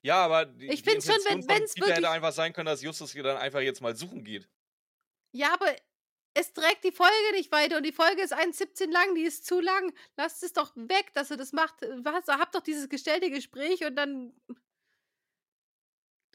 [0.00, 2.82] Ja, aber die, Ich die find's schon, wenn- Peter wirklich- hätte einfach sein können, dass
[2.82, 4.48] Justus hier dann einfach jetzt mal suchen geht.
[5.32, 5.74] Ja, aber
[6.34, 9.60] es trägt die Folge nicht weiter und die Folge ist 1,17 lang, die ist zu
[9.60, 9.92] lang.
[10.16, 11.74] Lasst es doch weg, dass er das macht.
[11.98, 12.26] Was?
[12.28, 14.34] Habt doch dieses gestellte Gespräch und dann.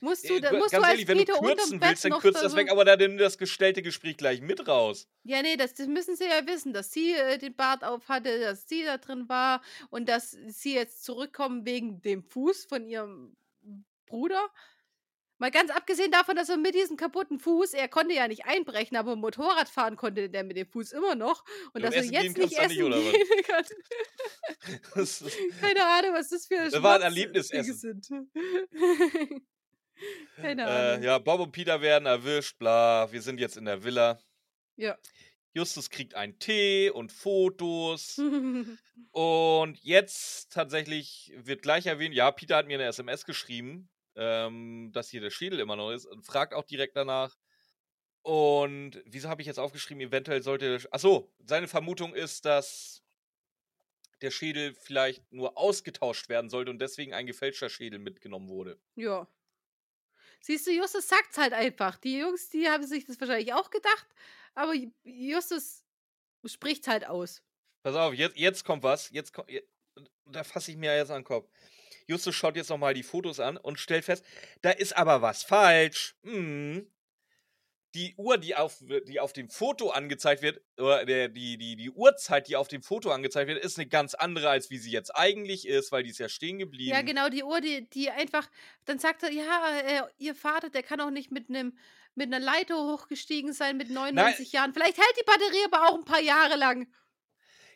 [0.01, 2.55] Musst du, da, musst ganz du ehrlich, wenn du Peter kürzen willst, dann kürzt das
[2.55, 5.07] weg, aber dann nimm das gestellte Gespräch gleich mit raus.
[5.23, 8.39] Ja, nee, das, das müssen sie ja wissen, dass sie äh, den Bart auf hatte,
[8.39, 13.35] dass sie da drin war und dass sie jetzt zurückkommen wegen dem Fuß von ihrem
[14.05, 14.49] Bruder.
[15.39, 18.97] Mal ganz abgesehen davon, dass er mit diesem kaputten Fuß, er konnte ja nicht einbrechen,
[18.97, 21.43] aber Motorrad fahren konnte der mit dem Fuß immer noch.
[21.73, 23.65] Und Und dass er jetzt nicht essen nicht, gehen kann.
[24.95, 28.01] Das ist, Keine Ahnung, was das für Das war ein Erlebnisessen.
[28.01, 28.09] sind.
[30.35, 31.03] Keine äh, Ahnung.
[31.03, 33.11] ja, Bob und Peter werden erwischt, bla.
[33.11, 34.19] Wir sind jetzt in der Villa.
[34.75, 34.97] ja.
[35.53, 38.19] Justus kriegt einen Tee und Fotos.
[39.11, 45.09] Und jetzt tatsächlich wird gleich erwähnt, ja, Peter hat mir eine SMS geschrieben, ähm, dass
[45.09, 47.35] hier der Schädel immer noch ist und fragt auch direkt danach.
[48.21, 50.79] Und wieso habe ich jetzt aufgeschrieben, eventuell sollte.
[50.91, 53.01] Achso, seine Vermutung ist, dass
[54.21, 58.79] der Schädel vielleicht nur ausgetauscht werden sollte und deswegen ein gefälschter Schädel mitgenommen wurde.
[58.95, 59.27] Ja.
[60.47, 61.97] Siehst du, Justus sagt's halt einfach.
[61.97, 64.07] Die Jungs, die haben sich das wahrscheinlich auch gedacht,
[64.55, 65.83] aber Ju- Justus
[66.45, 67.43] spricht's halt aus.
[67.83, 69.09] Pass auf, jetzt, jetzt kommt was.
[69.09, 69.67] Jetzt kommt, je-
[70.25, 71.49] da fasse ich mir jetzt an den Kopf.
[72.05, 74.23] Justus schaut jetzt nochmal die Fotos an und stellt fest,
[74.61, 76.15] da ist aber was falsch.
[76.23, 76.89] Hm.
[77.97, 78.77] Die Uhr, die auf,
[79.07, 82.83] die auf dem Foto angezeigt wird, oder der, die, die, die Uhrzeit, die auf dem
[82.83, 86.11] Foto angezeigt wird, ist eine ganz andere, als wie sie jetzt eigentlich ist, weil die
[86.11, 86.91] ist ja stehen geblieben.
[86.91, 88.47] Ja, genau, die Uhr, die, die einfach,
[88.85, 91.77] dann sagt er, ja, äh, ihr Vater, der kann auch nicht mit einem
[92.13, 94.73] mit einer Leiter hochgestiegen sein mit 99 Jahren.
[94.73, 96.87] Vielleicht hält die Batterie aber auch ein paar Jahre lang.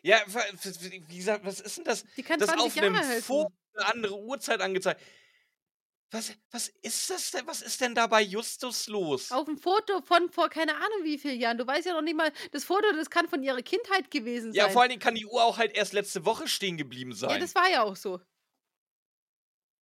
[0.02, 2.04] Ja, wie gesagt, was ist denn das?
[2.16, 3.22] Die kann das 20 auf einem Jahre halten.
[3.22, 5.00] Foto eine andere Uhrzeit angezeigt.
[6.12, 7.46] Was, was ist das denn?
[7.46, 9.32] Was ist denn da bei Justus los?
[9.32, 11.56] Auf dem Foto von vor keine Ahnung wie vielen Jahren.
[11.56, 14.64] Du weißt ja noch nicht mal, das Foto, das kann von ihrer Kindheit gewesen Ja,
[14.64, 14.72] sein.
[14.74, 17.30] vor allen Dingen kann die Uhr auch halt erst letzte Woche stehen geblieben sein.
[17.30, 18.20] Ja, das war ja auch so.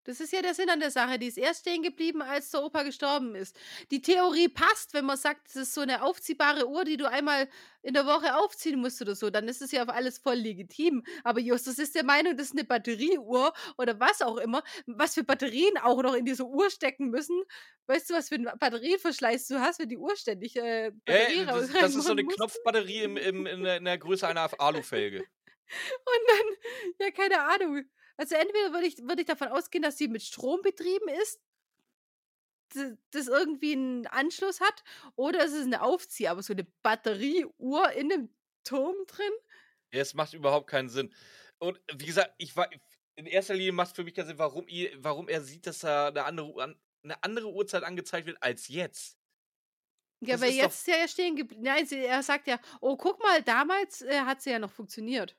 [0.04, 1.18] Das ist ja der Sinn an der Sache.
[1.18, 3.58] Die ist erst stehen geblieben, als der Opa gestorben ist.
[3.90, 7.48] Die Theorie passt, wenn man sagt, das ist so eine aufziehbare Uhr, die du einmal
[7.82, 9.28] in der Woche aufziehen musst oder so.
[9.28, 11.04] Dann ist es ja auf alles voll legitim.
[11.22, 14.62] Aber Justus ist der Meinung, das ist eine Batterieuhr oder was auch immer.
[14.86, 17.42] Was für Batterien auch noch in diese Uhr stecken müssen.
[17.86, 21.44] Weißt du, was für einen Batterieverschleiß du hast, wenn die Uhr ständig äh, Batterie ja,
[21.44, 22.24] das, das ist so eine?
[22.24, 25.18] Knopfbatterie im, im, in, der, in der Größe einer Alufelge.
[25.68, 27.84] Und dann, ja, keine Ahnung.
[28.20, 31.40] Also entweder würde ich, würde ich davon ausgehen, dass sie mit Strom betrieben ist,
[33.12, 34.84] das irgendwie einen Anschluss hat,
[35.16, 38.28] oder es ist eine Aufzieher, aber so eine Batterieuhr in einem
[38.62, 39.32] Turm drin.
[39.94, 41.14] Ja, es macht überhaupt keinen Sinn.
[41.60, 42.68] Und wie gesagt, ich war.
[43.16, 46.08] In erster Linie macht für mich keinen Sinn, warum, ihr, warum er sieht, dass da
[46.08, 49.16] eine andere, eine andere Uhrzeit angezeigt wird als jetzt.
[50.20, 51.62] Ja, Das weil jetzt ist er ja stehen geblieben.
[51.62, 55.34] Nein, sie, er sagt ja, oh, guck mal, damals äh, hat sie ja noch funktioniert.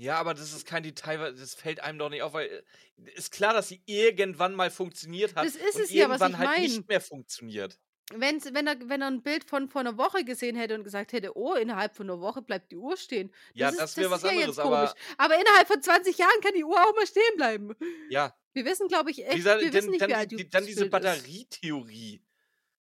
[0.00, 3.32] Ja, aber das ist kein Detail, das fällt einem doch nicht auf, weil äh, ist
[3.32, 6.38] klar, dass sie irgendwann mal funktioniert hat Das ist und es ja, was irgendwann ich
[6.38, 6.62] halt mein.
[6.62, 7.78] nicht mehr funktioniert.
[8.14, 11.12] Wenn's, wenn, er, wenn er ein Bild von vor einer Woche gesehen hätte und gesagt
[11.12, 13.30] hätte, oh, innerhalb von einer Woche bleibt die Uhr stehen.
[13.52, 14.78] Ja, ist- das wäre was ja anderes, jetzt komisch.
[14.78, 17.74] aber Aber innerhalb von 20 Jahren kann die Uhr auch mal stehen bleiben.
[18.08, 20.36] ja, Wir wissen, glaube ich, echt, gesagt, wir dann, wissen nicht, dann, wie alt die,
[20.36, 20.86] Justus dann diese.
[20.88, 22.22] Batterietheorie.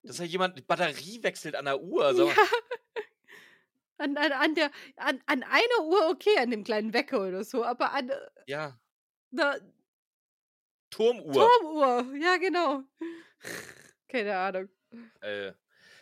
[0.03, 2.13] Dass ja jemand die Batterie wechselt an der Uhr.
[2.15, 2.35] Sag mal,
[3.97, 7.63] An, an, an, der, an, an einer Uhr okay, an dem kleinen Wecker oder so,
[7.63, 8.79] aber an äh, ja,
[9.31, 9.59] einer
[10.89, 11.33] Turmuhr.
[11.33, 12.83] Turmuhr, ja, genau.
[14.07, 14.69] Keine Ahnung.
[15.21, 15.53] Äh,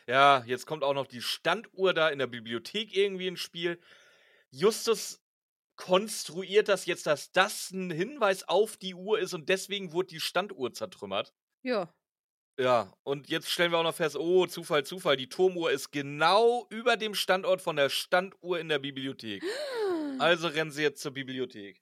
[0.07, 3.79] ja, jetzt kommt auch noch die Standuhr da in der Bibliothek irgendwie ins Spiel.
[4.51, 5.21] Justus
[5.75, 10.19] konstruiert das jetzt, dass das ein Hinweis auf die Uhr ist und deswegen wurde die
[10.19, 11.33] Standuhr zertrümmert.
[11.63, 11.93] Ja.
[12.57, 16.65] Ja, und jetzt stellen wir auch noch fest, oh, Zufall, Zufall, die Turmuhr ist genau
[16.69, 19.43] über dem Standort von der Standuhr in der Bibliothek.
[20.19, 21.81] Also rennen sie jetzt zur Bibliothek.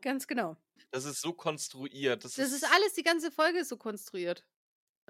[0.00, 0.56] Ganz genau.
[0.90, 2.24] Das ist so konstruiert.
[2.24, 4.44] Das, Das ist alles, die ganze Folge ist so konstruiert.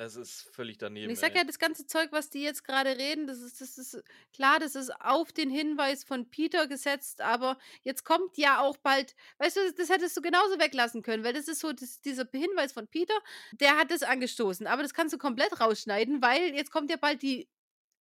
[0.00, 1.08] Das ist völlig daneben.
[1.08, 1.38] Und ich sag ey.
[1.38, 4.02] ja, das ganze Zeug, was die jetzt gerade reden, das ist, das ist
[4.32, 9.14] klar, das ist auf den Hinweis von Peter gesetzt, aber jetzt kommt ja auch bald,
[9.40, 12.72] weißt du, das hättest du genauso weglassen können, weil das ist so, das, dieser Hinweis
[12.72, 13.12] von Peter,
[13.52, 17.20] der hat das angestoßen, aber das kannst du komplett rausschneiden, weil jetzt kommt ja bald
[17.20, 17.50] die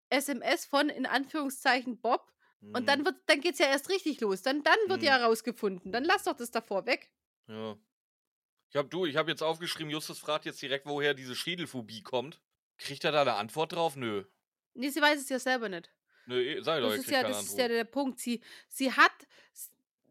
[0.09, 2.31] SMS von, in Anführungszeichen, Bob
[2.61, 2.85] und Mhm.
[2.85, 5.07] dann wird, dann geht's ja erst richtig los, dann, dann wird Mhm.
[5.07, 7.11] ja rausgefunden, dann lass doch das davor weg.
[7.47, 7.77] Ja.
[8.69, 12.39] Ich hab du, ich habe jetzt aufgeschrieben, Justus fragt jetzt direkt, woher diese Schädelphobie kommt.
[12.77, 13.95] Kriegt er da eine Antwort drauf?
[13.95, 14.25] Nö.
[14.75, 15.91] Nee, sie weiß es ja selber nicht.
[16.27, 18.19] Nö, eh, sag ich doch, Das ist ja, das ist ja der Punkt.
[18.19, 19.11] Sie, sie hat,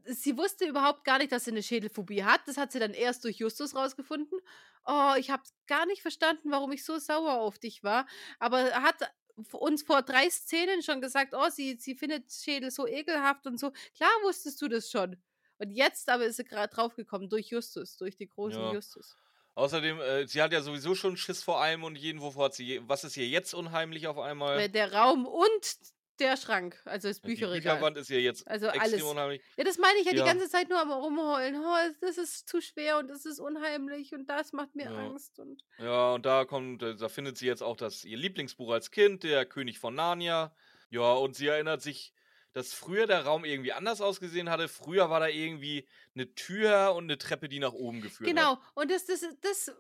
[0.05, 2.41] sie wusste überhaupt gar nicht, dass sie eine Schädelphobie hat.
[2.47, 4.39] Das hat sie dann erst durch Justus rausgefunden.
[4.85, 8.07] Oh, ich habe gar nicht verstanden, warum ich so sauer auf dich war.
[8.41, 9.13] Aber hat
[9.53, 13.71] uns vor drei Szenen schon gesagt, oh, sie, sie findet Schädel so ekelhaft und so.
[13.95, 15.17] Klar wusstest du das schon.
[15.59, 18.73] Und jetzt aber ist sie gerade draufgekommen durch Justus, durch die großen Ja.
[18.73, 19.17] Justus.
[19.55, 22.65] Außerdem, äh, sie hat ja sowieso schon Schiss vor allem und jeden, wovor hat sie.
[22.65, 24.61] je- Was ist hier jetzt unheimlich auf einmal?
[24.61, 25.77] Äh, Der Raum und
[26.21, 27.75] der Schrank, also das Die Bücherregal.
[27.77, 29.03] Bücherwand ist hier jetzt Also extrem alles.
[29.03, 29.43] unheimlich.
[29.57, 30.23] Ja, das meine ich ja, Ja.
[30.25, 31.57] die ganze Zeit nur am rumheulen.
[31.65, 34.97] Oh, das ist zu schwer und das ist unheimlich und das macht mir Ja.
[34.97, 35.39] Angst.
[35.41, 38.91] Und Ja, und da kommt, äh, da findet sie jetzt auch das ihr Lieblingsbuch als
[38.93, 40.55] Kind, der König von Narnia.
[40.91, 42.13] Ja, und sie erinnert sich,
[42.53, 44.69] dass früher der Raum irgendwie anders ausgesehen hatte.
[44.69, 48.37] Früher war da irgendwie eine Tür und eine Treppe, die nach oben geführt hat.
[48.37, 49.73] genau, und das, das, das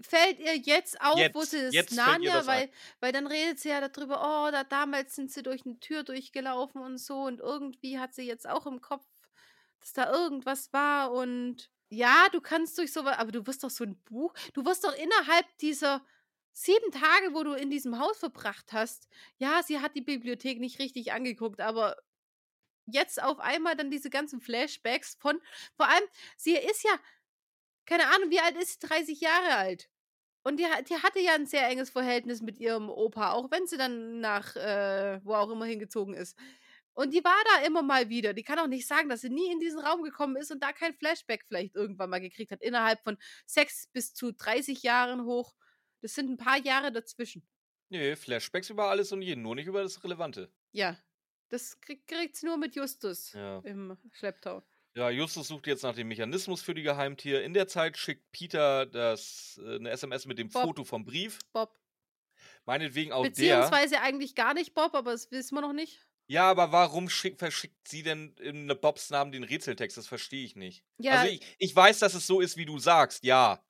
[0.00, 2.46] fällt ihr jetzt auf, wo Jetzt- sie das jetzt Narnia, ein.
[2.46, 2.70] weil,
[3.00, 6.80] weil dann redet sie ja darüber, oh, da damals sind sie durch eine Tür durchgelaufen
[6.80, 9.04] und so und irgendwie hat sie jetzt auch im Kopf,
[9.80, 13.82] dass da irgendwas war und ja, du kannst durch sowas, aber du wirst doch so
[13.82, 16.04] ein Buch, du wirst doch innerhalb dieser
[16.52, 19.08] sieben Tage, wo du in diesem Haus verbracht hast,
[19.38, 21.96] ja, sie hat die Bibliothek nicht richtig angeguckt, aber
[22.92, 25.40] jetzt auf einmal dann diese ganzen Flashbacks von,
[25.76, 26.04] vor allem,
[26.36, 26.98] sie ist ja,
[27.86, 28.86] keine Ahnung, wie alt ist sie?
[28.86, 29.88] 30 Jahre alt.
[30.44, 33.76] Und die, die hatte ja ein sehr enges Verhältnis mit ihrem Opa, auch wenn sie
[33.76, 36.38] dann nach, äh, wo auch immer hingezogen ist.
[36.94, 38.32] Und die war da immer mal wieder.
[38.32, 40.72] Die kann auch nicht sagen, dass sie nie in diesen Raum gekommen ist und da
[40.72, 42.60] kein Flashback vielleicht irgendwann mal gekriegt hat.
[42.60, 43.16] Innerhalb von
[43.46, 45.54] sechs bis zu 30 Jahren hoch.
[46.00, 47.46] Das sind ein paar Jahre dazwischen.
[47.90, 50.52] Nee, Flashbacks über alles und jeden, nur nicht über das Relevante.
[50.72, 50.98] Ja.
[51.50, 53.60] Das krieg, kriegt sie nur mit Justus Ja.
[53.60, 54.62] im Schlepptau.
[54.94, 57.40] Ja, Justus sucht jetzt nach dem Mechanismus für die Geheimtiere.
[57.42, 60.62] In der Zeit schickt Peter das, äh, eine SMS mit dem Bob.
[60.64, 61.38] Foto vom Brief.
[61.52, 61.78] Bob.
[62.64, 63.30] Meinetwegen auch der.
[63.30, 66.04] Beziehungsweise eigentlich gar nicht Bob, aber das wissen wir noch nicht.
[66.26, 69.96] Ja, aber warum schick, verschickt sie denn in Bobs Namen den Rätseltext?
[69.96, 70.84] Das verstehe ich nicht.
[70.98, 73.62] Ja, Also ich, ich weiß, dass es so ist, wie du sagst, ja.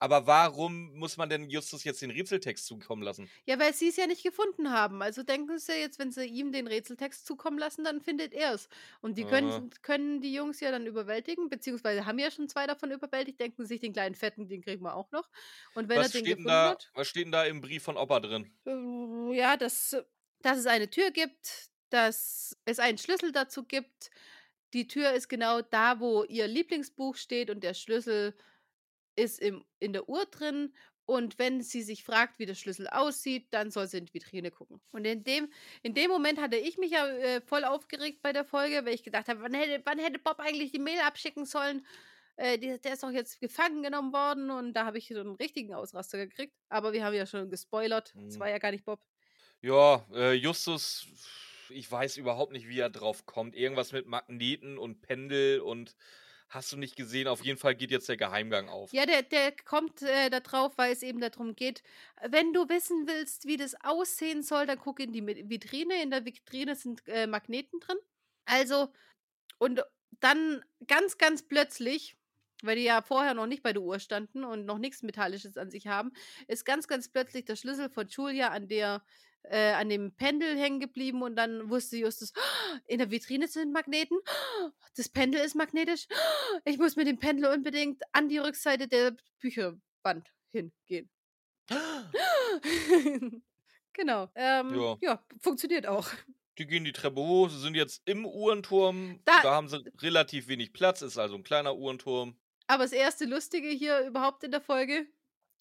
[0.00, 3.30] Aber warum muss man denn Justus jetzt den Rätseltext zukommen lassen?
[3.46, 5.02] Ja, weil sie es ja nicht gefunden haben.
[5.02, 8.68] Also denken sie jetzt, wenn sie ihm den Rätseltext zukommen lassen, dann findet er es.
[9.00, 12.90] Und die können, können die Jungs ja dann überwältigen, beziehungsweise haben ja schon zwei davon
[12.90, 15.28] überwältigt, denken sich, den kleinen Fetten, den kriegen wir auch noch.
[15.74, 17.60] Und wenn Was er den steht, denn gefunden da, hat, was steht denn da im
[17.60, 18.52] Brief von Opa drin?
[18.66, 19.96] äh, ja, dass,
[20.42, 24.10] dass es eine Tür gibt, dass es einen Schlüssel dazu gibt.
[24.74, 28.36] Die Tür ist genau da, wo ihr Lieblingsbuch steht und der Schlüssel
[29.16, 30.74] ist im, in der Uhr drin.
[31.06, 34.52] Und wenn sie sich fragt, wie der Schlüssel aussieht, dann soll sie in die Vitrine
[34.52, 34.80] gucken.
[34.92, 38.44] Und in dem, in dem Moment hatte ich mich ja äh, voll aufgeregt bei der
[38.44, 41.84] Folge, weil ich gedacht habe, wann hätte, wann hätte Bob eigentlich die Mail abschicken sollen?
[42.36, 45.34] Äh, die, der ist doch jetzt gefangen genommen worden und da habe ich so einen
[45.34, 46.54] richtigen Ausraster gekriegt.
[46.68, 48.14] Aber wir haben ja schon gespoilert.
[48.28, 48.40] Es Mhm.
[48.40, 49.00] war ja gar nicht Bob.
[49.62, 51.06] Ja, äh, Justus,
[51.68, 53.54] ich weiß überhaupt nicht, wie er drauf kommt.
[53.54, 55.96] Irgendwas mit Magneten und Pendel und
[56.50, 57.28] hast du nicht gesehen?
[57.28, 58.92] Auf jeden Fall geht jetzt der Geheimgang auf.
[58.92, 61.82] Ja, der, der kommt äh, da drauf, weil es eben darum geht,
[62.28, 66.02] wenn du wissen willst, wie das aussehen soll, dann guck in die Vitrine.
[66.02, 67.98] In der Vitrine sind äh, Magneten drin.
[68.44, 68.92] Also,
[69.58, 69.82] und
[70.18, 72.16] dann ganz, ganz plötzlich,
[72.62, 75.70] weil die ja vorher noch nicht bei der Uhr standen und noch nichts Metallisches an
[75.70, 76.12] sich haben,
[76.48, 79.02] ist ganz, ganz plötzlich der Schlüssel von Julia an der
[79.44, 82.40] äh, an dem Pendel hängen geblieben und dann wusste Justus, "Ah,
[82.86, 87.18] in der Vitrine sind Magneten, Ah, das Pendel ist magnetisch, Ah, ich muss mit dem
[87.18, 91.08] Pendel unbedingt an die Rückseite der Bücherwand hingehen.
[93.92, 94.28] genau.
[94.34, 94.96] Ähm, Ja.
[95.00, 95.24] ja.
[95.40, 96.08] funktioniert auch.
[96.58, 99.20] Die gehen die Treppe hoch, sie sind jetzt im Uhrenturm.
[99.24, 102.36] Da- Da, haben sie relativ wenig Platz, ist also ein kleiner Uhrenturm.
[102.66, 105.06] Aber das erste Lustige hier überhaupt in der Folge,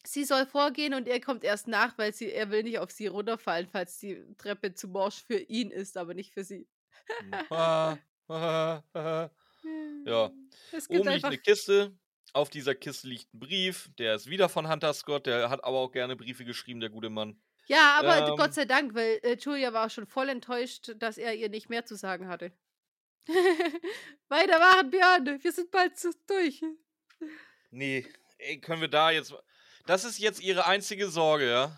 [0.05, 3.07] sie soll vorgehen und er kommt erst nach, weil sie, er will nicht auf sie
[3.07, 6.67] runterfallen, falls die Treppe zu morsch für ihn ist, aber nicht für sie.
[9.61, 10.05] Hm.
[10.05, 10.31] Ja.
[10.71, 11.97] Es gibt Oben liegt eine Kiste.
[12.31, 13.89] Auf dieser Kiste liegt ein Brief.
[13.97, 15.25] Der ist wieder von Hunter Scott.
[15.25, 17.41] Der hat aber auch gerne Briefe geschrieben, der gute Mann.
[17.67, 18.35] Ja, aber Ähm.
[18.35, 21.85] Gott sei Dank, weil äh, Julia war schon voll enttäuscht, dass er ihr nicht mehr
[21.85, 22.51] zu sagen hatte.
[24.27, 25.43] Weiter machen, Björn.
[25.43, 26.61] Wir sind bald zu, durch.
[27.71, 28.07] Nee,
[28.37, 29.33] ey, können wir da jetzt.
[29.85, 31.77] Das ist jetzt ihre einzige Sorge, ja?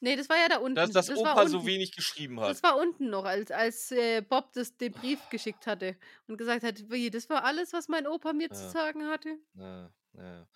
[0.00, 0.74] Nee, das war ja da unten.
[0.74, 2.50] Dass das, war Opa so wenig geschrieben hat.
[2.50, 5.96] Das war unten noch, als, als äh, Bob das, den Brief geschickt hatte
[6.28, 8.70] und gesagt hat, wie, das war alles, was mein Opa mir zu Ja.
[8.70, 9.38] sagen hatte.
[9.54, 10.46] Ja, ja.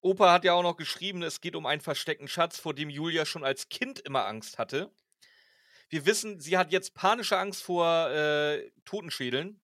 [0.00, 3.24] Opa hat ja auch noch geschrieben, es geht um einen versteckten Schatz, vor dem Julia
[3.26, 4.92] schon als Kind immer Angst hatte.
[5.88, 9.60] Wir wissen, sie hat jetzt panische Angst vor äh, Totenschädeln.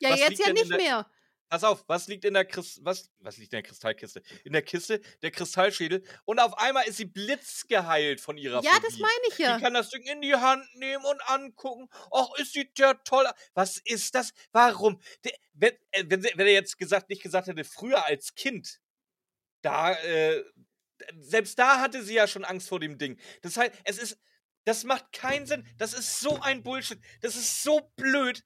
[0.00, 1.10] Ja, Was jetzt ja nicht der- mehr.
[1.48, 4.22] Pass auf, was liegt in der Christ was, was liegt in der Kristallkiste?
[4.44, 8.92] In der Kiste der Kristallschädel und auf einmal ist sie blitzgeheilt von ihrer Ja, das
[8.92, 9.02] Phobie.
[9.02, 9.56] meine ich ja.
[9.56, 11.88] Die kann das Ding in die Hand nehmen und angucken.
[12.10, 13.26] Och, ist sieht ja toll.
[13.54, 14.32] Was ist das?
[14.52, 15.00] Warum?
[15.24, 18.80] Der, wenn, äh, wenn, sie- wenn er jetzt gesagt, nicht gesagt hätte, früher als Kind,
[19.62, 20.44] da, äh,
[21.20, 23.18] selbst da hatte sie ja schon Angst vor dem Ding.
[23.42, 24.18] Das heißt, es ist,
[24.64, 25.66] das macht keinen Sinn.
[25.78, 27.00] Das ist so ein Bullshit.
[27.22, 28.44] Das ist so blöd.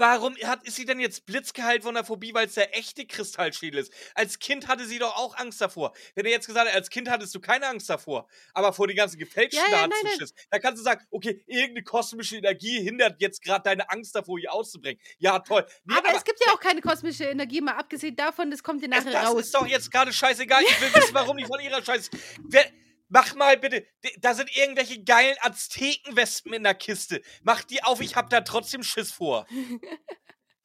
[0.00, 3.80] Warum hat, ist sie denn jetzt blitzgeheilt von der Phobie, weil es der echte Kristallschädel
[3.80, 3.92] ist?
[4.14, 5.92] Als Kind hatte sie doch auch Angst davor.
[6.14, 8.96] Wenn er jetzt gesagt hat, als Kind hattest du keine Angst davor, aber vor den
[8.96, 10.28] ganzen gefälschten Ja, ja, da nein, nein.
[10.50, 14.54] Da kannst du sagen, okay, irgendeine kosmische Energie hindert jetzt gerade deine Angst davor, hier
[14.54, 14.98] auszubringen.
[15.18, 15.66] Ja, toll.
[15.84, 18.88] Nee, aber, es gibt ja auch keine kosmische Energie, mal abgesehen davon, das kommt dir
[18.88, 19.40] nachher das raus.
[19.42, 20.62] ist doch jetzt gerade scheißegal.
[20.62, 22.10] Ich will wissen, warum die von ihrer Scheiße.
[22.48, 22.64] Wer,
[23.10, 23.86] mach mal bitte.
[24.20, 27.20] Da sind irgendwelche geilen Aztekenwespen in der Kiste.
[27.42, 29.46] Mach die auf, ich hab da trotzdem Schiss vor.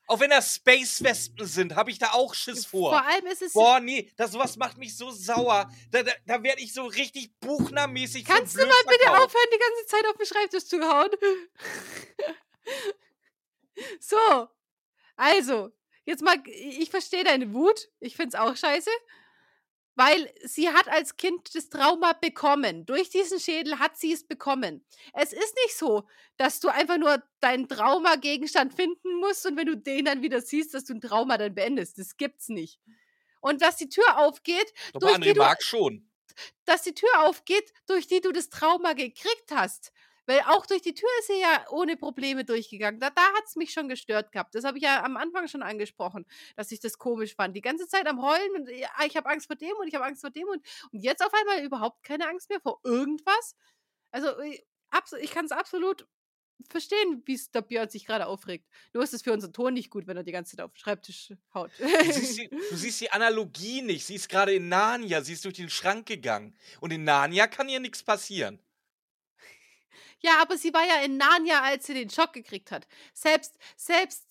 [0.07, 2.91] Auch wenn das Space-Wespen sind, hab ich da auch Schiss vor.
[2.91, 3.53] Vor allem ist es.
[3.53, 5.67] Boah, nee, das sowas macht mich so sauer.
[5.89, 9.23] Da, da, da werde ich so richtig buchnermäßig Kannst du mal bitte verkauft.
[9.23, 11.09] aufhören, die ganze Zeit auf den Schreibtisch zu hauen?
[13.99, 14.47] so,
[15.15, 15.71] also,
[16.05, 17.89] jetzt mal, ich verstehe deine Wut.
[17.99, 18.91] Ich finde es auch scheiße.
[19.95, 22.85] Weil sie hat als Kind das Trauma bekommen.
[22.85, 24.85] Durch diesen Schädel hat sie es bekommen.
[25.13, 26.07] Es ist nicht so,
[26.37, 30.73] dass du einfach nur deinen Traumagegenstand finden musst und wenn du den dann wieder siehst,
[30.73, 31.97] dass du ein Trauma dann beendest.
[31.97, 32.79] Das gibt's nicht.
[33.41, 36.09] Und dass die Tür aufgeht, Aber durch André die du schon.
[36.65, 39.91] dass die Tür aufgeht, durch die du das Trauma gekriegt hast.
[40.25, 42.99] Weil auch durch die Tür ist sie ja ohne Probleme durchgegangen.
[42.99, 44.55] Da, da hat es mich schon gestört gehabt.
[44.55, 46.25] Das habe ich ja am Anfang schon angesprochen,
[46.55, 47.55] dass ich das komisch fand.
[47.55, 50.05] Die ganze Zeit am Heulen und ja, ich habe Angst vor dem und ich habe
[50.05, 53.55] Angst vor dem und, und jetzt auf einmal überhaupt keine Angst mehr vor irgendwas.
[54.11, 54.59] Also äh,
[55.21, 56.07] ich kann es absolut
[56.69, 58.65] verstehen, wie der Björn sich gerade aufregt.
[58.93, 60.77] Nur ist es für unseren Ton nicht gut, wenn er die ganze Zeit auf den
[60.77, 61.71] Schreibtisch haut.
[61.79, 64.05] Du siehst, die, du siehst die Analogie nicht.
[64.05, 65.21] Sie ist gerade in Narnia.
[65.21, 66.57] Sie ist durch den Schrank gegangen.
[66.79, 68.59] Und in Narnia kann ihr nichts passieren.
[70.19, 72.87] Ja, aber sie war ja in Narnia, als sie den Schock gekriegt hat.
[73.13, 74.23] Selbst, selbst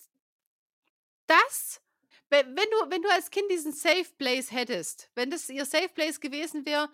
[1.27, 1.81] das,
[2.29, 6.19] wenn, du, wenn du als Kind diesen Safe Place hättest, wenn das ihr Safe Place
[6.19, 6.89] gewesen wäre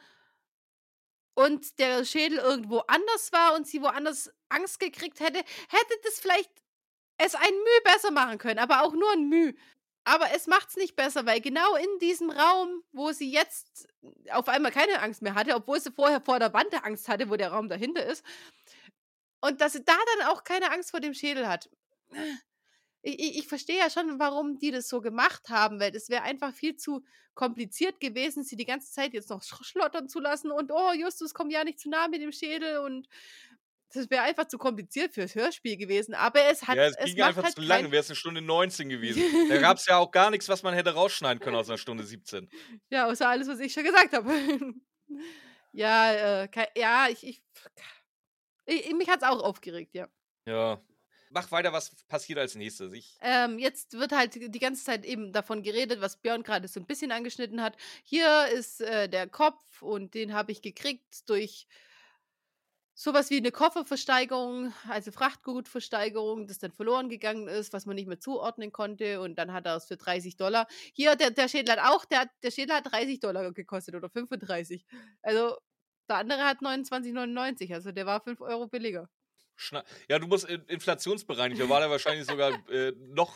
[1.33, 6.51] und der Schädel irgendwo anders war und sie woanders Angst gekriegt hätte, hätte das vielleicht
[7.17, 9.55] es ein Mühe besser machen können, aber auch nur ein Mühe.
[10.03, 13.87] Aber es macht es nicht besser, weil genau in diesem Raum, wo sie jetzt
[14.31, 17.35] auf einmal keine Angst mehr hatte, obwohl sie vorher vor der Wand Angst hatte, wo
[17.35, 18.25] der Raum dahinter ist,
[19.41, 21.69] und dass sie da dann auch keine Angst vor dem Schädel hat.
[23.03, 26.21] Ich, ich, ich verstehe ja schon, warum die das so gemacht haben, weil es wäre
[26.23, 27.03] einfach viel zu
[27.33, 31.33] kompliziert gewesen, sie die ganze Zeit jetzt noch sch- schlottern zu lassen und oh, Justus,
[31.33, 33.07] komm ja nicht zu nah mit dem Schädel und
[33.93, 36.13] das wäre einfach zu kompliziert fürs Hörspiel gewesen.
[36.13, 37.83] Aber es hat ja, es es ging einfach halt zu lange.
[37.83, 39.23] kein- Wäre es eine Stunde 19 gewesen.
[39.49, 42.03] da gab es ja auch gar nichts, was man hätte rausschneiden können aus einer Stunde
[42.03, 42.49] 17.
[42.89, 44.31] Ja, außer alles, was ich schon gesagt habe.
[45.73, 47.43] ja, äh, ja, ich, ich,
[48.73, 50.07] ich mich hat's auch aufgeregt, ja.
[50.45, 50.81] Ja.
[51.33, 52.91] Mach weiter, was passiert als nächstes.
[52.91, 56.79] Ich, Ähm, jetzt wird halt die ganze Zeit eben davon geredet, was Björn gerade so
[56.79, 57.77] ein bisschen angeschnitten hat.
[58.03, 61.67] Hier ist äh, der Kopf und den habe ich gekriegt durch
[62.93, 68.19] sowas wie eine Kofferversteigerung, also Frachtgutversteigerung, das dann verloren gegangen ist, was man nicht mehr
[68.19, 70.67] zuordnen konnte und dann hat er es für 30 Dollar.
[70.93, 74.09] Hier, der, der Schädel hat auch, der, hat- der Schädel hat 30 Dollar gekostet oder
[74.09, 74.85] 35.
[75.21, 75.57] Also
[76.11, 79.09] der andere hat 29,99, also der war 5 Euro billiger.
[79.55, 81.61] schna ja, du musst in, inflationsbereinigt.
[81.61, 83.35] Da war der wahrscheinlich sogar äh, noch.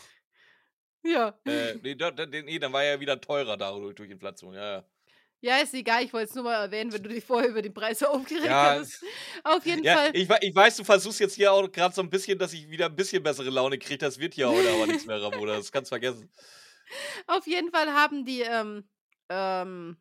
[1.03, 1.39] Ja.
[1.45, 4.53] Äh, nee, da, nee, dann war er ja wieder teurer dadurch durch Inflation.
[4.55, 4.85] Ja, ja.
[5.41, 7.73] Ja, ist egal, ich wollte es nur mal erwähnen, wenn du dich vorher über den
[7.73, 9.03] Preis aufgeregt Ja, hast.
[9.43, 10.09] Auf jeden Ja, Fall.
[10.13, 12.87] ich, ich weiß, du versuchst jetzt hier auch gerade so ein bisschen, dass ich wieder
[12.87, 13.99] ein bisschen bessere Laune kriege.
[13.99, 15.57] Das wird hier heute aber nichts mehr, Ramona.
[15.57, 16.31] Das kannst du vergessen.
[17.27, 18.89] Auf jeden Fall haben die, ähm,
[19.29, 19.97] ähm,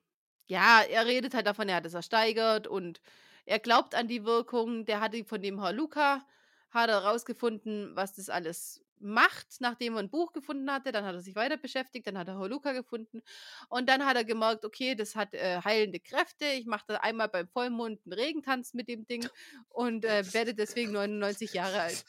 [0.46, 3.00] ja, er redet halt davon, er hat es ersteigert und
[3.46, 4.84] er glaubt an die Wirkung.
[4.84, 6.24] Der hatte von dem Herr Luca,
[6.70, 10.92] hat er rausgefunden, was das alles macht, nachdem er ein Buch gefunden hatte.
[10.92, 13.22] Dann hat er sich weiter beschäftigt, dann hat er Herr Luca gefunden
[13.68, 16.46] und dann hat er gemerkt, okay, das hat äh, heilende Kräfte.
[16.46, 19.28] Ich mache da einmal beim Vollmond einen Regentanz mit dem Ding
[19.68, 22.04] und äh, werde deswegen 99 Jahre alt.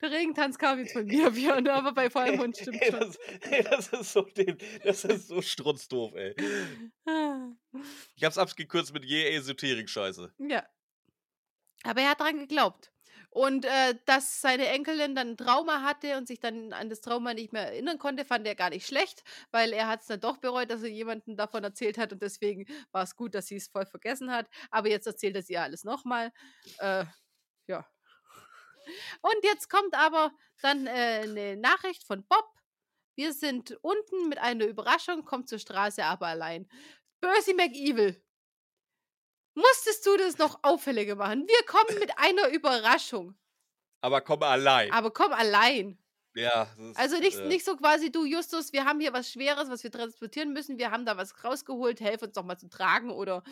[0.00, 3.00] Der Regentanz kam jetzt von mir, Björn, aber bei Vollmond stimmt Ey, schon.
[3.00, 3.16] das,
[3.50, 6.34] ey, das ist so, den, das ist so strunzdoof, ey.
[8.16, 10.32] Ich hab's abgekürzt mit je Esoterik-Scheiße.
[10.38, 10.64] Ja.
[11.82, 12.92] Aber er hat dran geglaubt.
[13.30, 17.32] Und äh, dass seine Enkelin dann ein Trauma hatte und sich dann an das Trauma
[17.32, 20.38] nicht mehr erinnern konnte, fand er gar nicht schlecht, weil er hat es dann doch
[20.38, 23.68] bereut, dass er jemandem davon erzählt hat und deswegen war es gut, dass sie es
[23.68, 24.48] voll vergessen hat.
[24.70, 26.32] Aber jetzt erzählt er sie alles nochmal.
[26.78, 27.04] Äh,
[27.68, 27.86] ja.
[29.22, 32.48] Und jetzt kommt aber dann äh, eine Nachricht von Bob.
[33.14, 36.68] Wir sind unten mit einer Überraschung, kommt zur Straße aber allein.
[37.20, 38.20] Percy McEvil,
[39.54, 41.46] musstest du das noch auffälliger machen?
[41.46, 43.34] Wir kommen mit einer Überraschung,
[44.00, 44.90] Aber komm allein.
[44.92, 45.98] aber komm allein.
[46.34, 46.62] ja.
[46.78, 49.82] ist, Also nicht, äh, nicht so quasi, du Justus, wir haben hier was Schweres, was
[49.82, 53.42] wir transportieren müssen, wir haben da was rausgeholt, helf uns doch mal zu tragen oder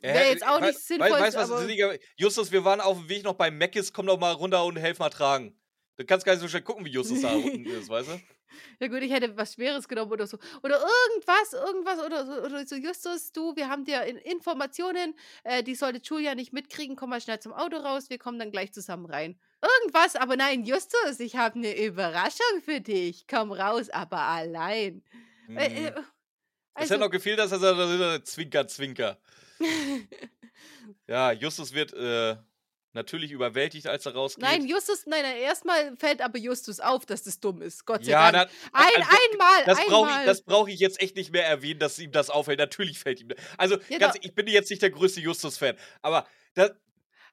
[0.00, 3.34] wäre jetzt auch nicht sinnvoll, Weißt du, was Justus, wir waren auf dem Weg noch
[3.34, 5.60] bei Meckes, komm doch mal runter und helf mal tragen.
[5.96, 8.20] Du kannst gar nicht so schnell gucken, wie Justus da unten ist, weißt du?
[8.80, 10.38] Ja gut, ich hätte was Schweres genommen oder so.
[10.62, 15.14] Oder irgendwas, irgendwas oder so, oder so Justus, du, wir haben dir in Informationen,
[15.44, 18.50] äh, die sollte Julia nicht mitkriegen, komm mal schnell zum Auto raus, wir kommen dann
[18.50, 19.38] gleich zusammen rein.
[19.62, 23.26] Irgendwas, aber nein, Justus, ich habe eine Überraschung für dich.
[23.28, 25.02] Komm raus, aber allein.
[25.54, 25.86] Äh, Mhm.
[25.86, 25.92] äh,
[26.76, 29.20] Es also, hätte noch gefehlt, dass er ein Zwinker, Zwinker.
[31.06, 32.36] Ja, Justus wird äh,
[32.92, 34.42] natürlich überwältigt, als er rausgeht.
[34.42, 37.86] nein, Justus, nein, nein, erstmal fällt aber Justus auf, dass das dumm ist.
[37.86, 38.50] Gott sei ja, Dank.
[38.72, 41.80] na, Ein, also, einmal, das brauche ich, das brauch ich jetzt echt nicht mehr erwähnen,
[41.80, 42.58] dass ihm das auffällt.
[42.58, 43.38] Natürlich fällt ihm das.
[43.56, 46.72] Also, Ja, ganz, ich bin jetzt nicht der größte Justus-Fan, aber das,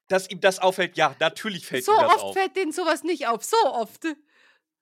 [0.08, 2.34] dass ihm das auffällt, ja, natürlich fällt so ihm das oft auf.
[2.34, 3.44] fällt denen sowas nicht auf.
[3.44, 4.06] So oft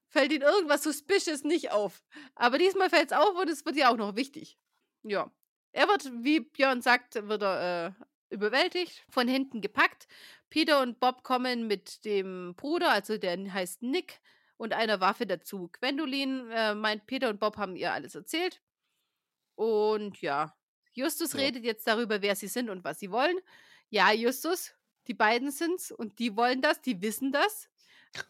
[0.10, 2.04] fällt ihnen irgendwas Suspicious nicht auf.
[2.36, 4.58] Aber diesmal fällt es auf und es wird ja auch noch wichtig.
[5.04, 5.32] Ja.
[5.72, 10.08] Er wird, wie Björn sagt, wird er äh, überwältigt, von hinten gepackt.
[10.56, 14.22] Peter und Bob kommen mit dem Bruder, also der heißt Nick,
[14.56, 15.70] und einer Waffe dazu.
[15.74, 18.62] Gwendolyn äh, meint, Peter und Bob haben ihr alles erzählt.
[19.56, 20.56] Und ja,
[20.94, 21.40] Justus Ja.
[21.40, 23.38] redet jetzt darüber, wer sie sind und was sie wollen.
[23.90, 24.74] Ja, Justus,
[25.08, 27.68] die beiden sind's und die wollen das, die wissen das.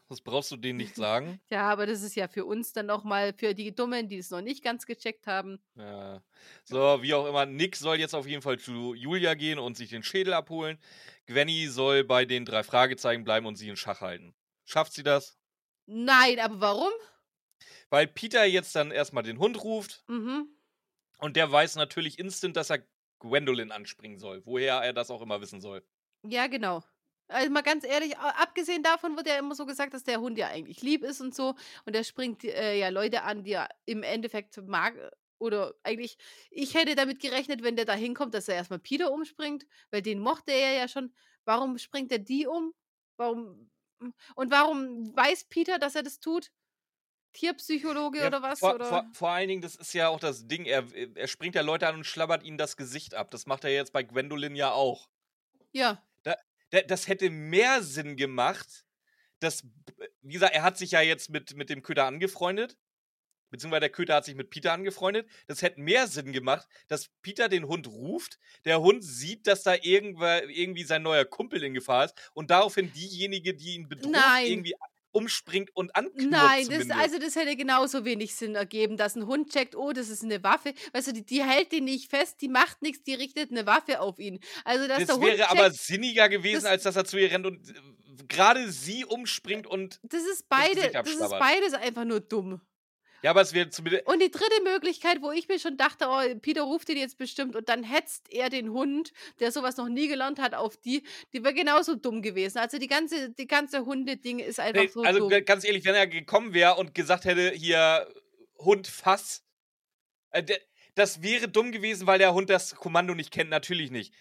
[0.10, 1.40] Das brauchst du denen nicht sagen.
[1.50, 4.42] Ja, aber das ist ja für uns dann nochmal, für die Dummen, die es noch
[4.42, 5.60] nicht ganz gecheckt haben.
[5.76, 6.24] Ja.
[6.64, 9.90] So, wie auch immer, Nick soll jetzt auf jeden Fall zu Julia gehen und sich
[9.90, 10.78] den Schädel abholen.
[11.28, 14.36] Gwenny soll bei den drei Fragezeichen bleiben und sie in Schach halten.
[14.66, 15.38] Schafft sie das?
[15.88, 16.92] Nein, aber warum?
[17.90, 20.48] Weil Peter jetzt dann erstmal den Hund ruft Mhm.
[21.20, 22.86] und der weiß natürlich instant, dass er
[23.20, 24.42] Gwendolyn anspringen soll.
[24.46, 25.84] Woher er das auch immer wissen soll.
[26.24, 26.84] Ja, genau.
[27.28, 30.48] Also mal ganz ehrlich, abgesehen davon wird ja immer so gesagt, dass der Hund ja
[30.48, 31.56] eigentlich lieb ist und so.
[31.86, 34.96] Und er springt äh, ja Leute an, die er im Endeffekt mag.
[35.40, 36.18] Oder eigentlich,
[36.52, 40.20] ich hätte damit gerechnet, wenn der da hinkommt, dass er erstmal Peter umspringt, weil den
[40.20, 41.14] mochte er ja schon.
[41.46, 42.74] Warum springt er die um?
[43.18, 43.70] Warum?
[44.36, 46.52] Und warum weiß Peter, dass er das tut?
[47.34, 48.60] Tierpsychologe Ja, oder was?
[48.60, 48.86] Vor, oder?
[48.86, 51.88] Vor, vor allen Dingen, das ist ja auch das Ding, er, er springt ja Leute
[51.88, 53.30] an und schlabbert ihnen das Gesicht ab.
[53.32, 55.10] Das macht er jetzt bei Gwendolyn ja auch.
[55.74, 56.02] ja.
[56.72, 58.86] Da- Das hätte mehr Sinn gemacht,
[59.40, 59.64] dass,
[60.22, 62.78] wie gesagt, er hat sich ja jetzt mit, mit dem Köter angefreundet.
[63.52, 65.30] Beziehungsweise der Köter hat sich mit Peter angefreundet.
[65.48, 68.40] Das hätte mehr Sinn gemacht, dass Peter den Hund ruft.
[68.66, 72.16] Der Hund sieht, dass da irgendwer, irgendwie sein neuer Kumpel in Gefahr ist.
[72.34, 74.46] Und daraufhin diejenige, die ihn bedroht, Nein.
[74.48, 74.74] irgendwie
[75.16, 79.50] umspringt und anknurrt Nein, das, also das hätte genauso wenig Sinn ergeben, dass ein Hund
[79.52, 80.74] checkt, oh, das ist eine Waffe.
[80.94, 84.02] Weißt du, die, die hält den nicht fest, die macht nichts, die richtet eine Waffe
[84.02, 84.40] auf ihn.
[84.66, 87.18] Also, dass Das der Hund wäre checkt, aber sinniger gewesen, das- als dass er zu
[87.18, 87.74] ihr rennt und äh,
[88.28, 90.00] gerade sie umspringt und.
[90.04, 92.62] das ist beide, das ist beides einfach nur dumm.
[93.26, 94.06] Ja, aber es wäre zumindest.
[94.06, 97.56] Und die dritte Möglichkeit, wo ich mir schon dachte, oh, Peter ruft ihn jetzt bestimmt
[97.56, 101.02] und dann hetzt er den Hund, der sowas noch nie gelernt hat, auf die,
[101.34, 102.60] die wäre genauso dumm gewesen.
[102.60, 105.44] Also die ganze, die ganze Hundeding ist einfach Nee, so also dumm.
[105.44, 108.08] ganz ehrlich, wenn er gekommen wäre und gesagt hätte, hier
[108.60, 109.44] Hund Fass,
[110.30, 110.44] äh,
[110.94, 114.14] das wäre dumm gewesen, weil der Hund das Kommando nicht kennt, natürlich nicht.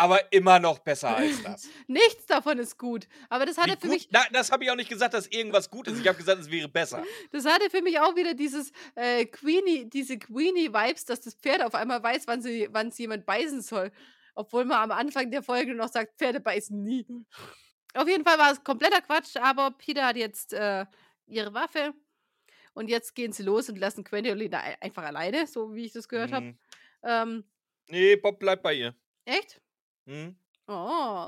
[0.00, 1.68] Aber immer noch besser als das.
[1.88, 3.08] Nichts davon ist gut.
[3.28, 5.26] Aber das Wie hatte für gut, mich, na, das habe ich auch nicht gesagt, dass
[5.26, 5.98] irgendwas gut ist.
[6.00, 7.02] Ich habe gesagt, es wäre besser.
[7.32, 11.74] Das hatte für mich auch wieder dieses äh, Queenie, diese Queenie-Vibes, dass das Pferd auf
[11.74, 13.90] einmal weiß, wann sie, wann es jemand beißen soll.
[14.36, 17.04] Obwohl man am Anfang der Folge noch sagt, Pferde beißen nie.
[17.94, 20.86] Auf jeden Fall war es kompletter Quatsch, aber Peter hat jetzt äh,
[21.26, 21.92] ihre Waffe
[22.72, 26.30] und jetzt gehen sie los und lassen ein- einfach alleine, so wie ich das gehört
[26.30, 26.46] habe.
[26.46, 26.58] Mhm.
[27.02, 27.44] Ähm,
[27.88, 28.94] Nee, Bob bleibt bei ihr.
[29.24, 29.60] echt?
[30.08, 30.36] Mhm.
[30.66, 30.72] Oh,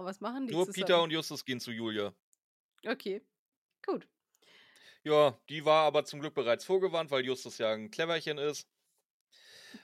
[0.05, 0.85] was machen die Nur zusammen?
[0.87, 2.15] Peter und Justus gehen zu Julia.
[2.87, 3.23] Okay,
[3.85, 4.07] gut.
[5.03, 8.67] Ja, die war aber zum Glück bereits vorgewarnt, weil Justus ja ein Cleverchen ist.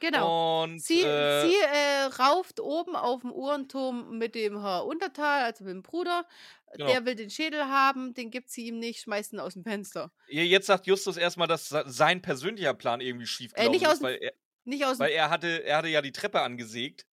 [0.01, 0.63] Genau.
[0.65, 5.65] Und Sie, äh, sie äh, rauft oben auf dem Uhrenturm mit dem Herr Untertal, also
[5.65, 6.27] mit dem Bruder.
[6.73, 6.87] Genau.
[6.91, 10.13] Der will den Schädel haben, den gibt sie ihm nicht, schmeißt ihn aus dem Fenster.
[10.27, 13.99] Jetzt sagt Justus erstmal, dass se- sein persönlicher Plan irgendwie schief Äh, nicht aus ist,
[14.01, 14.33] dem- weil er,
[14.65, 17.07] Nicht aus weil er hatte, er hatte ja die Treppe angesägt,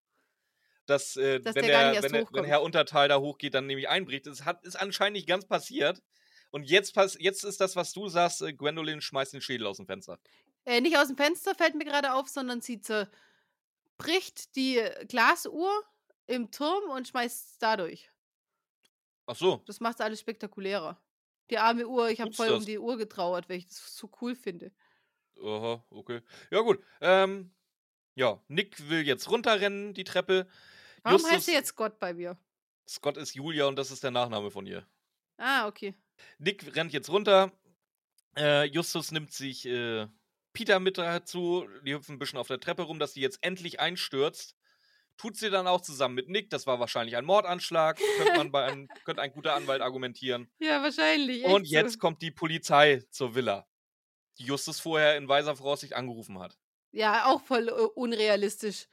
[0.85, 2.45] dass, äh, Dass wenn, der der, wenn, der, wenn.
[2.45, 4.27] Herr Untertal da hochgeht, dann nämlich einbricht.
[4.27, 6.01] Das hat, ist anscheinend nicht ganz passiert.
[6.51, 9.77] Und jetzt, pass, jetzt ist das, was du sagst, äh, Gwendolyn schmeißt den Schädel aus
[9.77, 10.19] dem Fenster.
[10.65, 15.71] Äh, nicht aus dem Fenster fällt mir gerade auf, sondern sie zerbricht die Glasuhr
[16.27, 18.09] im Turm und schmeißt es dadurch.
[19.25, 19.63] Ach so.
[19.65, 21.01] Das macht es alles spektakulärer.
[21.49, 22.65] Die arme Uhr, ich habe voll um das?
[22.65, 24.71] die Uhr getrauert, weil ich das so cool finde.
[25.41, 26.21] Aha, okay.
[26.51, 26.83] Ja, gut.
[27.01, 27.51] Ähm,
[28.15, 30.47] ja, Nick will jetzt runterrennen, die Treppe.
[31.03, 32.37] Warum Justus, heißt sie jetzt Gott bei mir?
[32.87, 34.85] Scott ist Julia und das ist der Nachname von ihr.
[35.37, 35.95] Ah, okay.
[36.37, 37.51] Nick rennt jetzt runter.
[38.37, 40.07] Äh, Justus nimmt sich äh,
[40.53, 41.67] Peter mit dazu.
[41.85, 44.55] Die hüpfen ein bisschen auf der Treppe rum, dass sie jetzt endlich einstürzt.
[45.17, 46.49] Tut sie dann auch zusammen mit Nick.
[46.49, 47.99] Das war wahrscheinlich ein Mordanschlag.
[48.17, 50.49] Könnte man bei einem, könnte ein guter Anwalt argumentieren.
[50.59, 51.43] Ja, wahrscheinlich.
[51.43, 51.99] Und jetzt so.
[51.99, 53.67] kommt die Polizei zur Villa,
[54.39, 56.57] die Justus vorher in weiser Voraussicht angerufen hat.
[56.91, 58.87] Ja, auch voll äh, unrealistisch.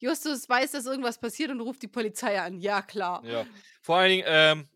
[0.00, 2.58] Justus weiß, dass irgendwas passiert und ruft die Polizei an.
[2.58, 3.22] Ja, klar.
[3.24, 3.46] Ja.
[3.82, 4.68] Vor allen Dingen, ähm,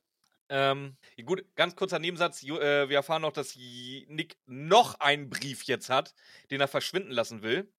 [0.50, 2.42] ähm, gut, ganz kurzer Nebensatz.
[2.44, 6.14] Äh, wir erfahren noch, dass Nick noch einen Brief jetzt hat,
[6.50, 7.72] den er verschwinden lassen will.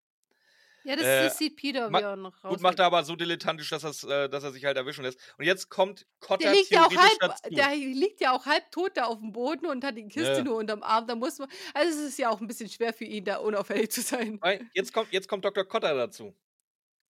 [0.87, 2.51] Ja, das, Äh, sieht Peter, ma- wie er noch raus.
[2.53, 5.19] Gut, macht er aber so dilettantisch, dass, äh, dass er sich halt erwischen lässt.
[5.39, 7.51] Und jetzt kommt Cotter Der liegt ja auch halb, dazu.
[7.51, 10.45] der liegt ja auch halb tot da auf dem Boden und hat die Kiste Ja.
[10.45, 11.07] nur unterm Arm.
[11.07, 13.91] Da muss man, also es ist ja auch ein bisschen schwer für ihn, da unauffällig
[13.93, 14.39] zu sein.
[14.75, 15.65] Jetzt kommt, jetzt kommt Dr.
[15.65, 16.35] Cotter dazu.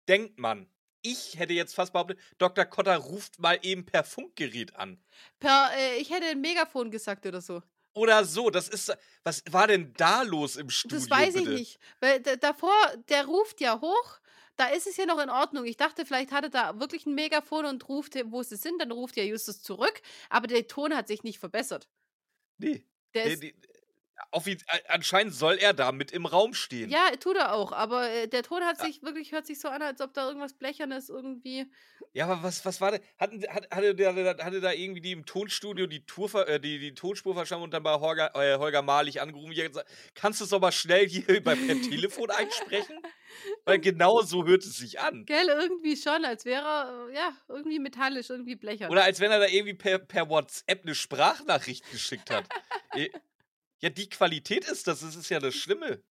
[0.09, 0.69] Denkt man.
[1.03, 2.65] Ich hätte jetzt fast behauptet, Dr.
[2.65, 4.99] Cotter ruft mal eben per Funkgerät an.
[5.39, 7.63] Per, äh, ich hätte ein Megafon gesagt oder so.
[7.95, 8.49] Oder so.
[8.51, 8.97] Das ist.
[9.23, 10.99] Was war denn da los im Studio?
[10.99, 11.53] Das weiß bitte?
[11.53, 11.79] ich nicht.
[12.01, 12.73] Weil davor,
[13.09, 14.19] der ruft ja hoch.
[14.57, 15.65] Da ist es ja noch in Ordnung.
[15.67, 18.81] Ich dachte, vielleicht hat er da wirklich ein Megafon und ruft, wo sie sind.
[18.81, 20.01] Dann ruft ja Justus zurück.
[20.31, 21.89] Aber der Ton hat sich nicht verbessert.
[22.59, 22.85] Nee.
[23.15, 23.49] Der Nee, ist, a-
[24.89, 26.91] anscheinend soll er da mit im Raum stehen.
[26.91, 27.73] ja, tut er auch.
[27.73, 30.55] Aber äh, der Ton hat sich wirklich, hört sich so an, als ob da irgendwas
[30.55, 31.67] Blechernes irgendwie.
[32.13, 33.01] Ja, aber was, was war denn?
[33.19, 36.95] Hatten, hat, hatte, der, hatte da irgendwie die im Tonstudio die, Tour, äh, die, die
[36.95, 39.57] Tonspur verstanden und dann bei Holger, äh, Holger Malich angerufen?
[39.57, 42.97] Hat gesagt, Kannst du es doch mal schnell hier bei, per Telefon einsprechen?
[43.65, 45.25] Weil genau so hört es sich an.
[45.27, 48.91] Gell, irgendwie schon, als wäre er, äh, ja, irgendwie metallisch, irgendwie blechern.
[48.91, 52.45] Oder als wenn er da irgendwie per, per WhatsApp eine Sprachnachricht geschickt hat.
[53.83, 56.03] Ja, die Qualität ist das, das ist ja das Schlimme.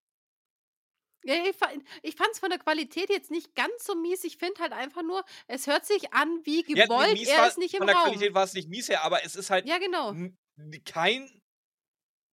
[1.26, 1.72] Ja, ich, fa-
[2.02, 4.24] ich fand es von der Qualität jetzt nicht ganz so mies.
[4.26, 7.14] Ich finde halt einfach nur, es hört sich an wie Ja, gewollt.
[7.14, 8.06] mies er war, ist nicht im von der Raum.
[8.12, 10.14] Qualität war es nicht mies her, aber es ist halt Ja, genau.
[10.84, 11.42] kein,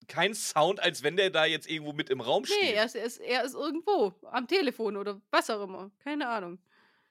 [0.09, 2.61] kein Sound, als wenn der da jetzt irgendwo mit im Raum steht.
[2.61, 5.93] Nee, er ist, er, ist, er ist irgendwo am Telefon oder was auch immer.
[6.01, 6.59] Keine Ahnung.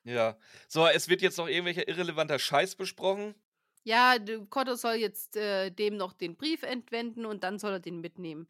[0.04, 0.38] Ja.
[0.68, 3.36] So, es wird jetzt noch irgendwelcher irrelevanter Scheiß besprochen.
[3.84, 4.18] Ja,
[4.50, 8.48] Kotter soll jetzt äh, dem noch den Brief entwenden und dann soll er den mitnehmen.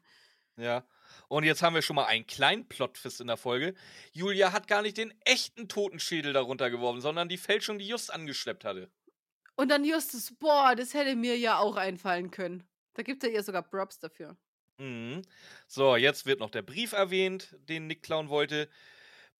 [0.56, 0.84] Ja.
[1.28, 3.74] Und jetzt haben wir schon mal einen kleinen Plotfist in der Folge.
[4.12, 8.64] Julia hat gar nicht den echten Totenschädel darunter geworfen, sondern die Fälschung, die Just angeschleppt
[8.64, 8.90] hatte.
[9.56, 12.64] Und dann Justus, boah, das hätte mir ja auch einfallen können.
[12.94, 14.36] Da gibt er ihr sogar Props dafür.
[14.78, 15.22] Mhm.
[15.66, 18.68] So, jetzt wird noch der Brief erwähnt, den Nick klauen wollte.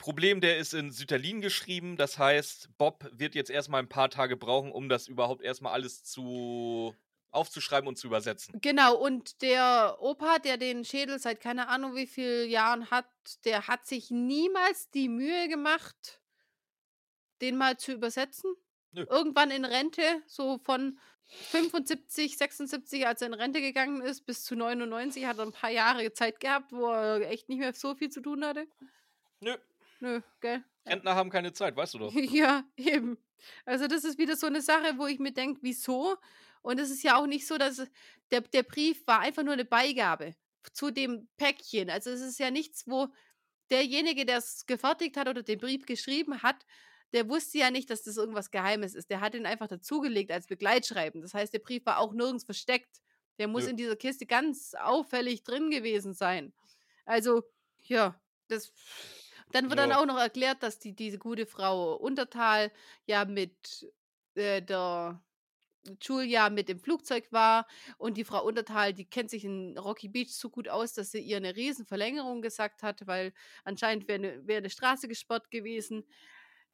[0.00, 1.96] Problem, der ist in Sütterlin geschrieben.
[1.96, 6.02] Das heißt, Bob wird jetzt erstmal ein paar Tage brauchen, um das überhaupt erstmal alles
[6.02, 6.96] zu
[7.30, 8.58] aufzuschreiben und zu übersetzen.
[8.60, 13.06] Genau, und der Opa, der den Schädel seit keine Ahnung wie vielen Jahren hat,
[13.44, 16.20] der hat sich niemals die Mühe gemacht,
[17.42, 18.54] den mal zu übersetzen.
[18.92, 19.04] Nö.
[19.08, 24.56] Irgendwann in Rente, so von 75, 76, als er in Rente gegangen ist, bis zu
[24.56, 28.08] 99, hat er ein paar Jahre Zeit gehabt, wo er echt nicht mehr so viel
[28.08, 28.66] zu tun hatte.
[29.40, 29.56] Nö,
[30.00, 30.64] Nö, gell?
[30.86, 32.14] Rentner haben keine Zeit, weißt du doch.
[32.14, 33.18] Ja, eben.
[33.64, 36.16] Also das ist wieder so eine Sache, wo ich mir denke, wieso?
[36.62, 37.86] Und es ist ja auch nicht so, dass
[38.30, 40.34] der, der Brief war einfach nur eine Beigabe
[40.72, 41.88] zu dem Päckchen.
[41.90, 43.08] Also es ist ja nichts, wo
[43.70, 46.66] derjenige, der es gefertigt hat oder den Brief geschrieben hat,
[47.12, 49.10] der wusste ja nicht, dass das irgendwas Geheimes ist.
[49.10, 51.22] Der hat ihn einfach dazugelegt als Begleitschreiben.
[51.22, 53.00] Das heißt, der Brief war auch nirgends versteckt.
[53.38, 53.70] Der muss Nö.
[53.70, 56.52] in dieser Kiste ganz auffällig drin gewesen sein.
[57.04, 57.42] Also,
[57.82, 58.72] ja, das.
[59.52, 59.98] Dann wird dann Ja.
[59.98, 62.72] auch noch erklärt, dass die, diese gute Frau Untertal
[63.06, 63.90] ja mit
[64.34, 65.22] äh, der
[66.02, 67.66] Julia mit dem Flugzeug war
[67.98, 71.20] und die Frau Untertal, die kennt sich in Rocky Beach so gut aus, dass sie
[71.20, 73.32] ihr eine Riesenverlängerung gesagt hat, weil
[73.64, 76.06] anscheinend wäre eine, wär eine Straße gesperrt gewesen.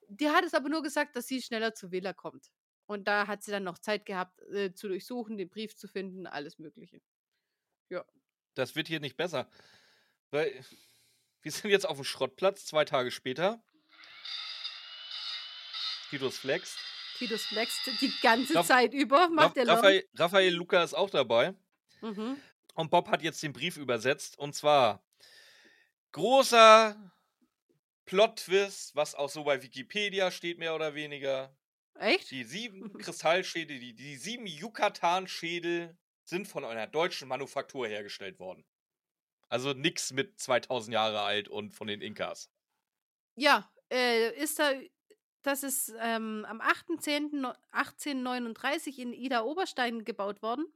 [0.08, 2.50] Die hat es aber nur gesagt, dass sie schneller zur Villa kommt.
[2.86, 6.26] Und da hat sie dann noch Zeit gehabt, äh, zu durchsuchen, den Brief zu finden,
[6.26, 7.00] alles Mögliche.
[8.54, 9.48] Das wird hier nicht besser.
[10.30, 10.64] Weil
[11.46, 13.62] wir sind jetzt auf dem Schrottplatz, zwei Tage später.
[16.10, 16.76] Titus flext.
[17.18, 19.68] Titus flext die ganze Raff- Zeit über, macht Raff- der.
[19.68, 21.54] Raphael, Raphael Luca ist auch dabei.
[22.00, 22.36] Mhm.
[22.74, 24.36] Und Bob hat jetzt den Brief übersetzt.
[24.40, 25.04] Und zwar
[26.10, 26.96] großer
[28.06, 31.56] Plot-Twist, was auch so bei Wikipedia steht, mehr oder weniger.
[31.94, 32.28] Echt?
[32.32, 38.64] Die sieben Kristallschädel, die, die sieben Yucatan-Schädel sind von einer deutschen Manufaktur hergestellt worden.
[39.48, 42.50] Also nix mit 2000 Jahre alt und von den Inkas.
[43.36, 44.72] Ja, äh, ist da,
[45.42, 50.66] das ist ähm, am 8.10.1839 in Ida Oberstein gebaut worden.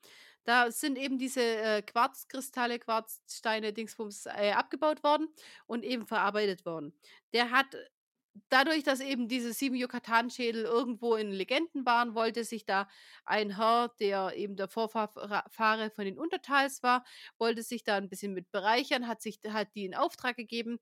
[0.44, 5.26] Da sind eben diese äh, Quarzkristalle, Quarzsteine, Dingsbums äh, abgebaut worden
[5.66, 6.94] und eben verarbeitet worden.
[7.32, 7.76] Der hat
[8.48, 12.88] dadurch, dass eben diese sieben Yucatan-Schädel irgendwo in Legenden waren, wollte sich da
[13.24, 17.04] ein Herr, der eben der Vorfahre von den Untertals war,
[17.38, 20.78] wollte sich da ein bisschen mit bereichern, hat sich hat die in Auftrag gegeben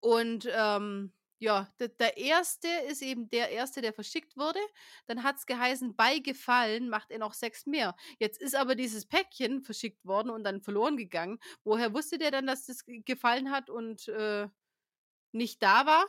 [0.00, 4.58] und ähm, Ja, der, der erste ist eben der erste, der verschickt wurde.
[5.06, 7.94] Dann hat es geheißen, bei Gefallen macht er noch sechs mehr.
[8.18, 11.38] Jetzt ist aber dieses Päckchen verschickt worden und dann verloren gegangen.
[11.64, 14.48] Woher wusste der dann, dass das ge- gefallen hat und äh,
[15.32, 16.06] nicht da war?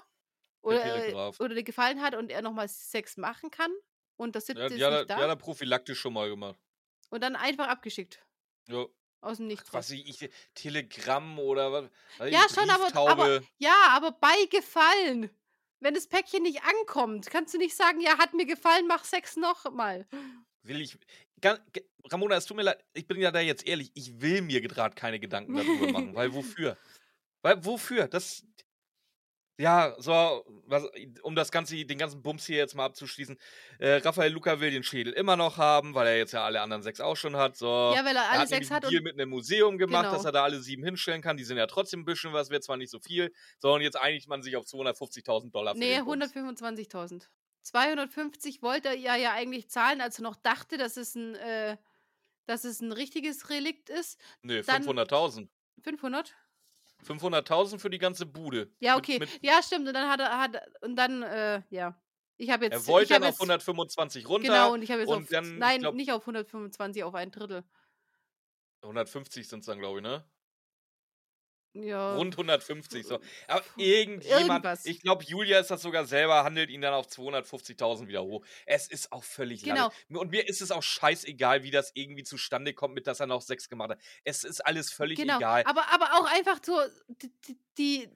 [0.61, 3.71] Oder, äh, oder der gefallen hat und er nochmal Sex machen kann?
[4.17, 5.21] Und das siebte Ja, ist die hat, er, nicht die da?
[5.21, 6.59] hat er prophylaktisch schon mal gemacht.
[7.09, 8.21] Und dann einfach abgeschickt.
[8.67, 8.85] Ja.
[9.21, 9.73] Aus dem Nichts.
[9.73, 11.85] Was ich, ich, Telegramm oder was?
[12.19, 15.29] weiß Ja, schon, aber, aber ja, aber bei Gefallen.
[15.81, 19.37] Wenn das Päckchen nicht ankommt, kannst du nicht sagen, ja, hat mir gefallen, mach Sex
[19.37, 20.05] noch mal.
[20.63, 20.97] Will ich.
[22.11, 24.93] Ramona, es tut mir leid, ich bin ja da jetzt ehrlich, ich will mir gerade
[24.93, 26.77] keine Gedanken darüber machen, weil wofür?
[27.41, 28.07] Weil wofür?
[28.09, 28.45] Das.
[29.59, 30.85] Ja, so, was,
[31.21, 33.37] um das Ganze, den ganzen Bums hier jetzt mal abzuschließen.
[33.79, 36.81] Äh, Raphael Luca will den Schädel immer noch haben, weil er jetzt ja alle anderen
[36.81, 37.57] sechs auch schon hat.
[37.57, 37.67] So.
[37.93, 40.15] Ja, weil er Er alle hat sechs hat Deal und mit einem Museum gemacht, Genau.
[40.15, 41.35] dass er da alle sieben hinstellen kann.
[41.35, 44.29] Die sind ja trotzdem ein bisschen was, wird zwar nicht so viel, sondern jetzt einigt
[44.29, 46.33] man sich auf 250.000 Dollar für nee, den Bums.
[46.33, 47.27] 125.000.
[47.63, 51.75] 250 wollte er ja, ja eigentlich zahlen, als er noch dachte, dass es ein, äh,
[52.45, 54.17] dass es ein richtiges Relikt ist.
[54.41, 55.49] Nee, Dann- 500.000.
[55.83, 56.33] 500?
[57.05, 58.71] 500.000 für die ganze Bude.
[58.79, 59.19] Ja, Mit- okay.
[59.19, 59.87] Mit, ja, stimmt.
[59.87, 61.99] Und dann hat er, hat, und dann, äh, ja.
[62.37, 62.73] Ich habe jetzt.
[62.73, 64.47] er wollte dann auf jetzt, 125 runter.
[64.47, 65.27] Genau, und ich habe jetzt auf.
[65.29, 67.63] dann, nein, glaub- nicht auf 125, auf ein Drittel.
[68.81, 70.23] 150 sind es dann, glaube ich, ne?
[71.73, 72.15] Ja.
[72.15, 73.05] Rund 150.
[73.05, 73.19] So.
[73.47, 74.85] Aber irgendjemand, Irgendwas.
[74.85, 78.43] ich glaube, Julia ist das sogar selber, handelt ihn dann auf 250.000 wieder hoch.
[78.65, 79.85] Es ist auch völlig Genau.
[79.85, 80.19] Latte.
[80.19, 83.41] Und mir ist es auch scheißegal, wie das irgendwie zustande kommt, mit dass er noch
[83.41, 83.99] sechs gemacht hat.
[84.23, 85.37] Es ist alles völlig genau.
[85.37, 85.63] egal.
[85.65, 88.09] Aber, aber auch einfach so, die, die,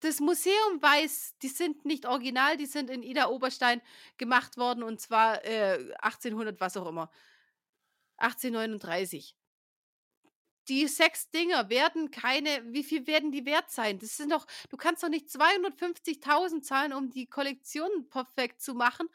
[0.00, 3.82] das Museum weiß, die sind nicht original, die sind in Ida Oberstein
[4.16, 7.10] gemacht worden und zwar äh, 1800, was auch immer.
[8.18, 9.34] 1839.
[10.68, 13.98] Die sechs Dinger werden keine, wie viel werden die wert sein?
[13.98, 19.08] Das sind doch, du kannst doch nicht 250.000 zahlen, um die Kollektion perfekt zu machen.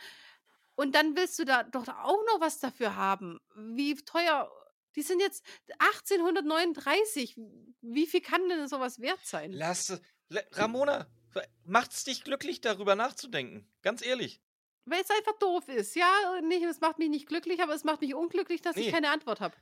[0.76, 3.40] Und dann willst du da doch auch noch was dafür haben.
[3.56, 4.49] Wie teuer?
[4.95, 5.45] Die sind jetzt
[5.80, 7.36] 1839.
[7.82, 9.52] Wie viel kann denn sowas wert sein?
[9.52, 9.99] Lass
[10.53, 11.07] Ramona,
[11.65, 13.69] macht's dich glücklich, darüber nachzudenken.
[13.82, 14.41] Ganz ehrlich.
[14.86, 15.95] Weil es einfach doof ist.
[15.95, 18.84] Ja, nicht, es macht mich nicht glücklich, aber es macht mich unglücklich, dass Nee.
[18.88, 19.56] ich keine Antwort habe.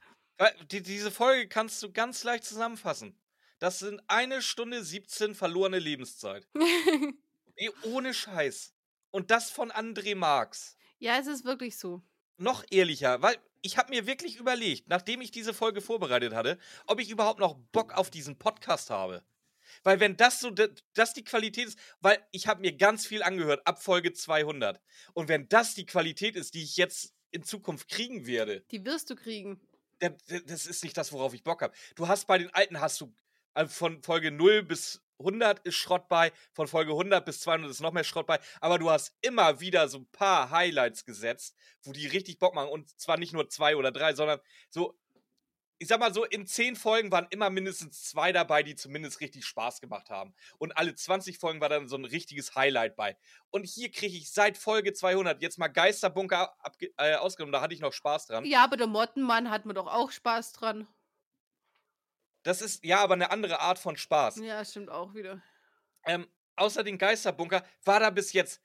[0.71, 3.17] Die, diese Folge kannst du ganz leicht zusammenfassen.
[3.59, 6.47] Das sind eine Stunde 17 verlorene Lebenszeit.
[7.55, 8.73] Ey, ohne Scheiß.
[9.11, 10.77] Und das von André Marx.
[10.99, 12.01] ja, es ist wirklich so.
[12.37, 16.57] Noch ehrlicher, weil ich habe mir wirklich überlegt, nachdem ich diese Folge vorbereitet hatte,
[16.87, 19.23] ob ich überhaupt noch Bock auf diesen Podcast habe.
[19.83, 20.51] Weil wenn das so,
[20.93, 24.79] das die Qualität ist, weil ich habe mir ganz viel angehört ab Folge 200.
[25.13, 29.09] Und wenn das die Qualität ist, die ich jetzt in Zukunft kriegen werde, Die wirst
[29.09, 29.59] du kriegen.
[29.99, 31.73] Das ist nicht das, worauf ich Bock habe.
[31.95, 33.13] Du hast bei den alten, hast du
[33.55, 37.81] äh, von Folge 0 bis 100 ist Schrott bei, von Folge 100 bis 200 ist
[37.81, 41.91] noch mehr Schrott bei, aber du hast immer wieder so ein paar Highlights gesetzt, wo
[41.91, 44.39] die richtig Bock machen und zwar nicht nur zwei oder drei, sondern
[44.69, 44.97] so,
[45.79, 49.45] ich sag mal so, in zehn Folgen waren immer mindestens zwei dabei, die zumindest richtig
[49.45, 50.33] Spaß gemacht haben.
[50.57, 53.17] Und alle 20 Folgen war dann so ein richtiges Highlight bei.
[53.49, 56.55] Und hier kriege ich seit Folge 200 jetzt mal Geisterbunker
[56.97, 58.45] äh, ausgenommen, da hatte ich noch Spaß dran.
[58.45, 60.87] Ja, aber der Mottenmann hat mir doch auch Spaß dran.
[62.43, 64.37] Das ist ja aber eine andere Art von Spaß.
[64.37, 65.41] Ja, stimmt auch wieder.
[66.05, 68.61] Ähm, außer den Geisterbunker war da bis jetzt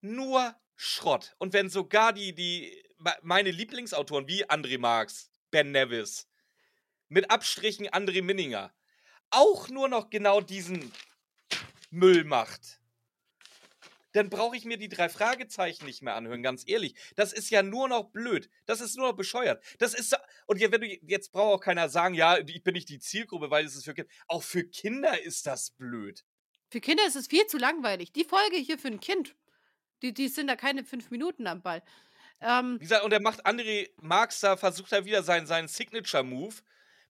[0.00, 1.34] nur Schrott.
[1.38, 6.28] Und wenn sogar die, die me- meine Lieblingsautoren wie André Marx, Ben Nevis,
[7.08, 8.72] mit Abstrichen André Minninger,
[9.30, 10.92] auch nur noch genau diesen
[11.90, 12.80] Müll macht,
[14.12, 16.94] dann brauche ich mir die drei Fragezeichen nicht mehr anhören, ganz ehrlich.
[17.14, 18.48] Das ist ja nur noch blöd.
[18.66, 19.62] Das ist nur noch bescheuert.
[19.78, 20.16] Das ist so-
[20.46, 23.50] und ja, wenn du jetzt braucht auch keiner sagen, ja, ich bin nicht die Zielgruppe,
[23.50, 24.10] weil es ist für Kinder.
[24.26, 26.24] Auch für Kinder ist das blöd.
[26.70, 28.12] Für Kinder ist es viel zu langweilig.
[28.12, 29.36] Die Folge hier für ein Kind,
[30.02, 31.82] die, die sind da keine fünf Minuten am Ball.
[32.40, 36.54] Ähm, Wie gesagt, und er macht André Marx da, versucht er wieder seinen, seinen Signature-Move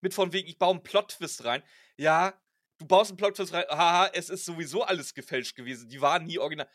[0.00, 1.62] mit von wegen, ich baue einen Plot-Twist rein.
[1.96, 2.34] Ja,
[2.78, 5.88] du baust einen Plot-Twist rein, haha, es ist sowieso alles gefälscht gewesen.
[5.88, 6.68] Die waren nie original.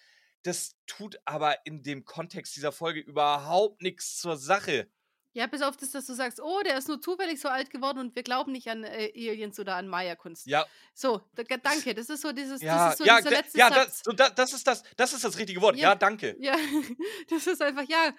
[0.44, 4.90] Das tut aber in dem Kontext dieser Folge überhaupt nichts zur Sache.
[5.36, 7.98] ja, bis auf das, dass du sagst, oh, der ist nur zufällig so alt geworden
[8.00, 10.46] und wir glauben nicht an äh, Aliens oder an Maya-Kunst.
[10.46, 11.96] Ja, So, da, danke.
[11.96, 13.86] Das ist so dieses, ja, das ist so ja, dieser letzte ja Satz.
[13.86, 15.78] das, so, da, das, ist das, das ist das richtige Wort.
[15.78, 15.90] Ja.
[15.90, 16.36] Ja, danke.
[16.40, 16.56] Ja,
[17.30, 18.14] das ist einfach, ja,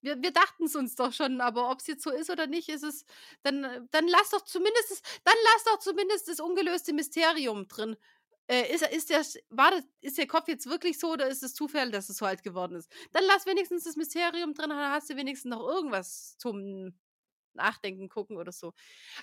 [0.00, 2.68] wir, wir dachten es uns doch schon, aber ob es jetzt so ist oder nicht,
[2.68, 3.04] ist es,
[3.42, 7.96] dann, äh, dann lass doch zumindest, das, dann lass doch zumindest das ungelöste Mysterium drin.
[8.50, 11.54] Äh, ist, ist, der, war das, ist der Kopf jetzt wirklich so oder ist es
[11.54, 12.90] Zufall, dass es so alt geworden ist?
[13.12, 16.98] Dann lass wenigstens das Mysterium drin, dann hast du wenigstens noch irgendwas zum
[17.54, 18.72] Nachdenken gucken oder so.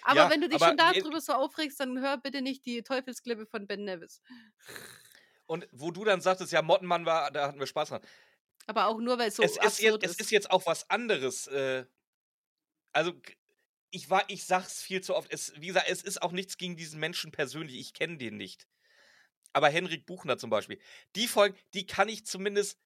[0.03, 3.47] Aber Ja, wenn du dich schon darüber so aufregst, dann hör bitte nicht die Teufelsklippe
[3.47, 4.21] von Ben Nevis.
[5.47, 8.01] Und wo du dann sagtest, ja, Mottenmann war, da hatten wir Spaß dran.
[8.67, 11.47] Aber auch nur, weil es so es, ist jetzt, es ist jetzt auch was anderes.
[11.47, 11.85] Äh,
[12.91, 13.13] also,
[13.91, 15.31] ich, war, ich sag's viel zu oft.
[15.31, 17.79] Es, wie gesagt, es ist auch nichts gegen diesen Menschen persönlich.
[17.79, 18.67] Ich kenne den nicht.
[19.53, 20.79] Aber Henrik Buchner zum Beispiel.
[21.15, 22.77] Die Folgen, die kann ich zumindest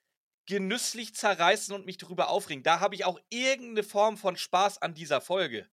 [0.45, 2.64] genüsslich zerreißen und mich darüber aufregen.
[2.64, 5.69] Da habe ich auch irgendeine Form von Spaß an dieser Folge.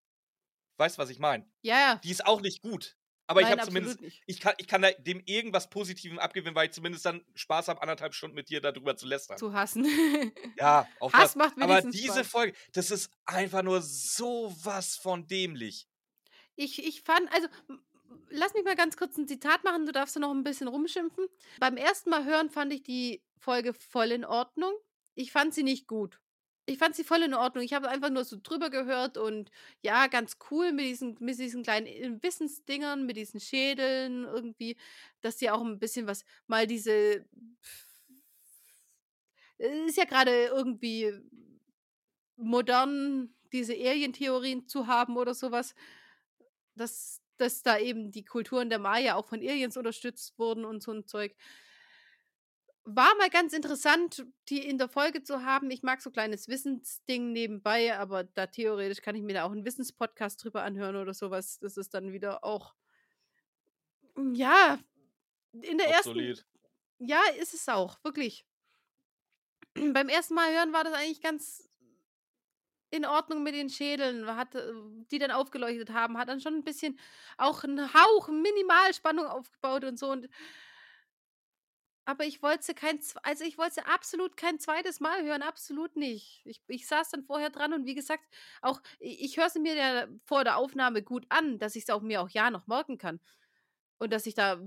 [0.77, 1.51] Weißt was ich meine?
[1.63, 1.95] Ja, ja.
[1.97, 2.97] Die ist auch nicht gut.
[3.29, 4.23] Aber ich Nein, habe zumindest, nicht.
[4.27, 7.83] ich kann, ich kann da dem irgendwas Positivem abgewinnen, weil ich zumindest dann Spaß habe,
[7.83, 9.37] anderthalb Stunden mit dir darüber zu lästern.
[9.39, 9.87] Zu hassen.
[10.59, 11.37] Ja, auch Hass das.
[11.37, 12.29] macht Aber wenigstens diese Spaß.
[12.29, 15.89] Folge, das ist einfach nur sowas von dämlich.
[16.55, 17.49] Ich, ich fand, also,
[18.31, 21.27] lass mich mal ganz kurz ein Zitat machen, du darfst da noch ein bisschen rumschimpfen.
[21.61, 24.73] Beim ersten Mal hören fand ich die Folge voll in Ordnung.
[25.15, 26.21] Ich fand sie nicht gut.
[26.67, 27.65] Ich fand sie voll in Ordnung.
[27.65, 29.51] Ich habe einfach nur so drüber gehört und
[29.83, 34.77] ja, ganz cool mit diesen, mit diesen kleinen äh, Wissensdingern, mit diesen Schädeln irgendwie,
[35.21, 37.25] dass sie auch ein bisschen was, mal diese.
[39.59, 41.13] Es ist ja gerade irgendwie
[42.37, 45.75] modern, diese Alien-Theorien zu haben oder sowas
[46.77, 50.93] dass, dass da eben die Kulturen der Maya auch von Aliens unterstützt wurden und so
[50.93, 51.35] ein Zeug.
[52.89, 55.73] War mal ganz interessant, die in der Folge zu haben.
[55.73, 59.65] Ich mag so kleines Wissensding nebenbei, aber da theoretisch kann ich mir da auch einen
[59.65, 61.59] Wissenspodcast drüber anhören oder sowas.
[61.59, 62.77] Das ist dann wieder auch.
[64.35, 64.79] Ja,
[65.53, 66.11] in der ersten.
[66.11, 66.47] Obsolet.
[67.01, 68.47] Ja, ist es auch, wirklich.
[69.75, 71.69] Beim ersten Mal hören war das eigentlich ganz
[72.91, 74.73] in Ordnung mit den Schädeln, hat, äh,
[75.11, 76.99] die dann aufgeleuchtet haben, hat dann schon ein bisschen
[77.37, 80.11] auch einen Hauch Minimalspannung aufgebaut und so.
[80.11, 80.29] Und
[82.07, 86.43] aber ich wollte kein, also ich wollte absolut kein zweites Mal hören, absolut nicht.
[86.47, 88.25] Ich, ich saß dann vorher dran und wie gesagt,
[88.63, 91.91] auch ich, ich höre sie mir ja vor der Aufnahme gut an, dass ich es
[91.91, 93.21] auch mir auch ja noch merken kann
[93.99, 94.61] und dass ich da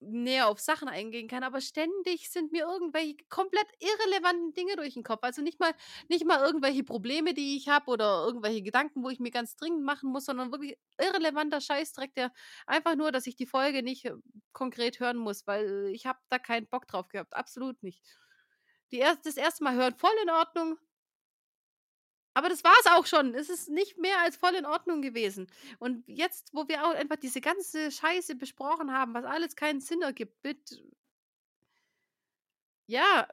[0.00, 5.02] näher auf Sachen eingehen kann, aber ständig sind mir irgendwelche komplett irrelevanten Dinge durch den
[5.02, 5.20] Kopf.
[5.22, 5.72] Also nicht mal,
[6.08, 9.82] nicht mal irgendwelche Probleme, die ich habe oder irgendwelche Gedanken, wo ich mir ganz dringend
[9.82, 12.32] machen muss, sondern wirklich irrelevanter Scheißdreck, der
[12.66, 14.14] einfach nur, dass ich die Folge nicht äh,
[14.52, 17.34] konkret hören muss, weil ich habe da keinen Bock drauf gehabt.
[17.34, 18.02] Absolut nicht.
[18.92, 20.78] Die erst, das erste Mal hören, voll in Ordnung.
[22.36, 23.32] Aber das war es auch schon.
[23.34, 25.46] Es ist nicht mehr als voll in Ordnung gewesen.
[25.78, 30.02] Und jetzt, wo wir auch einfach diese ganze Scheiße besprochen haben, was alles keinen Sinn
[30.02, 30.82] ergibt, mit.
[32.88, 33.26] Ja.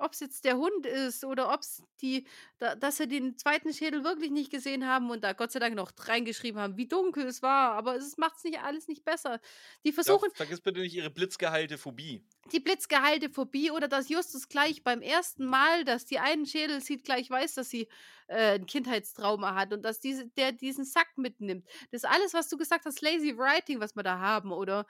[0.00, 2.26] Ob es jetzt der Hund ist oder ob es die,
[2.58, 5.74] da, dass sie den zweiten Schädel wirklich nicht gesehen haben und da Gott sei Dank
[5.74, 7.72] noch reingeschrieben haben, wie dunkel es war.
[7.72, 9.40] Aber es macht es nicht alles nicht besser.
[9.84, 12.24] Die versuchen, vergiss bitte nicht ihre blitzgeheilte Phobie.
[12.52, 17.04] die blitzgeheilte Phobie oder dass Justus gleich beim ersten Mal, dass die einen Schädel sieht,
[17.04, 17.88] gleich weiß, dass sie
[18.28, 21.66] äh, ein Kindheitstrauma hat und dass diese, der diesen Sack mitnimmt.
[21.90, 24.86] Das ist alles, was du gesagt hast, lazy writing, was wir da haben, oder?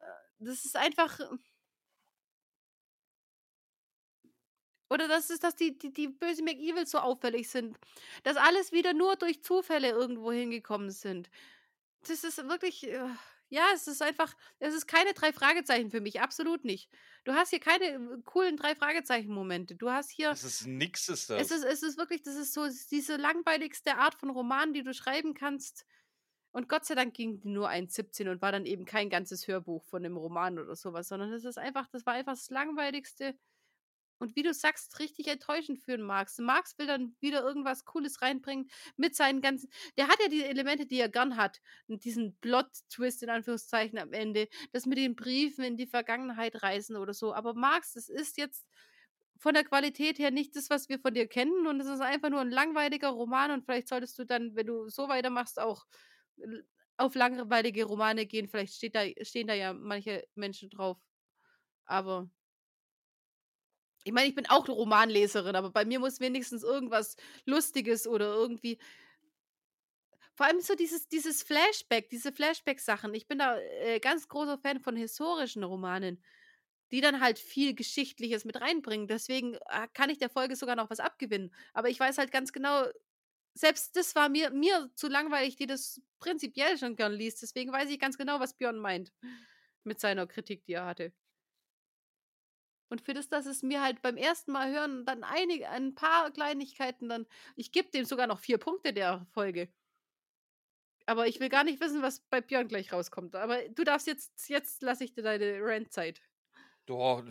[0.00, 0.06] Äh,
[0.40, 1.18] das ist einfach.
[4.94, 7.76] Oder das ist, dass die, die, die böse McEvils so auffällig sind.
[8.22, 11.28] Dass alles wieder nur durch Zufälle irgendwo hingekommen sind.
[12.06, 12.86] Das ist wirklich.
[12.86, 13.08] äh,
[13.48, 14.34] Ja, es ist einfach.
[14.60, 16.20] Es ist keine drei Fragezeichen für mich.
[16.20, 16.88] Absolut nicht.
[17.24, 19.74] Du hast hier keine äh, coolen drei Fragezeichen-Momente.
[19.74, 20.30] Du hast hier.
[20.30, 21.42] Das ist nix, ist das.
[21.42, 24.94] Es ist, es ist wirklich, das ist so diese langweiligste Art von Roman, die du
[24.94, 25.86] schreiben kannst.
[26.52, 29.82] Und Gott sei Dank ging die nur 1,17 und war dann eben kein ganzes Hörbuch
[29.86, 33.34] von einem Roman oder sowas, sondern das ist einfach, das war einfach das langweiligste.
[34.18, 36.38] Und wie du sagst, richtig enttäuschend für den Marx.
[36.38, 39.68] Marx will dann wieder irgendwas Cooles reinbringen mit seinen ganzen.
[39.96, 41.60] Der hat ja die Elemente, die er gern hat.
[41.88, 44.48] Und diesen Plot-Twist in Anführungszeichen am Ende.
[44.72, 47.34] Das mit den Briefen in die Vergangenheit reisen oder so.
[47.34, 48.66] Aber Marx, das ist jetzt
[49.38, 51.66] von der Qualität her nicht das, was wir von dir kennen.
[51.66, 53.50] Und es ist einfach nur ein langweiliger Roman.
[53.50, 55.84] Und vielleicht solltest du dann, wenn du so weitermachst, auch
[56.96, 58.48] auf langweilige Romane gehen.
[58.48, 60.98] Vielleicht da, stehen da ja manche Menschen drauf.
[61.84, 62.30] Aber
[64.04, 67.16] ich meine, ich bin auch eine Romanleserin, aber bei mir muss wenigstens irgendwas
[67.46, 68.78] Lustiges oder irgendwie.
[70.34, 73.14] Vor allem so dieses, dieses Flashback, diese Flashback-Sachen.
[73.14, 76.22] Ich bin da äh, ganz großer Fan von historischen Romanen,
[76.92, 79.06] die dann halt viel Geschichtliches mit reinbringen.
[79.08, 81.54] Deswegen äh, kann ich der Folge sogar noch was abgewinnen.
[81.72, 82.84] Aber ich weiß halt ganz genau,
[83.54, 87.42] selbst das war mir, mir zu langweilig, die das prinzipiell schon gern liest.
[87.42, 89.12] Deswegen weiß ich ganz genau, was Björn meint
[89.84, 91.12] mit seiner Kritik, die er hatte.
[92.94, 96.30] Und für das, dass es mir halt beim ersten Mal hören, dann einige, ein paar
[96.30, 97.26] Kleinigkeiten, dann,
[97.56, 99.68] ich gebe dem sogar noch vier Punkte der Folge.
[101.06, 103.34] Aber ich will gar nicht wissen, was bei Björn gleich rauskommt.
[103.34, 106.22] Aber du darfst jetzt, jetzt lasse ich dir deine Rantzeit.
[106.86, 107.24] Doch,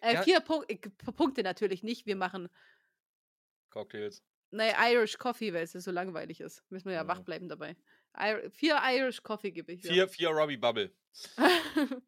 [0.00, 0.22] Äh, Ja.
[0.24, 0.76] vier Punk äh,
[1.12, 2.06] Punkte natürlich nicht.
[2.06, 2.48] Wir machen,
[3.70, 4.24] Cocktails.
[4.50, 6.64] nee, Irish Coffee, weil es ja so langweilig ist.
[6.68, 7.06] Müssen wir ja Ja.
[7.06, 7.76] wach bleiben dabei.
[8.18, 9.82] Ir vier Irish Coffee gebe ich.
[9.82, 10.92] Vier, vier Robbie Bubble.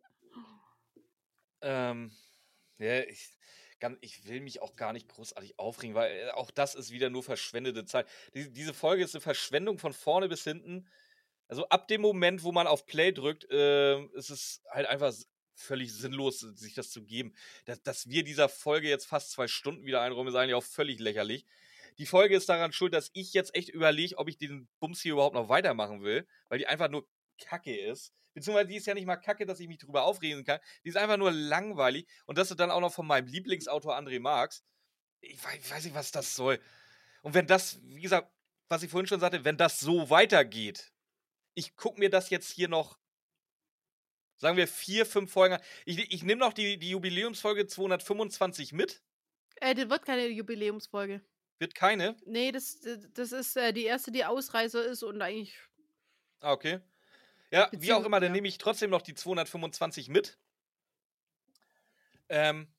[1.64, 2.10] Ähm,
[2.82, 3.30] ja, ich,
[3.80, 7.10] ganz, ich will mich auch gar nicht großartig aufregen, weil äh, auch das ist wieder
[7.10, 8.08] nur verschwendete Zeit.
[8.34, 10.88] Die, diese Folge ist eine Verschwendung von vorne bis hinten.
[11.48, 15.12] Also ab dem Moment, wo man auf Play drückt, äh, ist es halt einfach
[15.54, 17.34] völlig sinnlos, sich das zu geben.
[17.66, 20.98] Dass, dass wir dieser Folge jetzt fast zwei Stunden wieder einräumen, ist eigentlich auch völlig
[20.98, 21.44] lächerlich.
[21.98, 25.12] Die Folge ist daran schuld, dass ich jetzt echt überlege, ob ich diesen Bums hier
[25.12, 27.06] überhaupt noch weitermachen will, weil die einfach nur
[27.38, 28.12] Kacke ist.
[28.34, 30.60] Beziehungsweise die ist ja nicht mal Kacke, dass ich mich drüber aufregen kann.
[30.84, 32.06] Die ist einfach nur langweilig.
[32.26, 34.64] Und das ist dann auch noch von meinem Lieblingsautor André Marx.
[35.20, 36.58] Ich weiß, ich weiß nicht, was das soll.
[37.22, 38.32] Und wenn das, wie gesagt,
[38.68, 40.92] was ich vorhin schon sagte, wenn das so weitergeht,
[41.54, 42.98] ich gucke mir das jetzt hier noch,
[44.38, 45.60] sagen wir, vier, fünf Folgen an.
[45.84, 49.02] Ich, ich nehme noch die, die Jubiläumsfolge 225 mit.
[49.56, 51.20] Äh, das wird keine Jubiläumsfolge.
[51.58, 52.16] Wird keine?
[52.24, 52.80] Nee, das,
[53.12, 55.56] das ist äh, die erste, die Ausreißer ist und eigentlich.
[56.40, 56.80] Ah, okay.
[57.52, 58.32] Ja, wie auch immer, dann ja.
[58.32, 60.38] nehme ich trotzdem noch die 225 mit.
[62.28, 62.72] Ähm,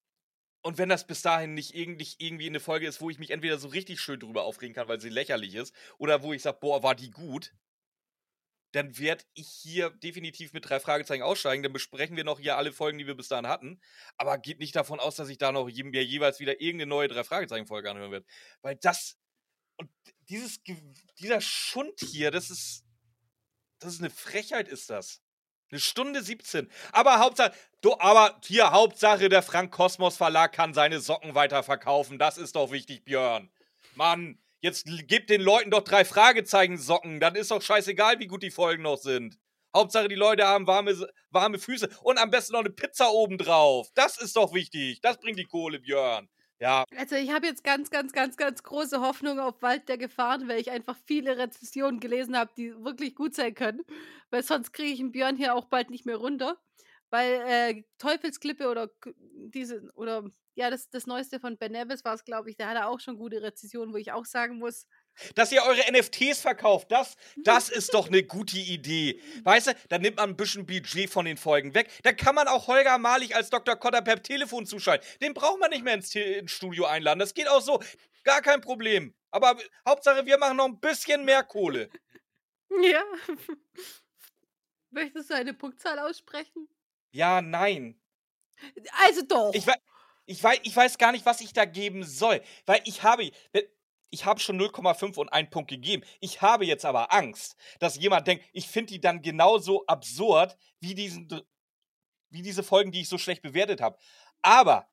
[0.64, 3.60] und wenn das bis dahin nicht irgendwie, irgendwie eine Folge ist, wo ich mich entweder
[3.60, 6.82] so richtig schön drüber aufregen kann, weil sie lächerlich ist, oder wo ich sage, boah,
[6.82, 7.54] war die gut,
[8.72, 11.62] dann werde ich hier definitiv mit drei Fragezeichen aussteigen.
[11.62, 13.80] Dann besprechen wir noch hier alle Folgen, die wir bis dahin hatten.
[14.18, 17.08] Aber geht nicht davon aus, dass ich da noch je, mir jeweils wieder irgendeine neue
[17.08, 18.26] drei Fragezeichen-Folge anhören werde.
[18.64, 19.20] Weil das
[19.78, 19.92] und
[20.30, 20.62] dieses,
[21.20, 22.84] dieser Schund hier, das ist,
[23.84, 25.22] das ist eine Frechheit, ist das.
[25.72, 26.70] Eine Stunde 17.
[26.92, 32.20] Aber Hauptsache, du, aber hier Hauptsache, der Frank Kosmos Verlag kann seine Socken weiterverkaufen.
[32.20, 33.50] Das ist doch wichtig, Björn.
[33.96, 37.20] Mann, jetzt gib den Leuten doch drei Fragezeichen Socken.
[37.20, 39.40] Dann ist doch scheißegal, wie gut die Folgen noch sind.
[39.76, 40.96] Hauptsache, die Leute haben warme,
[41.32, 43.90] warme Füße und am besten noch eine Pizza obendrauf.
[43.96, 45.02] Das ist doch wichtig.
[45.02, 46.30] Das bringt die Kohle, Björn.
[46.64, 50.48] Ja, Also ich habe jetzt ganz, ganz, ganz, ganz große Hoffnung auf Wald der Gefahren,
[50.48, 53.82] weil ich einfach viele Rezensionen gelesen habe, die wirklich gut sein können.
[54.30, 56.62] Weil sonst kriege ich den Björn hier auch bald nicht mehr runter.
[57.10, 62.26] Weil äh, Teufelsklippe oder diese, oder ja, das, das Neueste von Ben Nevis war es,
[62.26, 64.88] glaube ich, der hatte auch schon gute Rezensionen, wo ich auch sagen muss,
[65.36, 69.22] Dass ihr eure NFTs verkauft, das, das ist doch eine gute Idee.
[69.44, 71.90] Weißt du, dann nimmt man ein bisschen Budget von den Folgen weg.
[72.04, 73.76] Dann kann man auch Holger Malig als Dr.
[73.76, 75.08] Kotter per Telefon zuschalten.
[75.22, 77.20] Den braucht man nicht mehr ins, ins Studio einladen.
[77.20, 77.82] Das geht auch so.
[78.24, 79.14] Gar kein Problem.
[79.32, 79.58] Aber
[79.88, 81.90] Hauptsache, wir machen noch ein bisschen mehr Kohle.
[82.84, 83.04] ja.
[84.92, 86.68] Möchtest du eine Punktzahl aussprechen?
[87.12, 88.00] Ja, nein.
[89.06, 89.54] Also doch.
[89.54, 89.76] Ich, wei
[90.26, 92.42] ich, weiß, ich weiß gar nicht, was ich da geben soll.
[92.66, 93.32] Weil ich habe.
[94.14, 96.04] Ich habe schon 0,5 und einen Punkt gegeben.
[96.20, 100.94] Ich habe jetzt aber Angst, dass jemand denkt, ich finde die dann genauso absurd wie,
[100.94, 101.28] diesen,
[102.30, 103.98] wie diese Folgen, die ich so schlecht bewertet habe.
[104.44, 104.88] Aber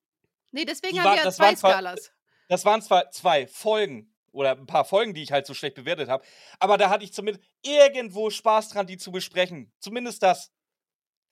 [0.53, 2.13] nee, deswegen haben waren- wir ja zwei waren zwar- Skalas.
[2.49, 6.09] das waren zwar zwei Folgen oder ein paar Folgen, die ich halt so schlecht bewertet
[6.09, 6.25] habe,
[6.59, 9.71] aber da hatte ich zumindest irgendwo Spaß dran, die zu besprechen.
[9.81, 10.51] Zumindest das.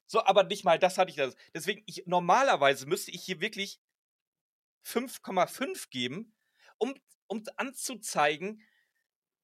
[0.07, 1.37] So, aber nicht mal das hatte ich das.
[1.55, 3.81] Deswegen, ich, normalerweise müsste ich hier wirklich
[4.85, 6.35] 5,5 geben,
[6.79, 6.95] um,
[7.29, 8.63] um anzuzeigen,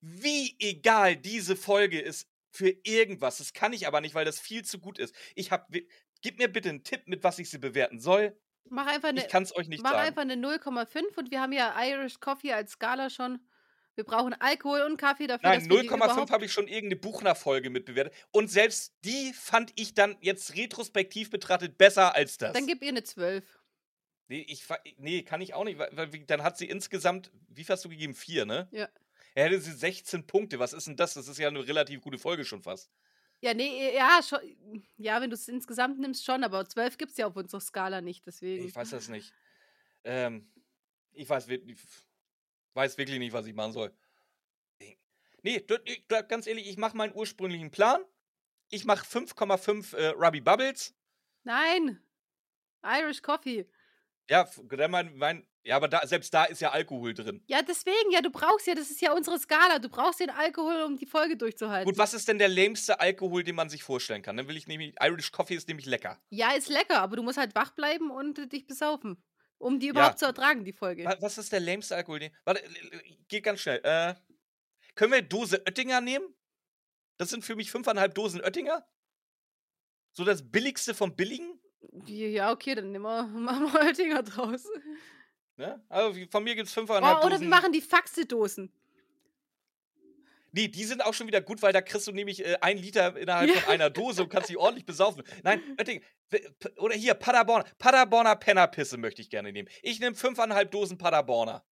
[0.01, 3.37] wie egal diese Folge ist für irgendwas.
[3.37, 5.15] Das kann ich aber nicht, weil das viel zu gut ist.
[5.35, 5.67] Ich hab,
[6.21, 8.37] gib mir bitte einen Tipp, mit was ich sie bewerten soll.
[8.69, 10.07] Mach einfach eine, Ich kann es euch nicht mach sagen.
[10.07, 13.39] einfach eine 0,5 und wir haben ja Irish Coffee als Skala schon.
[13.95, 16.31] Wir brauchen Alkohol und Kaffee dafür, Nein, dass wir die 0,5 überhaupt...
[16.31, 18.13] habe ich schon irgendeine Buchner-Folge mitbewertet.
[18.31, 22.53] Und selbst die fand ich dann jetzt retrospektiv betrachtet besser als das.
[22.53, 23.45] Dann gib ihr eine 12.
[24.27, 24.65] nee, ich,
[24.97, 28.13] nee, kann ich auch nicht, weil, dann hat sie insgesamt, wie viel hast du gegeben?
[28.13, 28.67] Vier, ne?
[28.71, 28.89] Ja.
[29.35, 30.59] Er hätte sie 16 Punkte.
[30.59, 31.13] Was ist denn das?
[31.13, 32.89] Das ist ja eine relativ gute Folge schon fast.
[33.41, 34.39] Ja, nee, ja, schon,
[34.97, 38.01] ja, wenn du es insgesamt nimmst, schon, aber 12 gibt es ja auf unserer Skala
[38.01, 38.65] nicht, deswegen.
[38.65, 39.33] Ich weiß das nicht.
[40.05, 40.49] Ähm,
[41.11, 41.77] ich weiß, ich
[42.73, 43.93] weiß wirklich nicht, was ich machen soll.
[45.43, 45.63] Nee,
[46.27, 48.01] ganz ehrlich, ich mache meinen ursprünglichen Plan.
[48.69, 50.95] Ich mache 5,5 äh, Ruby Bubbles.
[51.43, 52.01] Nein!
[52.83, 53.69] Irish Coffee.
[54.29, 54.49] Ja,
[54.87, 57.43] mein, mein, ja, aber da, selbst da ist ja Alkohol drin.
[57.47, 59.79] Ja, deswegen, ja, du brauchst ja, das ist ja unsere Skala.
[59.79, 61.85] Du brauchst den Alkohol, um die Folge durchzuhalten.
[61.89, 64.35] Gut, was ist denn der lämste Alkohol, den man sich vorstellen kann?
[64.37, 66.19] Dann will ich nämlich, Irish Coffee ist nämlich lecker.
[66.29, 69.23] Ja, ist lecker, aber du musst halt wach bleiben und äh, dich besaufen.
[69.57, 71.05] Um die überhaupt zu ertragen, die Folge.
[71.05, 72.19] Wa- Was ist der lämste Alkohol?
[72.19, 72.61] Den, warte,
[73.27, 73.79] geht ganz schnell.
[73.83, 74.15] Äh,
[74.95, 76.25] können wir Dose Oettinger nehmen?
[77.17, 78.85] Das sind für mich fünfeinhalb Dosen Oettinger.
[80.13, 81.59] So das billigste vom billigen.
[82.05, 84.65] Ja, okay, dann nehmen wir, machen wir Oettinger draus.
[85.57, 85.81] Ne?
[85.89, 88.71] Also von mir gibt es fünfeinhalb Oh, oder wir machen die Faxe-Dosen.
[90.51, 93.17] Nee, die sind auch schon wieder gut, weil da kriegst du nämlich äh, ein Liter
[93.17, 93.59] innerhalb Ja.
[93.59, 95.21] von einer Dose und kannst die ordentlich besaufen.
[95.43, 95.61] Nein,
[96.29, 96.41] p-
[96.77, 97.65] Oder hier, Paderborner.
[97.77, 99.67] Paderborner Pennerpisse möchte ich gerne nehmen.
[99.81, 101.65] Ich nehme fünfeinhalb Dosen Paderborner.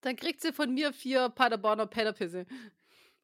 [0.00, 2.46] Dann kriegt sie von mir vier Paderborner Pennerpisse.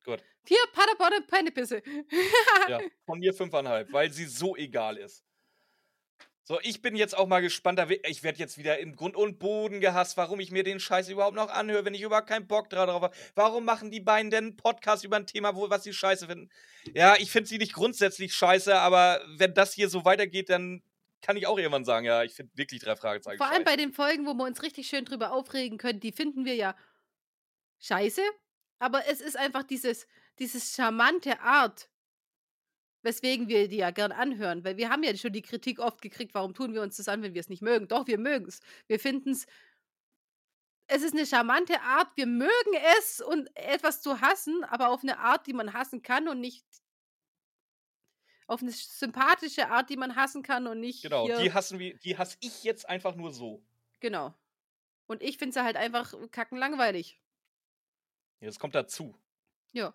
[0.04, 0.22] Gut.
[0.44, 1.82] Vier Paderborner Pennepisse.
[2.68, 5.24] Ja, von mir fünfeinhalb, weil sie so egal ist.
[6.48, 7.80] So, ich bin jetzt auch mal gespannt.
[8.04, 11.34] Ich werde jetzt wieder in Grund und Boden gehasst, warum ich mir den Scheiß überhaupt
[11.34, 13.16] noch anhöre, wenn ich überhaupt keinen Bock dra- drauf habe.
[13.34, 16.48] Warum machen die beiden denn einen Podcast über ein Thema, wo, was sie scheiße finden?
[16.94, 20.84] Ja, ich finde sie nicht grundsätzlich scheiße, aber wenn das hier so weitergeht, dann
[21.20, 23.64] kann ich auch irgendwann sagen, ja, ich finde wirklich drei Fragezeichen Vor allem scheiße.
[23.64, 26.76] bei den Folgen, wo wir uns richtig schön drüber aufregen können, die finden wir ja
[27.80, 28.22] scheiße.
[28.78, 30.06] Aber es ist einfach dieses,
[30.38, 31.88] dieses charmante Art,
[33.06, 34.64] weswegen wir die ja gern anhören.
[34.64, 37.22] Weil wir haben ja schon die Kritik oft gekriegt, warum tun wir uns das an,
[37.22, 37.88] wenn wir es nicht mögen.
[37.88, 38.60] Doch, wir mögen es.
[38.88, 39.46] Wir finden es.
[40.88, 42.08] Es ist eine charmante Art.
[42.16, 46.28] Wir mögen es und etwas zu hassen, aber auf eine Art, die man hassen kann
[46.28, 46.64] und nicht
[48.48, 52.16] auf eine sympathische Art, die man hassen kann und nicht Genau, die hassen wir, die
[52.16, 53.64] hasse ich jetzt einfach nur so.
[54.00, 54.34] Genau.
[55.06, 57.20] Und ich finde sie halt einfach kackenlangweilig.
[58.40, 59.16] Ja, Das kommt dazu.
[59.72, 59.94] Ja.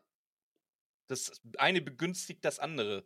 [1.11, 3.05] Das eine begünstigt das andere.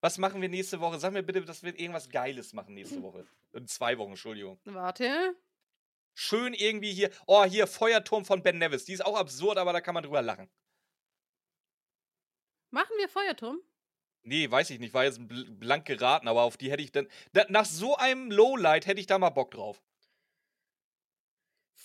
[0.00, 0.98] Was machen wir nächste Woche?
[0.98, 3.26] Sag mir bitte, dass wir irgendwas Geiles machen nächste Woche.
[3.52, 4.60] In zwei Wochen, Entschuldigung.
[4.64, 5.36] Warte.
[6.14, 7.10] Schön irgendwie hier.
[7.28, 8.86] Oh, hier, Feuerturm von Ben Nevis.
[8.86, 10.50] Die ist auch absurd, aber da kann man drüber lachen.
[12.70, 13.60] Machen wir Feuerturm?
[14.22, 14.92] Nee, weiß ich nicht.
[14.92, 17.06] War jetzt bl- blank geraten, aber auf die hätte ich dann.
[17.34, 19.80] Da, nach so einem Lowlight hätte ich da mal Bock drauf.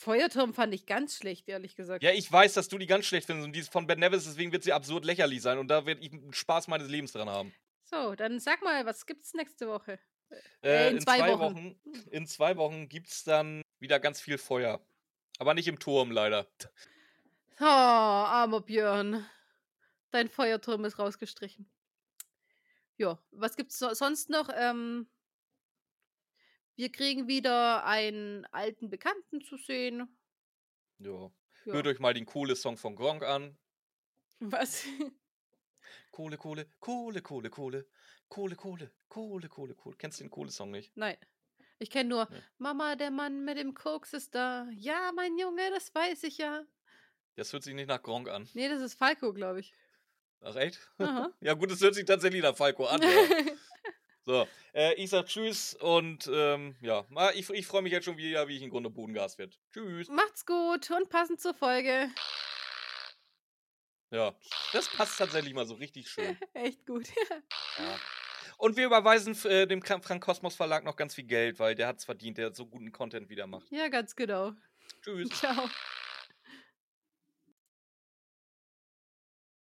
[0.03, 2.03] Feuerturm fand ich ganz schlecht, ehrlich gesagt.
[2.03, 4.25] Ja, ich weiß, dass du die ganz schlecht findest und die ist von Ben Nevis,
[4.25, 7.29] deswegen wird sie absurd lächerlich sein und da werde ich einen Spaß meines Lebens dran
[7.29, 7.53] haben.
[7.85, 9.99] So, dann sag mal, was gibt's nächste Woche?
[10.61, 11.55] Äh, in in, zwei zwei, Wochen.
[11.55, 11.75] Wochen.
[12.11, 14.79] In zwei Wochen gibt es dann wieder ganz viel Feuer.
[15.39, 16.47] Aber nicht im Turm, leider.
[17.59, 19.25] Oh, armer Björn.
[20.11, 21.69] Dein Feuerturm ist rausgestrichen.
[22.97, 24.49] Ja, was gibt's so, sonst noch?
[24.55, 25.07] Ähm,
[26.75, 30.07] wir kriegen wieder einen alten Bekannten zu sehen.
[30.99, 31.31] Ja.
[31.65, 31.73] Ja.
[31.73, 33.57] Hört euch mal den coole Song von Gronk an.
[34.39, 34.83] Was?
[36.11, 37.85] Kohle, Kohle, Kohle, Kohle, Kohle,
[38.29, 39.95] Kohle, Kohle, Kohle, Kohle, Kohle.
[39.97, 40.95] Kennst du den Kohle-Song nicht?
[40.95, 41.17] Nein.
[41.79, 42.37] Ich kenne nur, Ja.
[42.57, 44.67] Mama, der Mann mit dem Koks ist da.
[44.75, 46.63] Ja, mein Junge, das weiß ich ja.
[47.35, 48.47] Das hört sich nicht nach Gronk an.
[48.53, 49.73] Nee, das ist Falco, glaube ich.
[50.41, 50.79] Ach, echt?
[51.41, 53.01] Ja, gut, es hört sich tatsächlich nach Falco an.
[53.01, 53.09] Ja.
[54.25, 58.17] So, äh, ich sag Tschüss und ähm, ja, mal- ich, ich freue mich jetzt schon
[58.17, 59.59] wieder, wie ich in Grunde Boden gas wird.
[59.73, 60.07] Tschüss.
[60.07, 62.09] Macht's gut und passend zur Folge.
[64.11, 64.33] Ja,
[64.71, 66.37] das passt tatsächlich mal so richtig schön.
[66.53, 67.07] Echt gut.
[67.77, 67.99] Ja.
[68.59, 72.05] Und wir überweisen äh, dem Frank Kosmos Verlag noch ganz viel Geld, weil der hat's
[72.05, 73.69] verdient, der so guten Content wieder macht.
[73.71, 74.53] ja, ganz genau.
[75.01, 75.29] Tschüss.
[75.31, 75.67] Ciao.